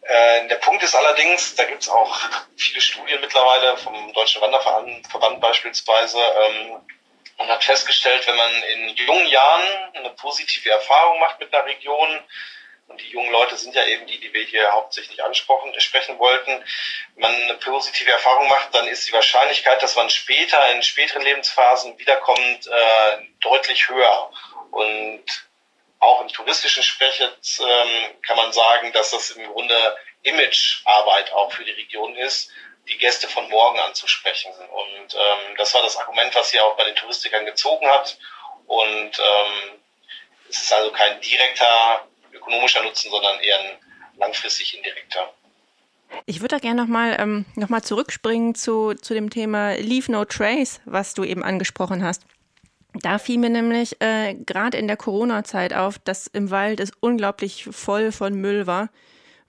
äh, 0.05 0.47
der 0.47 0.55
Punkt 0.57 0.83
ist 0.83 0.95
allerdings, 0.95 1.55
da 1.55 1.65
gibt 1.65 1.81
es 1.81 1.89
auch 1.89 2.19
viele 2.57 2.81
Studien 2.81 3.21
mittlerweile 3.21 3.77
vom 3.77 4.11
Deutschen 4.13 4.41
Wanderverband 4.41 5.39
beispielsweise, 5.39 6.19
ähm, 6.19 6.81
man 7.37 7.47
hat 7.47 7.63
festgestellt, 7.63 8.27
wenn 8.27 8.35
man 8.35 8.63
in 8.63 8.89
jungen 8.89 9.27
Jahren 9.27 9.63
eine 9.93 10.09
positive 10.11 10.69
Erfahrung 10.69 11.19
macht 11.19 11.39
mit 11.39 11.53
einer 11.53 11.65
Region, 11.65 12.19
und 12.87 13.01
die 13.01 13.09
jungen 13.09 13.31
Leute 13.31 13.57
sind 13.57 13.73
ja 13.75 13.85
eben 13.85 14.05
die, 14.07 14.19
die 14.19 14.33
wir 14.33 14.43
hier 14.43 14.71
hauptsächlich 14.71 15.23
ansprechen 15.23 15.73
sprechen 15.79 16.19
wollten, 16.19 16.63
wenn 17.15 17.21
man 17.21 17.33
eine 17.33 17.55
positive 17.55 18.11
Erfahrung 18.11 18.47
macht, 18.49 18.75
dann 18.75 18.87
ist 18.87 19.07
die 19.07 19.13
Wahrscheinlichkeit, 19.13 19.81
dass 19.81 19.95
man 19.95 20.09
später 20.09 20.69
in 20.71 20.83
späteren 20.83 21.23
Lebensphasen 21.23 21.97
wiederkommt, 21.97 22.67
äh, 22.67 23.17
deutlich 23.41 23.87
höher. 23.89 24.31
Und 24.71 25.23
auch 26.03 26.21
im 26.21 26.27
touristischen 26.27 26.83
Sprech 26.83 27.19
ähm, 27.21 28.21
kann 28.25 28.37
man 28.37 28.51
sagen, 28.51 28.91
dass 28.93 29.11
das 29.11 29.31
im 29.31 29.47
Grunde 29.47 29.75
Imagearbeit 30.23 31.31
auch 31.33 31.51
für 31.51 31.63
die 31.63 31.71
Region 31.71 32.15
ist, 32.15 32.51
die 32.89 32.97
Gäste 32.97 33.27
von 33.27 33.49
morgen 33.49 33.79
anzusprechen. 33.79 34.51
Und 34.51 35.13
ähm, 35.13 35.55
das 35.57 35.73
war 35.73 35.81
das 35.81 35.97
Argument, 35.97 36.33
was 36.35 36.49
sie 36.49 36.59
auch 36.59 36.75
bei 36.75 36.83
den 36.83 36.95
Touristikern 36.95 37.45
gezogen 37.45 37.87
hat. 37.87 38.17
Und 38.67 39.19
ähm, 39.19 39.79
es 40.49 40.61
ist 40.63 40.73
also 40.73 40.91
kein 40.91 41.19
direkter 41.21 42.07
ökonomischer 42.33 42.83
Nutzen, 42.83 43.09
sondern 43.09 43.39
eher 43.39 43.59
ein 43.59 43.77
langfristig 44.17 44.75
indirekter. 44.75 45.33
Ich 46.25 46.41
würde 46.41 46.55
da 46.55 46.59
gerne 46.59 46.81
nochmal 46.81 47.17
ähm, 47.19 47.45
noch 47.55 47.81
zurückspringen 47.81 48.53
zu, 48.55 48.93
zu 48.93 49.13
dem 49.13 49.29
Thema 49.29 49.73
Leave 49.73 50.11
No 50.11 50.25
Trace, 50.25 50.79
was 50.85 51.13
du 51.13 51.23
eben 51.23 51.43
angesprochen 51.43 52.03
hast. 52.03 52.23
Da 52.93 53.17
fiel 53.17 53.39
mir 53.39 53.49
nämlich 53.49 53.99
äh, 54.01 54.35
gerade 54.35 54.77
in 54.77 54.87
der 54.87 54.97
Corona-Zeit 54.97 55.73
auf, 55.73 55.97
dass 55.99 56.27
im 56.27 56.51
Wald 56.51 56.79
es 56.79 56.91
unglaublich 56.99 57.67
voll 57.71 58.11
von 58.11 58.35
Müll 58.35 58.67
war, 58.67 58.89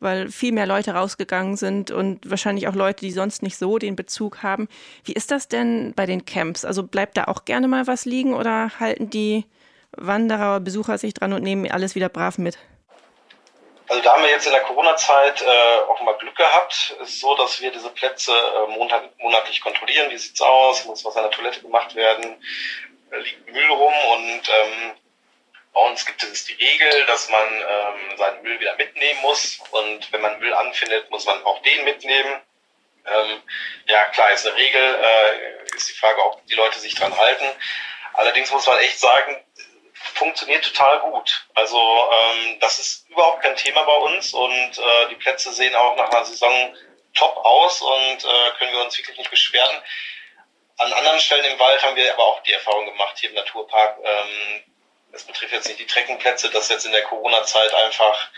weil 0.00 0.30
viel 0.30 0.52
mehr 0.52 0.66
Leute 0.66 0.92
rausgegangen 0.92 1.57
sind 1.57 1.90
und 1.90 2.28
wahrscheinlich 2.28 2.68
auch 2.68 2.74
Leute, 2.74 3.04
die 3.04 3.12
sonst 3.12 3.42
nicht 3.42 3.59
so 3.59 3.78
den 3.78 3.96
Bezug 3.96 4.42
haben. 4.42 4.66
Wie 5.04 5.12
ist 5.12 5.30
das 5.30 5.48
denn 5.48 5.92
bei 5.94 6.07
den 6.07 6.24
Camps? 6.24 6.64
Also 6.64 6.83
bleibt 6.85 7.18
da 7.18 7.24
auch 7.24 7.44
gerne 7.44 7.68
mal 7.68 7.87
was 7.87 8.07
liegen 8.07 8.35
oder 8.35 8.70
halten 8.80 9.11
die 9.11 9.44
Wanderer, 9.92 10.61
Besucher 10.61 10.96
sich 10.98 11.14
dran 11.14 11.33
und 11.33 11.42
nehmen 11.42 11.70
alles 11.70 11.94
wieder 11.94 12.09
brav 12.09 12.38
mit? 12.38 12.59
Also 13.88 14.02
da 14.02 14.14
haben 14.14 14.22
wir 14.22 14.30
jetzt 14.30 14.46
in 14.46 14.52
der 14.52 14.62
Corona-Zeit 14.62 15.42
äh, 15.42 15.90
offenbar 15.90 16.16
Glück 16.16 16.35
gehabt. 16.37 16.96
Es 17.02 17.11
ist 17.11 17.20
so, 17.20 17.37
dass 17.37 17.61
wir 17.61 17.70
diese 17.70 17.90
Plätze 17.90 18.33
äh, 18.33 18.70
monat 18.72 19.02
monatlich 19.18 19.61
kontrollieren. 19.61 20.11
Wie 20.11 20.16
sieht's 20.16 20.40
aus? 20.40 20.87
Muss 20.87 21.04
was 21.04 21.16
an 21.16 21.24
der 21.24 21.30
Toilette 21.30 21.61
gemacht 21.61 21.94
werden? 21.94 22.37
Liegt 23.18 23.50
Müll 23.50 23.70
rum 23.70 23.94
und 24.12 24.48
ähm, 24.48 24.94
bei 25.72 25.81
uns 25.81 26.07
gibt 26.07 26.22
es 26.22 26.44
die 26.44 26.55
Regel, 26.55 27.07
dass 27.07 27.29
man 27.29 27.48
ähm, 27.48 28.16
seinen 28.16 28.42
Müll 28.42 28.61
wieder 28.61 28.77
mitnehmen 28.77 29.20
muss 29.22 29.59
und 29.72 30.12
wenn 30.12 30.20
man 30.20 30.38
Müll 30.38 30.55
anfindet, 30.55 31.11
muss 31.11 31.27
man 31.27 31.42
auch 31.44 31.61
den 31.62 31.85
mitnehmen. 31.85 32.40
Ähm, 33.07 33.42
ja, 33.87 34.05
klar, 34.07 34.31
ist 34.31 34.46
eine 34.46 34.57
Regel, 34.57 34.81
äh, 34.83 35.74
ist 35.77 35.88
die 35.88 35.94
Frage, 35.98 36.24
ob 36.24 36.46
die 36.46 36.55
Leute 36.55 36.79
sich 36.79 36.94
dran 36.94 37.16
halten. 37.16 37.44
Allerdings 38.14 38.50
muss 38.50 38.66
man 38.66 38.79
echt 38.79 38.98
sagen, 38.98 39.44
funktioniert 40.14 40.64
total 40.64 41.00
gut. 41.00 41.46
Also 41.55 41.79
ähm, 41.79 42.59
das 42.61 42.79
ist 42.79 43.11
überhaupt 43.11 43.42
kein 43.42 43.57
Thema 43.57 43.83
bei 43.83 43.96
uns 43.96 44.33
und 44.33 44.79
äh, 44.79 45.09
die 45.11 45.16
Plätze 45.16 45.53
sehen 45.53 45.74
auch 45.74 45.96
nach 45.96 46.11
einer 46.11 46.24
Saison 46.24 46.74
top 47.14 47.37
aus 47.44 47.81
und 47.81 48.24
äh, 48.24 48.50
können 48.59 48.72
wir 48.72 48.85
uns 48.85 48.96
wirklich 48.96 49.18
nicht 49.18 49.31
beschweren. 49.31 49.83
An 50.76 50.92
anderen 50.92 51.20
Stellen 51.20 51.44
im 51.52 51.58
Wald 51.58 51.82
haben 51.82 51.96
wir 51.96 52.12
aber 52.12 52.24
auch 52.24 52.42
die 52.42 52.52
Erfahrung 52.52 52.87
gemacht, 52.87 53.16
hier 53.18 53.30
im 53.30 53.37
Naturpark, 53.37 53.98
ähm, 54.02 54.62
das 55.12 55.22
betrifft 55.22 55.52
jetzt 55.52 55.68
nicht 55.68 55.78
die 55.78 55.87
Treckenplätze, 55.87 56.50
dass 56.50 56.68
jetzt 56.68 56.87
in 56.87 56.92
der 56.92 57.04
Corona-Zeit 57.04 57.72
einfach 57.74 58.28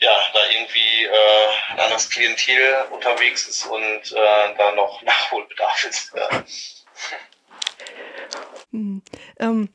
ja, 0.00 0.10
da 0.32 0.40
irgendwie 0.52 1.04
äh, 1.04 1.72
ein 1.72 1.80
anderes 1.80 2.10
Klientel 2.10 2.86
unterwegs 2.90 3.46
ist 3.46 3.66
und 3.66 4.12
äh, 4.12 4.54
da 4.58 4.72
noch 4.72 5.02
Nachholbedarf 5.02 5.84
ist. 5.84 6.12
Hm, 8.72 9.02
ähm, 9.38 9.68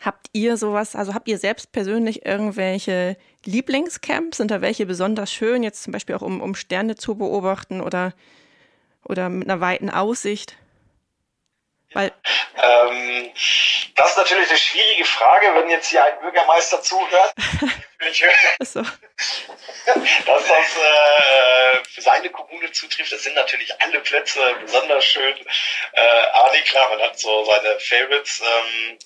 habt 0.00 0.28
ihr 0.32 0.56
sowas, 0.56 0.96
also 0.96 1.12
habt 1.12 1.28
ihr 1.28 1.38
selbst 1.38 1.72
persönlich 1.72 2.24
irgendwelche 2.24 3.18
Lieblingscamps? 3.44 4.38
Sind 4.38 4.50
da 4.50 4.62
welche 4.62 4.86
besonders 4.86 5.30
schön, 5.30 5.62
jetzt 5.62 5.82
zum 5.82 5.92
Beispiel 5.92 6.14
auch 6.14 6.22
um, 6.22 6.40
um 6.40 6.54
Sterne 6.54 6.96
zu 6.96 7.16
beobachten 7.16 7.82
oder, 7.82 8.14
oder 9.04 9.28
mit 9.28 9.48
einer 9.48 9.60
weiten 9.60 9.90
Aussicht? 9.90 10.56
Weil 11.94 12.12
ähm, 12.62 13.32
das 13.94 14.10
ist 14.10 14.16
natürlich 14.16 14.48
eine 14.48 14.58
schwierige 14.58 15.04
Frage, 15.04 15.54
wenn 15.54 15.70
jetzt 15.70 15.88
hier 15.90 16.04
ein 16.04 16.18
Bürgermeister 16.20 16.82
zuhört. 16.82 17.32
so. 18.60 18.82
Dass 18.82 20.46
das 20.46 20.76
äh, 20.76 21.84
für 21.84 22.00
seine 22.00 22.30
Kommune 22.30 22.70
zutrifft, 22.72 23.12
das 23.12 23.22
sind 23.22 23.34
natürlich 23.34 23.70
alle 23.80 24.00
Plätze 24.00 24.40
besonders 24.60 25.04
schön. 25.04 25.36
Äh, 25.92 26.50
nee, 26.52 26.60
klar, 26.62 26.88
man 26.90 27.00
hat 27.00 27.18
so 27.18 27.44
seine 27.44 27.78
Favorites. 27.80 28.40
Ähm, 28.40 28.98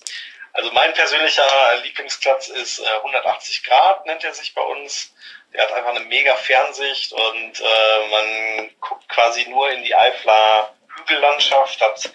also 0.53 0.73
mein 0.73 0.93
persönlicher 0.95 1.77
Lieblingsplatz 1.83 2.49
ist 2.49 2.81
äh, 2.81 2.89
180 2.89 3.65
Grad, 3.65 4.07
nennt 4.07 4.25
er 4.25 4.35
sich 4.35 4.55
bei 4.55 4.63
uns. 4.63 5.15
Der 5.53 5.63
hat 5.63 5.73
einfach 5.73 5.95
eine 5.95 6.01
mega 6.01 6.35
Fernsicht 6.37 7.13
und 7.13 7.61
äh, 7.61 8.09
man 8.11 8.71
guckt 8.81 9.09
quasi 9.09 9.47
nur 9.49 9.71
in 9.71 9.83
die 9.83 9.95
Eifler 9.95 10.75
Hügellandschaft, 10.97 11.81
hat 11.81 12.11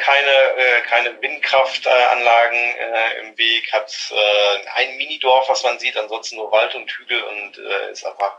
keine, 0.00 0.30
äh, 0.30 0.80
keine 0.88 1.20
Windkraftanlagen 1.20 2.58
äh, 2.58 3.20
im 3.20 3.38
Weg, 3.38 3.72
hat 3.72 3.94
äh, 4.10 4.68
ein 4.74 4.96
Minidorf, 4.96 5.48
was 5.48 5.62
man 5.62 5.78
sieht, 5.78 5.96
ansonsten 5.96 6.36
nur 6.36 6.50
Wald 6.50 6.74
und 6.74 6.90
Hügel 6.90 7.22
und 7.22 7.58
äh, 7.58 7.92
ist 7.92 8.04
einfach 8.04 8.38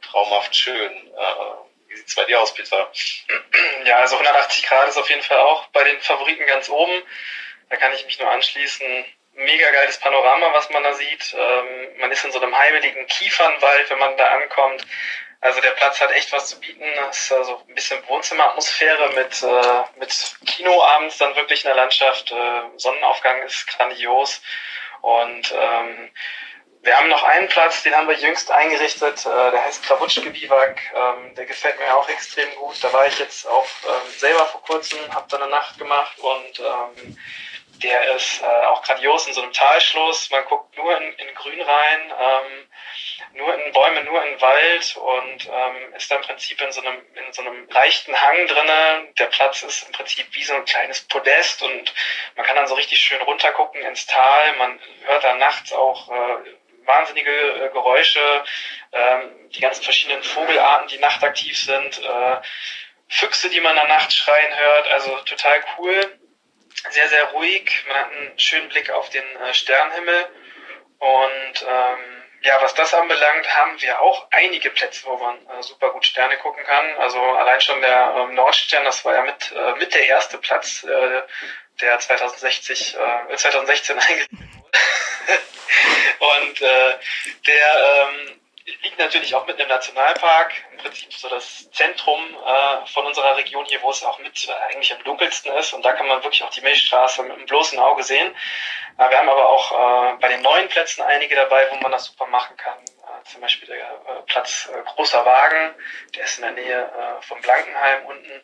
traumhaft 0.00 0.54
schön. 0.54 0.92
Äh, 0.92 1.88
wie 1.88 1.96
sieht's 1.96 2.14
bei 2.14 2.24
dir 2.24 2.40
aus, 2.40 2.54
Peter? 2.54 2.90
Ja, 3.84 3.98
also 3.98 4.16
180 4.16 4.64
Grad 4.64 4.88
ist 4.88 4.96
auf 4.96 5.10
jeden 5.10 5.22
Fall 5.22 5.40
auch 5.40 5.66
bei 5.68 5.82
den 5.82 6.00
Favoriten 6.00 6.46
ganz 6.46 6.68
oben. 6.68 7.02
Da 7.68 7.76
kann 7.76 7.92
ich 7.92 8.04
mich 8.06 8.18
nur 8.20 8.30
anschließen. 8.30 9.04
Mega 9.34 9.70
geiles 9.72 9.98
Panorama, 9.98 10.52
was 10.52 10.70
man 10.70 10.84
da 10.84 10.92
sieht. 10.92 11.34
Ähm, 11.36 11.98
man 11.98 12.12
ist 12.12 12.24
in 12.24 12.30
so 12.30 12.40
einem 12.40 12.56
heimeligen 12.56 13.06
Kiefernwald, 13.08 13.90
wenn 13.90 13.98
man 13.98 14.16
da 14.16 14.26
ankommt. 14.26 14.86
Also 15.42 15.60
der 15.60 15.72
Platz 15.72 16.00
hat 16.00 16.12
echt 16.12 16.32
was 16.32 16.50
zu 16.50 16.60
bieten. 16.60 16.84
Es 17.10 17.22
ist 17.22 17.32
also 17.32 17.60
ein 17.68 17.74
bisschen 17.74 17.98
Wohnzimmeratmosphäre 18.06 19.12
mit, 19.14 19.42
äh, 19.42 19.98
mit 19.98 20.36
Kino 20.46 20.80
abends 20.80 21.18
dann 21.18 21.34
wirklich 21.34 21.64
in 21.64 21.68
der 21.68 21.74
Landschaft. 21.74 22.30
Äh, 22.30 22.62
Sonnenaufgang 22.76 23.42
ist 23.42 23.66
grandios. 23.66 24.40
Und 25.00 25.52
ähm, 25.52 26.10
wir 26.82 26.96
haben 26.96 27.08
noch 27.08 27.24
einen 27.24 27.48
Platz, 27.48 27.82
den 27.82 27.92
haben 27.96 28.06
wir 28.06 28.14
jüngst 28.14 28.52
eingerichtet. 28.52 29.26
Äh, 29.26 29.50
der 29.50 29.64
heißt 29.64 29.82
Krawutschke-Biwak. 29.82 30.80
Ähm, 30.94 31.34
der 31.34 31.46
gefällt 31.46 31.76
mir 31.80 31.92
auch 31.96 32.08
extrem 32.08 32.48
gut. 32.54 32.76
Da 32.80 32.92
war 32.92 33.08
ich 33.08 33.18
jetzt 33.18 33.44
auch 33.48 33.66
ähm, 33.88 34.12
selber 34.18 34.46
vor 34.46 34.62
kurzem, 34.62 35.00
habe 35.12 35.26
da 35.28 35.38
eine 35.38 35.48
Nacht 35.48 35.76
gemacht 35.76 36.20
und 36.20 36.60
ähm, 36.60 37.18
der 37.82 38.14
ist 38.14 38.42
äh, 38.42 38.66
auch 38.66 38.82
grandios 38.82 39.26
in 39.26 39.32
so 39.32 39.42
einem 39.42 39.52
Talschluss. 39.52 40.30
Man 40.30 40.44
guckt 40.44 40.76
nur 40.76 40.96
in, 40.96 41.12
in 41.14 41.34
Grün 41.34 41.60
rein. 41.60 42.12
Ähm, 42.18 42.68
nur 43.34 43.54
in 43.54 43.72
Bäume, 43.72 44.04
nur 44.04 44.24
in 44.24 44.40
Wald 44.40 44.96
und 44.96 45.48
ähm, 45.50 45.94
ist 45.94 46.10
da 46.10 46.16
im 46.16 46.22
Prinzip 46.22 46.60
in 46.60 46.72
so 46.72 46.82
einem, 46.82 47.00
in 47.14 47.32
so 47.32 47.42
einem 47.42 47.68
leichten 47.70 48.20
Hang 48.20 48.46
drinne. 48.46 49.08
Der 49.18 49.26
Platz 49.26 49.62
ist 49.62 49.86
im 49.86 49.92
Prinzip 49.92 50.26
wie 50.32 50.44
so 50.44 50.54
ein 50.54 50.64
kleines 50.64 51.02
Podest 51.02 51.62
und 51.62 51.94
man 52.36 52.46
kann 52.46 52.56
dann 52.56 52.66
so 52.66 52.74
richtig 52.74 53.00
schön 53.00 53.22
runtergucken 53.22 53.80
ins 53.82 54.06
Tal. 54.06 54.52
Man 54.56 54.78
hört 55.04 55.24
da 55.24 55.34
nachts 55.34 55.72
auch 55.72 56.10
äh, 56.10 56.56
wahnsinnige 56.84 57.30
äh, 57.30 57.68
Geräusche, 57.70 58.44
ähm, 58.92 59.50
die 59.50 59.60
ganzen 59.60 59.82
verschiedenen 59.82 60.22
Vogelarten, 60.22 60.88
die 60.88 60.98
nachtaktiv 60.98 61.58
sind, 61.58 62.02
äh, 62.02 62.36
Füchse, 63.08 63.50
die 63.50 63.60
man 63.60 63.72
in 63.72 63.86
der 63.86 63.88
Nacht 63.88 64.12
schreien 64.12 64.58
hört. 64.58 64.88
Also 64.88 65.16
total 65.20 65.60
cool, 65.78 66.18
sehr, 66.90 67.08
sehr 67.08 67.24
ruhig. 67.32 67.84
Man 67.86 67.96
hat 67.96 68.12
einen 68.12 68.38
schönen 68.38 68.68
Blick 68.68 68.90
auf 68.90 69.08
den 69.10 69.24
äh, 69.36 69.54
Sternenhimmel 69.54 70.26
und 70.98 71.66
ähm, 71.68 72.22
ja, 72.42 72.60
was 72.60 72.74
das 72.74 72.92
anbelangt, 72.92 73.56
haben 73.56 73.80
wir 73.80 74.00
auch 74.00 74.26
einige 74.32 74.70
Plätze, 74.70 75.06
wo 75.06 75.16
man 75.16 75.36
äh, 75.46 75.62
super 75.62 75.90
gut 75.90 76.04
Sterne 76.04 76.36
gucken 76.38 76.64
kann. 76.64 76.94
Also 76.98 77.20
allein 77.20 77.60
schon 77.60 77.80
der 77.80 78.14
ähm, 78.18 78.34
Nordstern, 78.34 78.84
das 78.84 79.04
war 79.04 79.14
ja 79.14 79.22
mit, 79.22 79.52
äh, 79.52 79.74
mit 79.78 79.94
der 79.94 80.06
erste 80.06 80.38
Platz, 80.38 80.82
äh, 80.84 81.22
der 81.80 81.98
2060, 81.98 82.96
äh, 82.96 83.36
2016 83.36 83.98
eingerichtet 83.98 84.38
wurde. 84.56 84.78
Und 86.40 86.62
äh, 86.62 86.98
der 87.46 88.08
ähm, 88.08 88.41
liegt 88.82 88.98
natürlich 88.98 89.34
auch 89.34 89.46
mitten 89.46 89.60
im 89.60 89.68
Nationalpark, 89.68 90.52
im 90.72 90.78
Prinzip 90.78 91.12
so 91.12 91.28
das 91.28 91.70
Zentrum 91.72 92.20
äh, 92.44 92.86
von 92.86 93.06
unserer 93.06 93.36
Region 93.36 93.64
hier, 93.66 93.82
wo 93.82 93.90
es 93.90 94.04
auch 94.04 94.18
mit 94.18 94.48
äh, 94.48 94.52
eigentlich 94.52 94.92
am 94.94 95.02
dunkelsten 95.04 95.52
ist. 95.56 95.72
Und 95.72 95.84
da 95.84 95.92
kann 95.92 96.06
man 96.06 96.22
wirklich 96.22 96.42
auch 96.42 96.50
die 96.50 96.60
Milchstraße 96.60 97.22
mit 97.22 97.36
dem 97.36 97.46
bloßen 97.46 97.78
Auge 97.78 98.02
sehen. 98.02 98.34
Äh, 98.98 99.10
wir 99.10 99.18
haben 99.18 99.28
aber 99.28 99.48
auch 99.48 99.72
äh, 99.72 100.16
bei 100.18 100.28
den 100.28 100.42
neuen 100.42 100.68
Plätzen 100.68 101.02
einige 101.02 101.34
dabei, 101.34 101.68
wo 101.70 101.76
man 101.76 101.92
das 101.92 102.06
super 102.06 102.26
machen 102.26 102.56
kann. 102.56 102.78
Äh, 102.78 103.24
zum 103.24 103.40
Beispiel 103.40 103.68
der 103.68 103.78
äh, 103.78 104.22
Platz 104.26 104.70
Großer 104.94 105.24
Wagen, 105.24 105.74
der 106.14 106.24
ist 106.24 106.38
in 106.38 106.42
der 106.42 106.52
Nähe 106.52 106.82
äh, 106.82 107.22
vom 107.22 107.40
Blankenheim 107.40 108.06
unten. 108.06 108.42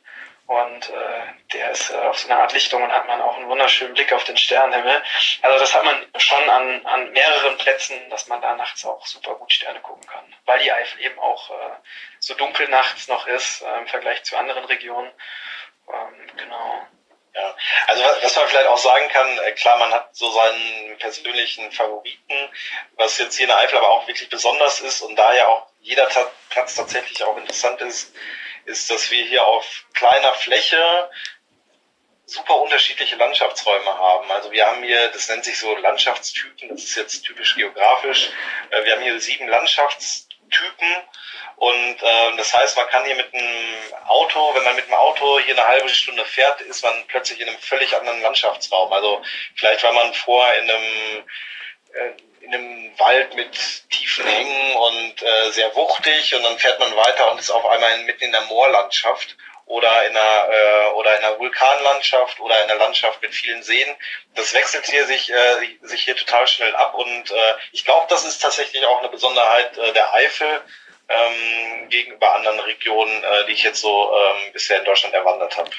Und 0.48 0.88
äh, 0.88 1.22
der 1.52 1.72
ist 1.72 1.90
äh, 1.90 1.94
auf 1.94 2.18
so 2.18 2.26
einer 2.26 2.40
Art 2.40 2.54
Lichtung 2.54 2.82
und 2.82 2.90
hat 2.90 3.06
man 3.06 3.20
auch 3.20 3.36
einen 3.36 3.48
wunderschönen 3.48 3.92
Blick 3.92 4.14
auf 4.14 4.24
den 4.24 4.38
Sternenhimmel. 4.38 5.02
Also 5.42 5.58
das 5.58 5.74
hat 5.74 5.84
man 5.84 6.06
schon 6.16 6.48
an, 6.48 6.86
an 6.86 7.12
mehreren 7.12 7.58
Plätzen, 7.58 8.08
dass 8.08 8.28
man 8.28 8.40
da 8.40 8.54
nachts 8.54 8.82
auch 8.86 9.06
super 9.06 9.34
gut 9.34 9.52
Sterne 9.52 9.80
gucken 9.80 10.08
kann. 10.08 10.24
Weil 10.46 10.60
die 10.60 10.72
Eifel 10.72 11.02
eben 11.02 11.18
auch 11.18 11.50
äh, 11.50 11.74
so 12.18 12.32
dunkel 12.32 12.66
nachts 12.68 13.08
noch 13.08 13.26
ist 13.26 13.60
äh, 13.60 13.78
im 13.78 13.88
Vergleich 13.88 14.24
zu 14.24 14.38
anderen 14.38 14.64
Regionen. 14.64 15.12
Ähm, 15.92 16.30
genau. 16.38 16.86
Ja, 17.34 17.54
also 17.86 18.02
was 18.02 18.36
man 18.36 18.48
vielleicht 18.48 18.68
auch 18.68 18.78
sagen 18.78 19.08
kann, 19.10 19.38
äh, 19.40 19.52
klar, 19.52 19.76
man 19.76 19.92
hat 19.92 20.16
so 20.16 20.30
seinen 20.30 20.96
persönlichen 20.96 21.70
Favoriten, 21.72 22.50
was 22.96 23.18
jetzt 23.18 23.36
hier 23.36 23.44
in 23.44 23.50
der 23.50 23.58
Eifel 23.58 23.76
aber 23.76 23.90
auch 23.90 24.08
wirklich 24.08 24.30
besonders 24.30 24.80
ist 24.80 25.02
und 25.02 25.14
da 25.14 25.34
ja 25.34 25.46
auch 25.46 25.66
jeder 25.82 26.08
Platz 26.48 26.74
tatsächlich 26.74 27.22
auch 27.22 27.36
interessant 27.36 27.82
ist, 27.82 28.14
ist, 28.68 28.90
dass 28.90 29.10
wir 29.10 29.24
hier 29.24 29.44
auf 29.44 29.84
kleiner 29.94 30.34
Fläche 30.34 31.10
super 32.26 32.56
unterschiedliche 32.56 33.16
Landschaftsräume 33.16 33.86
haben. 33.86 34.30
Also 34.30 34.52
wir 34.52 34.66
haben 34.66 34.82
hier, 34.82 35.08
das 35.08 35.28
nennt 35.28 35.44
sich 35.44 35.58
so 35.58 35.74
Landschaftstypen, 35.76 36.68
das 36.68 36.84
ist 36.84 36.96
jetzt 36.96 37.22
typisch 37.22 37.56
geografisch. 37.56 38.28
Äh, 38.70 38.84
wir 38.84 38.92
haben 38.94 39.02
hier 39.02 39.18
sieben 39.18 39.48
Landschaftstypen 39.48 40.86
und 41.56 42.02
äh, 42.02 42.36
das 42.36 42.54
heißt, 42.54 42.76
man 42.76 42.88
kann 42.88 43.04
hier 43.06 43.16
mit 43.16 43.32
einem 43.32 43.94
Auto, 44.06 44.54
wenn 44.54 44.64
man 44.64 44.76
mit 44.76 44.86
dem 44.86 44.94
Auto 44.94 45.38
hier 45.40 45.54
eine 45.54 45.66
halbe 45.66 45.88
Stunde 45.88 46.24
fährt, 46.26 46.60
ist 46.60 46.84
man 46.84 47.06
plötzlich 47.08 47.40
in 47.40 47.48
einem 47.48 47.58
völlig 47.58 47.96
anderen 47.96 48.20
Landschaftsraum. 48.20 48.92
Also 48.92 49.22
vielleicht 49.56 49.82
war 49.82 49.92
man 49.92 50.12
vorher 50.12 50.58
in 50.58 50.70
einem 50.70 51.24
äh, 51.94 52.27
in 52.48 52.54
einem 52.54 52.98
Wald 52.98 53.34
mit 53.34 53.52
tiefen 53.90 54.26
Hängen 54.26 54.76
und 54.76 55.22
äh, 55.22 55.50
sehr 55.50 55.74
wuchtig 55.74 56.34
und 56.34 56.42
dann 56.42 56.58
fährt 56.58 56.80
man 56.80 56.96
weiter 56.96 57.30
und 57.30 57.38
ist 57.38 57.50
auf 57.50 57.66
einmal 57.66 57.98
mitten 58.04 58.24
in 58.24 58.32
der 58.32 58.40
Moorlandschaft 58.42 59.36
oder 59.66 60.06
in 60.06 60.16
einer 60.16 60.48
äh, 60.50 60.90
oder 60.92 61.18
in 61.18 61.24
einer 61.24 61.38
Vulkanlandschaft 61.38 62.40
oder 62.40 62.62
in 62.64 62.70
einer 62.70 62.80
Landschaft 62.80 63.20
mit 63.20 63.34
vielen 63.34 63.62
Seen. 63.62 63.88
Das 64.34 64.54
wechselt 64.54 64.86
hier 64.86 65.06
sich 65.06 65.30
äh, 65.30 65.76
sich 65.82 66.04
hier 66.04 66.16
total 66.16 66.46
schnell 66.46 66.74
ab 66.74 66.94
und 66.94 67.30
äh, 67.30 67.54
ich 67.72 67.84
glaube, 67.84 68.06
das 68.08 68.24
ist 68.24 68.38
tatsächlich 68.38 68.84
auch 68.86 69.00
eine 69.00 69.10
Besonderheit 69.10 69.76
äh, 69.76 69.92
der 69.92 70.14
Eifel 70.14 70.62
ähm, 71.08 71.88
gegenüber 71.90 72.34
anderen 72.34 72.60
Regionen, 72.60 73.22
äh, 73.22 73.46
die 73.46 73.52
ich 73.52 73.62
jetzt 73.62 73.80
so 73.80 74.12
ähm, 74.14 74.52
bisher 74.52 74.78
in 74.78 74.84
Deutschland 74.84 75.14
erwandert 75.14 75.56
habe. 75.56 75.70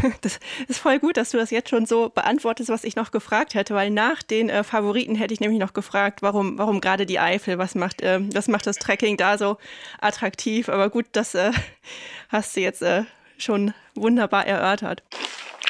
Das 0.20 0.38
ist 0.68 0.78
voll 0.78 0.98
gut, 0.98 1.16
dass 1.16 1.30
du 1.30 1.38
das 1.38 1.50
jetzt 1.50 1.70
schon 1.70 1.86
so 1.86 2.08
beantwortest, 2.08 2.68
was 2.70 2.84
ich 2.84 2.96
noch 2.96 3.10
gefragt 3.10 3.54
hätte, 3.54 3.74
weil 3.74 3.90
nach 3.90 4.22
den 4.22 4.48
äh, 4.48 4.64
Favoriten 4.64 5.14
hätte 5.14 5.34
ich 5.34 5.40
nämlich 5.40 5.60
noch 5.60 5.72
gefragt, 5.72 6.22
warum, 6.22 6.58
warum 6.58 6.80
gerade 6.80 7.06
die 7.06 7.18
Eifel, 7.18 7.58
was 7.58 7.74
macht, 7.74 8.00
äh, 8.02 8.20
was 8.34 8.48
macht 8.48 8.66
das 8.66 8.76
Trekking 8.76 9.16
da 9.16 9.38
so 9.38 9.58
attraktiv? 10.00 10.68
Aber 10.68 10.90
gut, 10.90 11.06
das 11.12 11.34
äh, 11.34 11.52
hast 12.28 12.56
du 12.56 12.60
jetzt 12.60 12.82
äh, 12.82 13.04
schon 13.38 13.74
wunderbar 13.94 14.46
erörtert. 14.46 15.02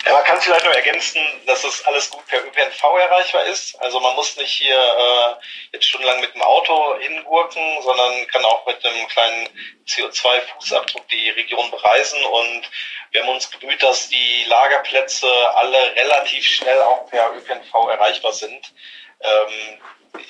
Ja, 0.05 0.15
man 0.15 0.25
kann 0.25 0.41
vielleicht 0.41 0.65
noch 0.65 0.75
ergänzen, 0.75 1.21
dass 1.47 1.63
das 1.63 1.85
alles 1.85 2.11
gut 2.11 2.27
per 2.27 2.45
ÖPNV 2.45 2.83
erreichbar 2.83 3.45
ist. 3.45 3.81
Also 3.81 4.01
man 4.01 4.17
muss 4.17 4.37
nicht 4.37 4.51
hier 4.51 4.77
äh, 4.77 5.35
jetzt 5.73 5.87
stundenlang 5.87 6.21
mit 6.21 6.35
dem 6.35 6.43
Auto 6.43 6.99
hingurken, 6.99 7.81
sondern 7.83 8.27
kann 8.27 8.45
auch 8.45 8.67
mit 8.67 8.85
einem 8.85 9.07
kleinen 9.07 9.49
CO2-Fußabdruck 9.87 11.07
die 11.09 11.31
Region 11.31 11.71
bereisen. 11.71 12.23
Und 12.25 12.69
wir 13.13 13.23
haben 13.23 13.29
uns 13.29 13.47
bemüht, 13.47 13.81
dass 13.83 14.09
die 14.09 14.45
Lagerplätze 14.49 15.29
alle 15.55 15.95
relativ 15.95 16.47
schnell 16.47 16.81
auch 16.83 17.09
per 17.09 17.33
ÖPNV 17.37 17.73
erreichbar 17.89 18.33
sind. 18.33 18.73
Ähm, 19.21 19.81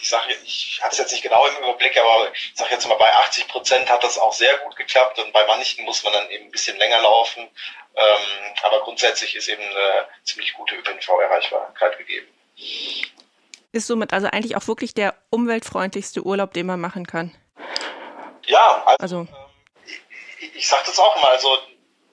ich 0.01 0.09
sage, 0.09 0.33
ich 0.45 0.81
habe 0.83 0.93
es 0.93 0.99
jetzt 0.99 1.13
nicht 1.13 1.23
genau 1.23 1.47
im 1.47 1.57
Überblick, 1.57 1.97
aber 1.97 2.31
ich 2.33 2.53
sage 2.55 2.73
jetzt 2.73 2.87
mal, 2.87 2.97
bei 2.97 3.13
80 3.13 3.49
Prozent 3.49 3.89
hat 3.89 4.05
das 4.05 4.19
auch 4.19 4.33
sehr 4.33 4.57
gut 4.59 4.77
geklappt 4.77 5.19
und 5.19 5.33
bei 5.33 5.47
manchen 5.47 5.85
muss 5.85 6.03
man 6.05 6.13
dann 6.13 6.31
eben 6.31 6.47
ein 6.47 6.51
bisschen 6.51 6.77
länger 6.77 7.01
laufen. 7.01 7.49
Ähm, 7.95 8.55
aber 8.63 8.81
grundsätzlich 8.81 9.35
ist 9.37 9.49
eben 9.49 9.63
eine 9.63 10.07
ziemlich 10.25 10.55
gute 10.55 10.77
ÖPNV-Erreichbarkeit 10.77 11.99
gegeben. 11.99 12.27
Ist 13.73 13.87
somit 13.87 14.13
also 14.13 14.29
eigentlich 14.29 14.57
auch 14.57 14.67
wirklich 14.67 14.95
der 14.95 15.15
umweltfreundlichste 15.31 16.23
Urlaub, 16.23 16.53
den 16.53 16.67
man 16.67 16.81
machen 16.81 17.07
kann? 17.07 17.35
Ja, 18.45 18.83
also, 18.87 18.97
also. 18.99 19.17
Ähm, 19.21 19.29
ich, 20.39 20.57
ich 20.57 20.69
sage 20.69 20.83
das 20.87 20.99
auch 20.99 21.21
mal. 21.23 21.33
Also 21.33 21.59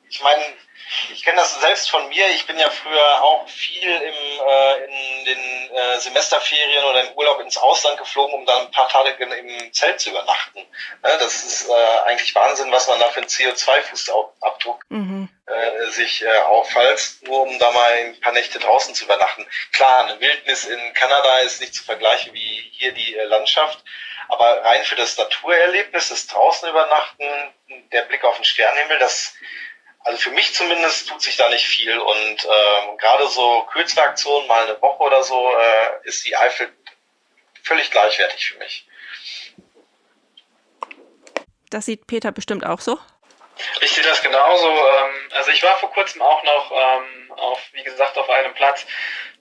ich 0.09 0.21
meine, 0.21 0.43
ich 1.11 1.23
kenne 1.23 1.37
das 1.37 1.59
selbst 1.59 1.89
von 1.89 2.07
mir. 2.09 2.27
Ich 2.29 2.45
bin 2.45 2.57
ja 2.57 2.69
früher 2.69 3.23
auch 3.23 3.47
viel 3.47 3.89
im, 3.89 4.47
äh, 4.47 4.85
in 4.85 5.25
den 5.25 5.75
äh, 5.75 5.99
Semesterferien 5.99 6.83
oder 6.85 7.01
im 7.01 7.13
Urlaub 7.13 7.39
ins 7.41 7.57
Ausland 7.57 7.97
geflogen, 7.97 8.33
um 8.33 8.45
dann 8.45 8.65
ein 8.65 8.71
paar 8.71 8.89
Tage 8.89 9.23
im 9.23 9.73
Zelt 9.73 9.99
zu 9.99 10.09
übernachten. 10.09 10.59
Ne, 10.59 11.17
das 11.19 11.43
ist 11.43 11.69
äh, 11.69 11.99
eigentlich 12.05 12.33
Wahnsinn, 12.33 12.71
was 12.71 12.87
man 12.87 12.99
da 12.99 13.07
für 13.09 13.19
einen 13.19 13.29
CO2-Fußabdruck 13.29 14.79
mhm. 14.89 15.29
äh, 15.45 15.91
sich 15.91 16.23
äh, 16.23 16.37
auffällt, 16.37 17.17
nur 17.21 17.41
um 17.41 17.59
da 17.59 17.71
mal 17.71 17.91
ein 17.91 18.19
paar 18.19 18.33
Nächte 18.33 18.59
draußen 18.59 18.95
zu 18.95 19.05
übernachten. 19.05 19.45
Klar, 19.71 20.05
eine 20.05 20.19
Wildnis 20.19 20.65
in 20.65 20.93
Kanada 20.93 21.39
ist 21.39 21.61
nicht 21.61 21.75
zu 21.75 21.83
vergleichen 21.83 22.33
wie 22.33 22.71
hier 22.73 22.93
die 22.93 23.15
äh, 23.15 23.23
Landschaft. 23.25 23.83
Aber 24.29 24.63
rein 24.63 24.83
für 24.83 24.95
das 24.95 25.17
Naturerlebnis, 25.17 26.09
das 26.09 26.27
draußen 26.27 26.69
übernachten, 26.69 27.25
der 27.91 28.03
Blick 28.03 28.23
auf 28.23 28.35
den 28.35 28.45
Sternenhimmel, 28.45 28.99
das 28.99 29.33
also 29.99 30.17
für 30.17 30.31
mich 30.31 30.53
zumindest 30.53 31.09
tut 31.09 31.21
sich 31.21 31.37
da 31.37 31.49
nicht 31.49 31.65
viel 31.65 31.97
und 31.97 32.45
ähm, 32.45 32.97
gerade 32.97 33.27
so 33.27 33.63
Kürzaktionen, 33.71 34.47
mal 34.47 34.63
eine 34.63 34.81
Woche 34.81 35.03
oder 35.03 35.23
so, 35.23 35.51
äh, 35.51 36.07
ist 36.07 36.25
die 36.25 36.35
Eifel 36.35 36.71
völlig 37.63 37.91
gleichwertig 37.91 38.49
für 38.49 38.57
mich. 38.57 38.87
Das 41.69 41.85
sieht 41.85 42.07
Peter 42.07 42.31
bestimmt 42.31 42.65
auch 42.65 42.79
so. 42.79 42.97
Ich 43.81 43.91
sehe 43.91 44.03
das 44.03 44.21
genauso. 44.21 44.69
Ähm, 44.69 45.29
also 45.31 45.51
ich 45.51 45.61
war 45.63 45.77
vor 45.77 45.91
kurzem 45.91 46.21
auch 46.21 46.43
noch 46.43 46.71
ähm, 46.71 47.31
auf, 47.33 47.61
wie 47.73 47.83
gesagt, 47.83 48.17
auf 48.17 48.29
einem 48.29 48.53
Platz, 48.53 48.85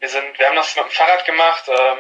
wir 0.01 0.09
sind, 0.09 0.39
wir 0.39 0.47
haben 0.47 0.57
das 0.57 0.77
mit 0.77 0.85
dem 0.85 0.91
Fahrrad 0.91 1.25
gemacht. 1.25 1.65
Ähm, 1.69 1.99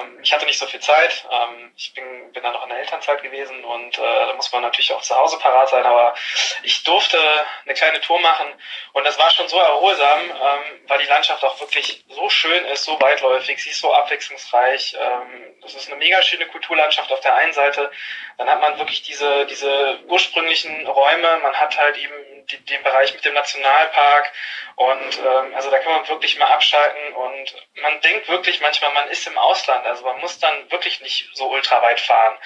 ähm, 0.00 0.18
ich 0.22 0.32
hatte 0.32 0.46
nicht 0.46 0.58
so 0.58 0.66
viel 0.66 0.80
Zeit. 0.80 1.24
Ähm, 1.30 1.72
ich 1.76 1.94
bin, 1.94 2.32
bin 2.32 2.42
dann 2.42 2.52
noch 2.52 2.64
in 2.64 2.70
der 2.70 2.80
Elternzeit 2.80 3.22
gewesen 3.22 3.64
und 3.64 3.98
äh, 3.98 4.00
da 4.00 4.32
muss 4.34 4.50
man 4.52 4.62
natürlich 4.62 4.92
auch 4.92 5.02
zu 5.02 5.14
Hause 5.14 5.38
parat 5.38 5.68
sein. 5.68 5.84
Aber 5.84 6.14
ich 6.62 6.82
durfte 6.82 7.18
eine 7.64 7.74
kleine 7.74 8.00
Tour 8.00 8.18
machen 8.20 8.48
und 8.92 9.04
das 9.04 9.18
war 9.18 9.30
schon 9.30 9.48
so 9.48 9.58
erholsam, 9.58 10.20
ähm, 10.22 10.80
weil 10.88 10.98
die 10.98 11.06
Landschaft 11.06 11.44
auch 11.44 11.60
wirklich 11.60 12.04
so 12.08 12.28
schön 12.28 12.64
ist, 12.66 12.84
so 12.84 13.00
weitläufig, 13.00 13.62
sie 13.62 13.70
ist 13.70 13.80
so 13.80 13.92
abwechslungsreich. 13.94 14.96
Ähm, 15.00 15.56
das 15.62 15.74
ist 15.74 15.88
eine 15.88 15.96
mega 15.96 16.20
schöne 16.22 16.46
Kulturlandschaft 16.46 17.12
auf 17.12 17.20
der 17.20 17.34
einen 17.36 17.52
Seite. 17.52 17.90
Dann 18.38 18.50
hat 18.50 18.60
man 18.60 18.78
wirklich 18.78 19.02
diese, 19.02 19.46
diese 19.46 20.00
ursprünglichen 20.06 20.86
Räume. 20.86 21.38
Man 21.38 21.54
hat 21.54 21.78
halt 21.78 21.96
eben 21.96 22.35
die, 22.50 22.64
den 22.64 22.82
Bereich 22.82 23.12
mit 23.14 23.24
dem 23.24 23.34
Nationalpark. 23.34 24.32
Und 24.76 25.18
ähm, 25.18 25.54
also 25.54 25.70
da 25.70 25.78
kann 25.78 25.92
man 25.92 26.08
wirklich 26.08 26.38
mal 26.38 26.52
abschalten. 26.52 27.14
Und 27.14 27.54
man 27.82 28.00
denkt 28.02 28.28
wirklich 28.28 28.60
manchmal, 28.60 28.92
man 28.92 29.08
ist 29.08 29.26
im 29.26 29.38
Ausland, 29.38 29.86
also 29.86 30.04
man 30.04 30.20
muss 30.20 30.38
dann 30.38 30.70
wirklich 30.70 31.00
nicht 31.00 31.30
so 31.34 31.48
ultra 31.48 31.82
weit 31.82 32.00
fahren. 32.00 32.36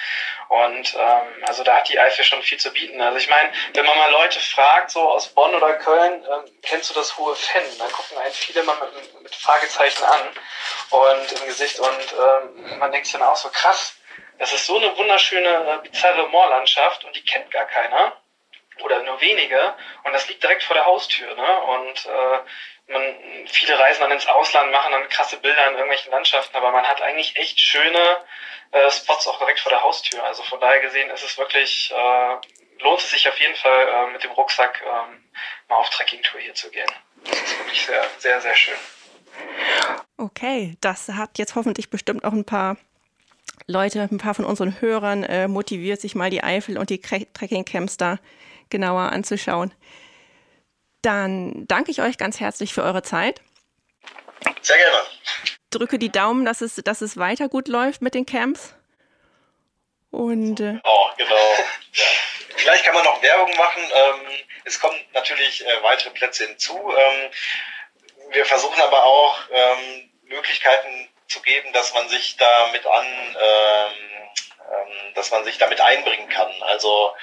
Und 0.49 0.95
ähm, 0.95 1.43
also 1.45 1.63
da 1.63 1.77
hat 1.77 1.89
die 1.89 1.99
Eifel 1.99 2.23
schon 2.23 2.41
viel 2.41 2.59
zu 2.59 2.71
bieten. 2.71 3.01
Also 3.01 3.17
ich 3.17 3.29
meine, 3.29 3.51
wenn 3.73 3.85
man 3.85 3.97
mal 3.97 4.11
Leute 4.11 4.39
fragt, 4.39 4.91
so 4.91 5.09
aus 5.09 5.29
Bonn 5.29 5.53
oder 5.55 5.73
Köln, 5.73 6.25
ähm, 6.25 6.61
kennst 6.61 6.89
du 6.89 6.93
das 6.93 7.17
hohe 7.17 7.35
Fenn? 7.35 7.63
Dann 7.77 7.91
gucken 7.91 8.17
einen 8.17 8.33
viele 8.33 8.63
mal 8.63 8.75
mit, 8.75 9.21
mit 9.21 9.35
Fragezeichen 9.35 10.03
an 10.03 10.29
und 10.89 11.31
im 11.33 11.45
Gesicht. 11.45 11.79
Und 11.79 12.13
ähm, 12.13 12.79
man 12.79 12.91
denkt 12.91 13.07
sich 13.07 13.13
dann 13.13 13.27
auch 13.27 13.35
so 13.35 13.49
krass, 13.49 13.95
das 14.39 14.53
ist 14.53 14.65
so 14.65 14.77
eine 14.77 14.97
wunderschöne, 14.97 15.49
äh, 15.49 15.87
bizarre 15.87 16.27
Moorlandschaft 16.29 17.05
und 17.05 17.15
die 17.15 17.23
kennt 17.23 17.51
gar 17.51 17.65
keiner 17.65 18.13
oder 18.83 19.03
nur 19.03 19.19
wenige 19.21 19.73
und 20.03 20.13
das 20.13 20.27
liegt 20.27 20.43
direkt 20.43 20.63
vor 20.63 20.75
der 20.75 20.85
Haustür. 20.85 21.33
Ne? 21.35 21.61
Und 21.63 22.05
äh, 22.05 22.39
man, 22.91 23.47
viele 23.47 23.77
reisen 23.77 24.01
dann 24.01 24.11
ins 24.11 24.27
Ausland, 24.27 24.71
machen 24.71 24.91
dann 24.91 25.09
krasse 25.09 25.37
Bilder 25.37 25.67
in 25.67 25.73
irgendwelchen 25.73 26.11
Landschaften, 26.11 26.55
aber 26.55 26.71
man 26.71 26.85
hat 26.85 27.01
eigentlich 27.01 27.35
echt 27.35 27.59
schöne 27.59 28.17
äh, 28.71 28.89
Spots 28.91 29.27
auch 29.27 29.39
direkt 29.39 29.59
vor 29.59 29.71
der 29.71 29.83
Haustür. 29.83 30.23
Also 30.23 30.43
von 30.43 30.59
daher 30.59 30.81
gesehen 30.81 31.09
ist 31.09 31.23
es 31.23 31.37
wirklich, 31.37 31.91
äh, 31.91 32.83
lohnt 32.83 32.99
es 32.99 33.11
sich 33.11 33.27
auf 33.27 33.39
jeden 33.39 33.55
Fall 33.55 33.87
äh, 33.87 34.11
mit 34.11 34.23
dem 34.23 34.31
Rucksack 34.31 34.81
ähm, 34.85 35.23
mal 35.69 35.77
auf 35.77 35.89
Trekkingtour 35.89 36.39
hier 36.39 36.53
zu 36.53 36.69
gehen. 36.69 36.89
Das 37.23 37.39
ist 37.39 37.59
wirklich 37.59 37.85
sehr, 37.85 38.03
sehr, 38.17 38.41
sehr 38.41 38.55
schön. 38.55 38.77
Okay, 40.17 40.75
das 40.81 41.07
hat 41.09 41.37
jetzt 41.37 41.55
hoffentlich 41.55 41.89
bestimmt 41.89 42.23
auch 42.23 42.33
ein 42.33 42.45
paar 42.45 42.77
Leute, 43.67 44.01
ein 44.01 44.17
paar 44.17 44.33
von 44.33 44.45
unseren 44.45 44.81
Hörern 44.81 45.23
äh, 45.23 45.47
motiviert, 45.47 46.01
sich 46.01 46.15
mal 46.15 46.29
die 46.29 46.43
Eifel 46.43 46.77
und 46.77 46.89
die 46.89 47.01
Trekkingcamps 47.01 47.97
da 47.97 48.17
genauer 48.71 49.11
anzuschauen. 49.11 49.73
Dann 51.01 51.67
danke 51.67 51.91
ich 51.91 52.01
euch 52.01 52.17
ganz 52.17 52.39
herzlich 52.39 52.73
für 52.73 52.83
eure 52.83 53.03
Zeit. 53.03 53.41
Sehr 54.61 54.77
gerne. 54.77 54.97
Drücke 55.69 55.99
die 55.99 56.11
Daumen, 56.11 56.45
dass 56.45 56.61
es, 56.61 56.75
dass 56.75 57.01
es 57.01 57.17
weiter 57.17 57.49
gut 57.49 57.67
läuft 57.67 58.01
mit 58.01 58.13
den 58.13 58.25
Camps. 58.25 58.73
Und, 60.11 60.59
äh, 60.59 60.79
oh, 60.83 61.07
genau. 61.17 61.35
Ja. 61.93 62.05
Vielleicht 62.57 62.83
kann 62.83 62.93
man 62.93 63.03
noch 63.03 63.21
Werbung 63.21 63.55
machen. 63.57 63.81
Ähm, 63.93 64.43
es 64.65 64.79
kommen 64.79 64.99
natürlich 65.13 65.65
äh, 65.65 65.83
weitere 65.83 66.11
Plätze 66.11 66.45
hinzu. 66.45 66.75
Ähm, 66.75 67.31
wir 68.31 68.45
versuchen 68.45 68.79
aber 68.81 69.03
auch 69.03 69.39
ähm, 69.51 70.11
Möglichkeiten 70.23 71.09
zu 71.27 71.41
geben, 71.41 71.71
dass 71.73 71.93
man 71.93 72.07
sich 72.09 72.37
damit 72.37 72.85
an, 72.85 73.05
ähm, 73.05 73.93
ähm, 74.59 75.13
dass 75.15 75.31
man 75.31 75.43
sich 75.43 75.57
damit 75.57 75.81
einbringen 75.81 76.29
kann. 76.29 76.51
Also 76.63 77.13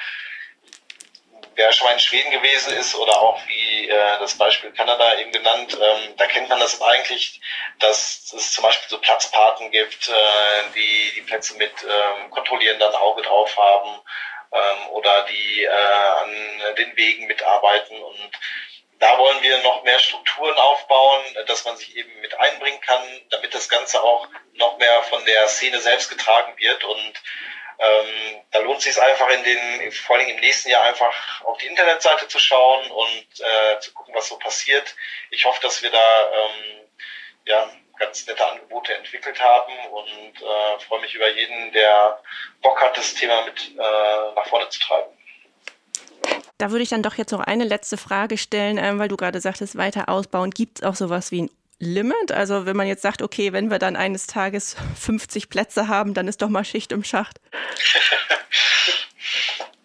wer 1.58 1.72
schon 1.72 1.88
mal 1.88 1.92
in 1.92 1.98
Schweden 1.98 2.30
gewesen 2.30 2.72
ist 2.74 2.94
oder 2.94 3.20
auch 3.20 3.40
wie 3.48 3.88
äh, 3.88 4.18
das 4.20 4.38
Beispiel 4.38 4.70
Kanada 4.70 5.18
eben 5.18 5.32
genannt, 5.32 5.74
ähm, 5.74 6.14
da 6.16 6.26
kennt 6.28 6.48
man 6.48 6.60
das 6.60 6.80
eigentlich, 6.80 7.40
dass 7.80 8.32
es 8.32 8.52
zum 8.52 8.62
Beispiel 8.62 8.88
so 8.88 8.98
Platzpaten 8.98 9.70
gibt, 9.72 10.08
äh, 10.08 10.12
die 10.76 11.12
die 11.16 11.22
Plätze 11.22 11.56
mit 11.56 11.72
ähm, 11.82 12.30
kontrollierenden 12.30 12.94
Auge 12.94 13.22
drauf 13.22 13.56
haben 13.58 14.00
ähm, 14.52 14.88
oder 14.90 15.24
die 15.24 15.64
äh, 15.64 15.68
an 15.68 16.74
den 16.78 16.96
Wegen 16.96 17.26
mitarbeiten. 17.26 18.00
Und 18.00 18.30
da 19.00 19.18
wollen 19.18 19.42
wir 19.42 19.58
noch 19.58 19.82
mehr 19.82 19.98
Strukturen 19.98 20.56
aufbauen, 20.56 21.22
dass 21.48 21.64
man 21.64 21.76
sich 21.76 21.96
eben 21.96 22.20
mit 22.20 22.38
einbringen 22.38 22.80
kann, 22.80 23.02
damit 23.30 23.52
das 23.52 23.68
Ganze 23.68 24.00
auch 24.00 24.28
noch 24.54 24.78
mehr 24.78 25.02
von 25.04 25.24
der 25.24 25.48
Szene 25.48 25.80
selbst 25.80 26.08
getragen 26.08 26.54
wird. 26.56 26.84
Und 26.84 27.14
ähm, 27.78 28.40
da 28.50 28.58
lohnt 28.60 28.78
es 28.78 28.84
sich 28.84 29.00
einfach 29.00 29.28
in 29.30 29.44
den, 29.44 29.92
vor 29.92 30.16
allem 30.16 30.28
im 30.28 30.40
nächsten 30.40 30.70
Jahr 30.70 30.82
einfach 30.82 31.42
auf 31.44 31.58
die 31.58 31.66
Internetseite 31.66 32.26
zu 32.26 32.38
schauen 32.38 32.90
und 32.90 33.26
äh, 33.40 33.78
zu 33.80 33.92
gucken, 33.92 34.14
was 34.14 34.28
so 34.28 34.38
passiert. 34.38 34.96
Ich 35.30 35.44
hoffe, 35.44 35.60
dass 35.62 35.82
wir 35.82 35.90
da 35.90 36.30
ähm, 36.32 36.88
ja, 37.46 37.70
ganz 37.98 38.26
nette 38.26 38.46
Angebote 38.46 38.94
entwickelt 38.94 39.40
haben 39.40 39.72
und 39.92 40.42
äh, 40.42 40.80
freue 40.86 41.00
mich 41.00 41.14
über 41.14 41.30
jeden, 41.30 41.72
der 41.72 42.20
Bock 42.62 42.80
hat, 42.80 42.96
das 42.96 43.14
Thema 43.14 43.44
mit 43.44 43.72
äh, 43.76 44.34
nach 44.34 44.46
vorne 44.46 44.68
zu 44.70 44.80
treiben. 44.80 45.16
Da 46.58 46.72
würde 46.72 46.82
ich 46.82 46.88
dann 46.88 47.04
doch 47.04 47.14
jetzt 47.14 47.30
noch 47.30 47.40
eine 47.40 47.64
letzte 47.64 47.96
Frage 47.96 48.36
stellen, 48.36 48.78
ähm, 48.78 48.98
weil 48.98 49.08
du 49.08 49.16
gerade 49.16 49.40
sagtest, 49.40 49.78
weiter 49.78 50.08
ausbauen. 50.08 50.50
Gibt 50.50 50.78
es 50.78 50.84
auch 50.84 50.96
sowas 50.96 51.30
wie 51.30 51.42
ein 51.42 51.50
Limit? 51.78 52.32
Also 52.32 52.66
wenn 52.66 52.76
man 52.76 52.86
jetzt 52.86 53.02
sagt, 53.02 53.22
okay, 53.22 53.52
wenn 53.52 53.70
wir 53.70 53.78
dann 53.78 53.96
eines 53.96 54.26
Tages 54.26 54.76
50 55.00 55.48
Plätze 55.48 55.88
haben, 55.88 56.14
dann 56.14 56.28
ist 56.28 56.42
doch 56.42 56.48
mal 56.48 56.64
Schicht 56.64 56.92
im 56.92 57.04
Schacht. 57.04 57.40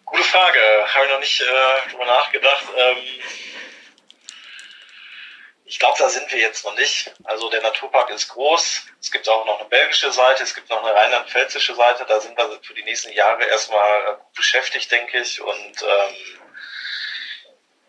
Gute 0.04 0.24
Frage, 0.24 0.60
habe 0.94 1.06
ich 1.06 1.12
noch 1.12 1.20
nicht 1.20 1.40
äh, 1.40 1.90
drüber 1.90 2.06
nachgedacht. 2.06 2.64
Ähm, 2.76 2.96
ich 5.66 5.78
glaube, 5.78 5.96
da 5.98 6.08
sind 6.08 6.30
wir 6.30 6.38
jetzt 6.38 6.64
noch 6.64 6.74
nicht. 6.76 7.12
Also 7.24 7.50
der 7.50 7.62
Naturpark 7.62 8.10
ist 8.10 8.28
groß. 8.28 8.82
Es 9.00 9.10
gibt 9.10 9.28
auch 9.28 9.44
noch 9.46 9.58
eine 9.58 9.68
belgische 9.68 10.12
Seite, 10.12 10.42
es 10.42 10.54
gibt 10.54 10.70
noch 10.70 10.84
eine 10.84 10.94
rheinland-pfälzische 10.94 11.74
Seite. 11.74 12.04
Da 12.06 12.20
sind 12.20 12.36
wir 12.36 12.60
für 12.62 12.74
die 12.74 12.84
nächsten 12.84 13.12
Jahre 13.12 13.44
erstmal 13.44 14.20
beschäftigt, 14.36 14.90
denke 14.92 15.18
ich. 15.20 15.40
Und 15.40 15.82
ähm, 15.82 16.14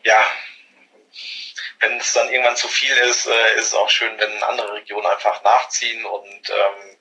ja, 0.03 0.23
wenn 1.85 1.99
es 1.99 2.13
dann 2.13 2.29
irgendwann 2.29 2.55
zu 2.55 2.67
viel 2.67 2.95
ist, 3.09 3.27
äh, 3.27 3.59
ist 3.59 3.67
es 3.67 3.73
auch 3.73 3.89
schön, 3.89 4.17
wenn 4.17 4.43
andere 4.43 4.73
Regionen 4.73 5.05
einfach 5.05 5.43
nachziehen. 5.43 6.05
Und 6.05 6.49
ähm, 6.49 6.97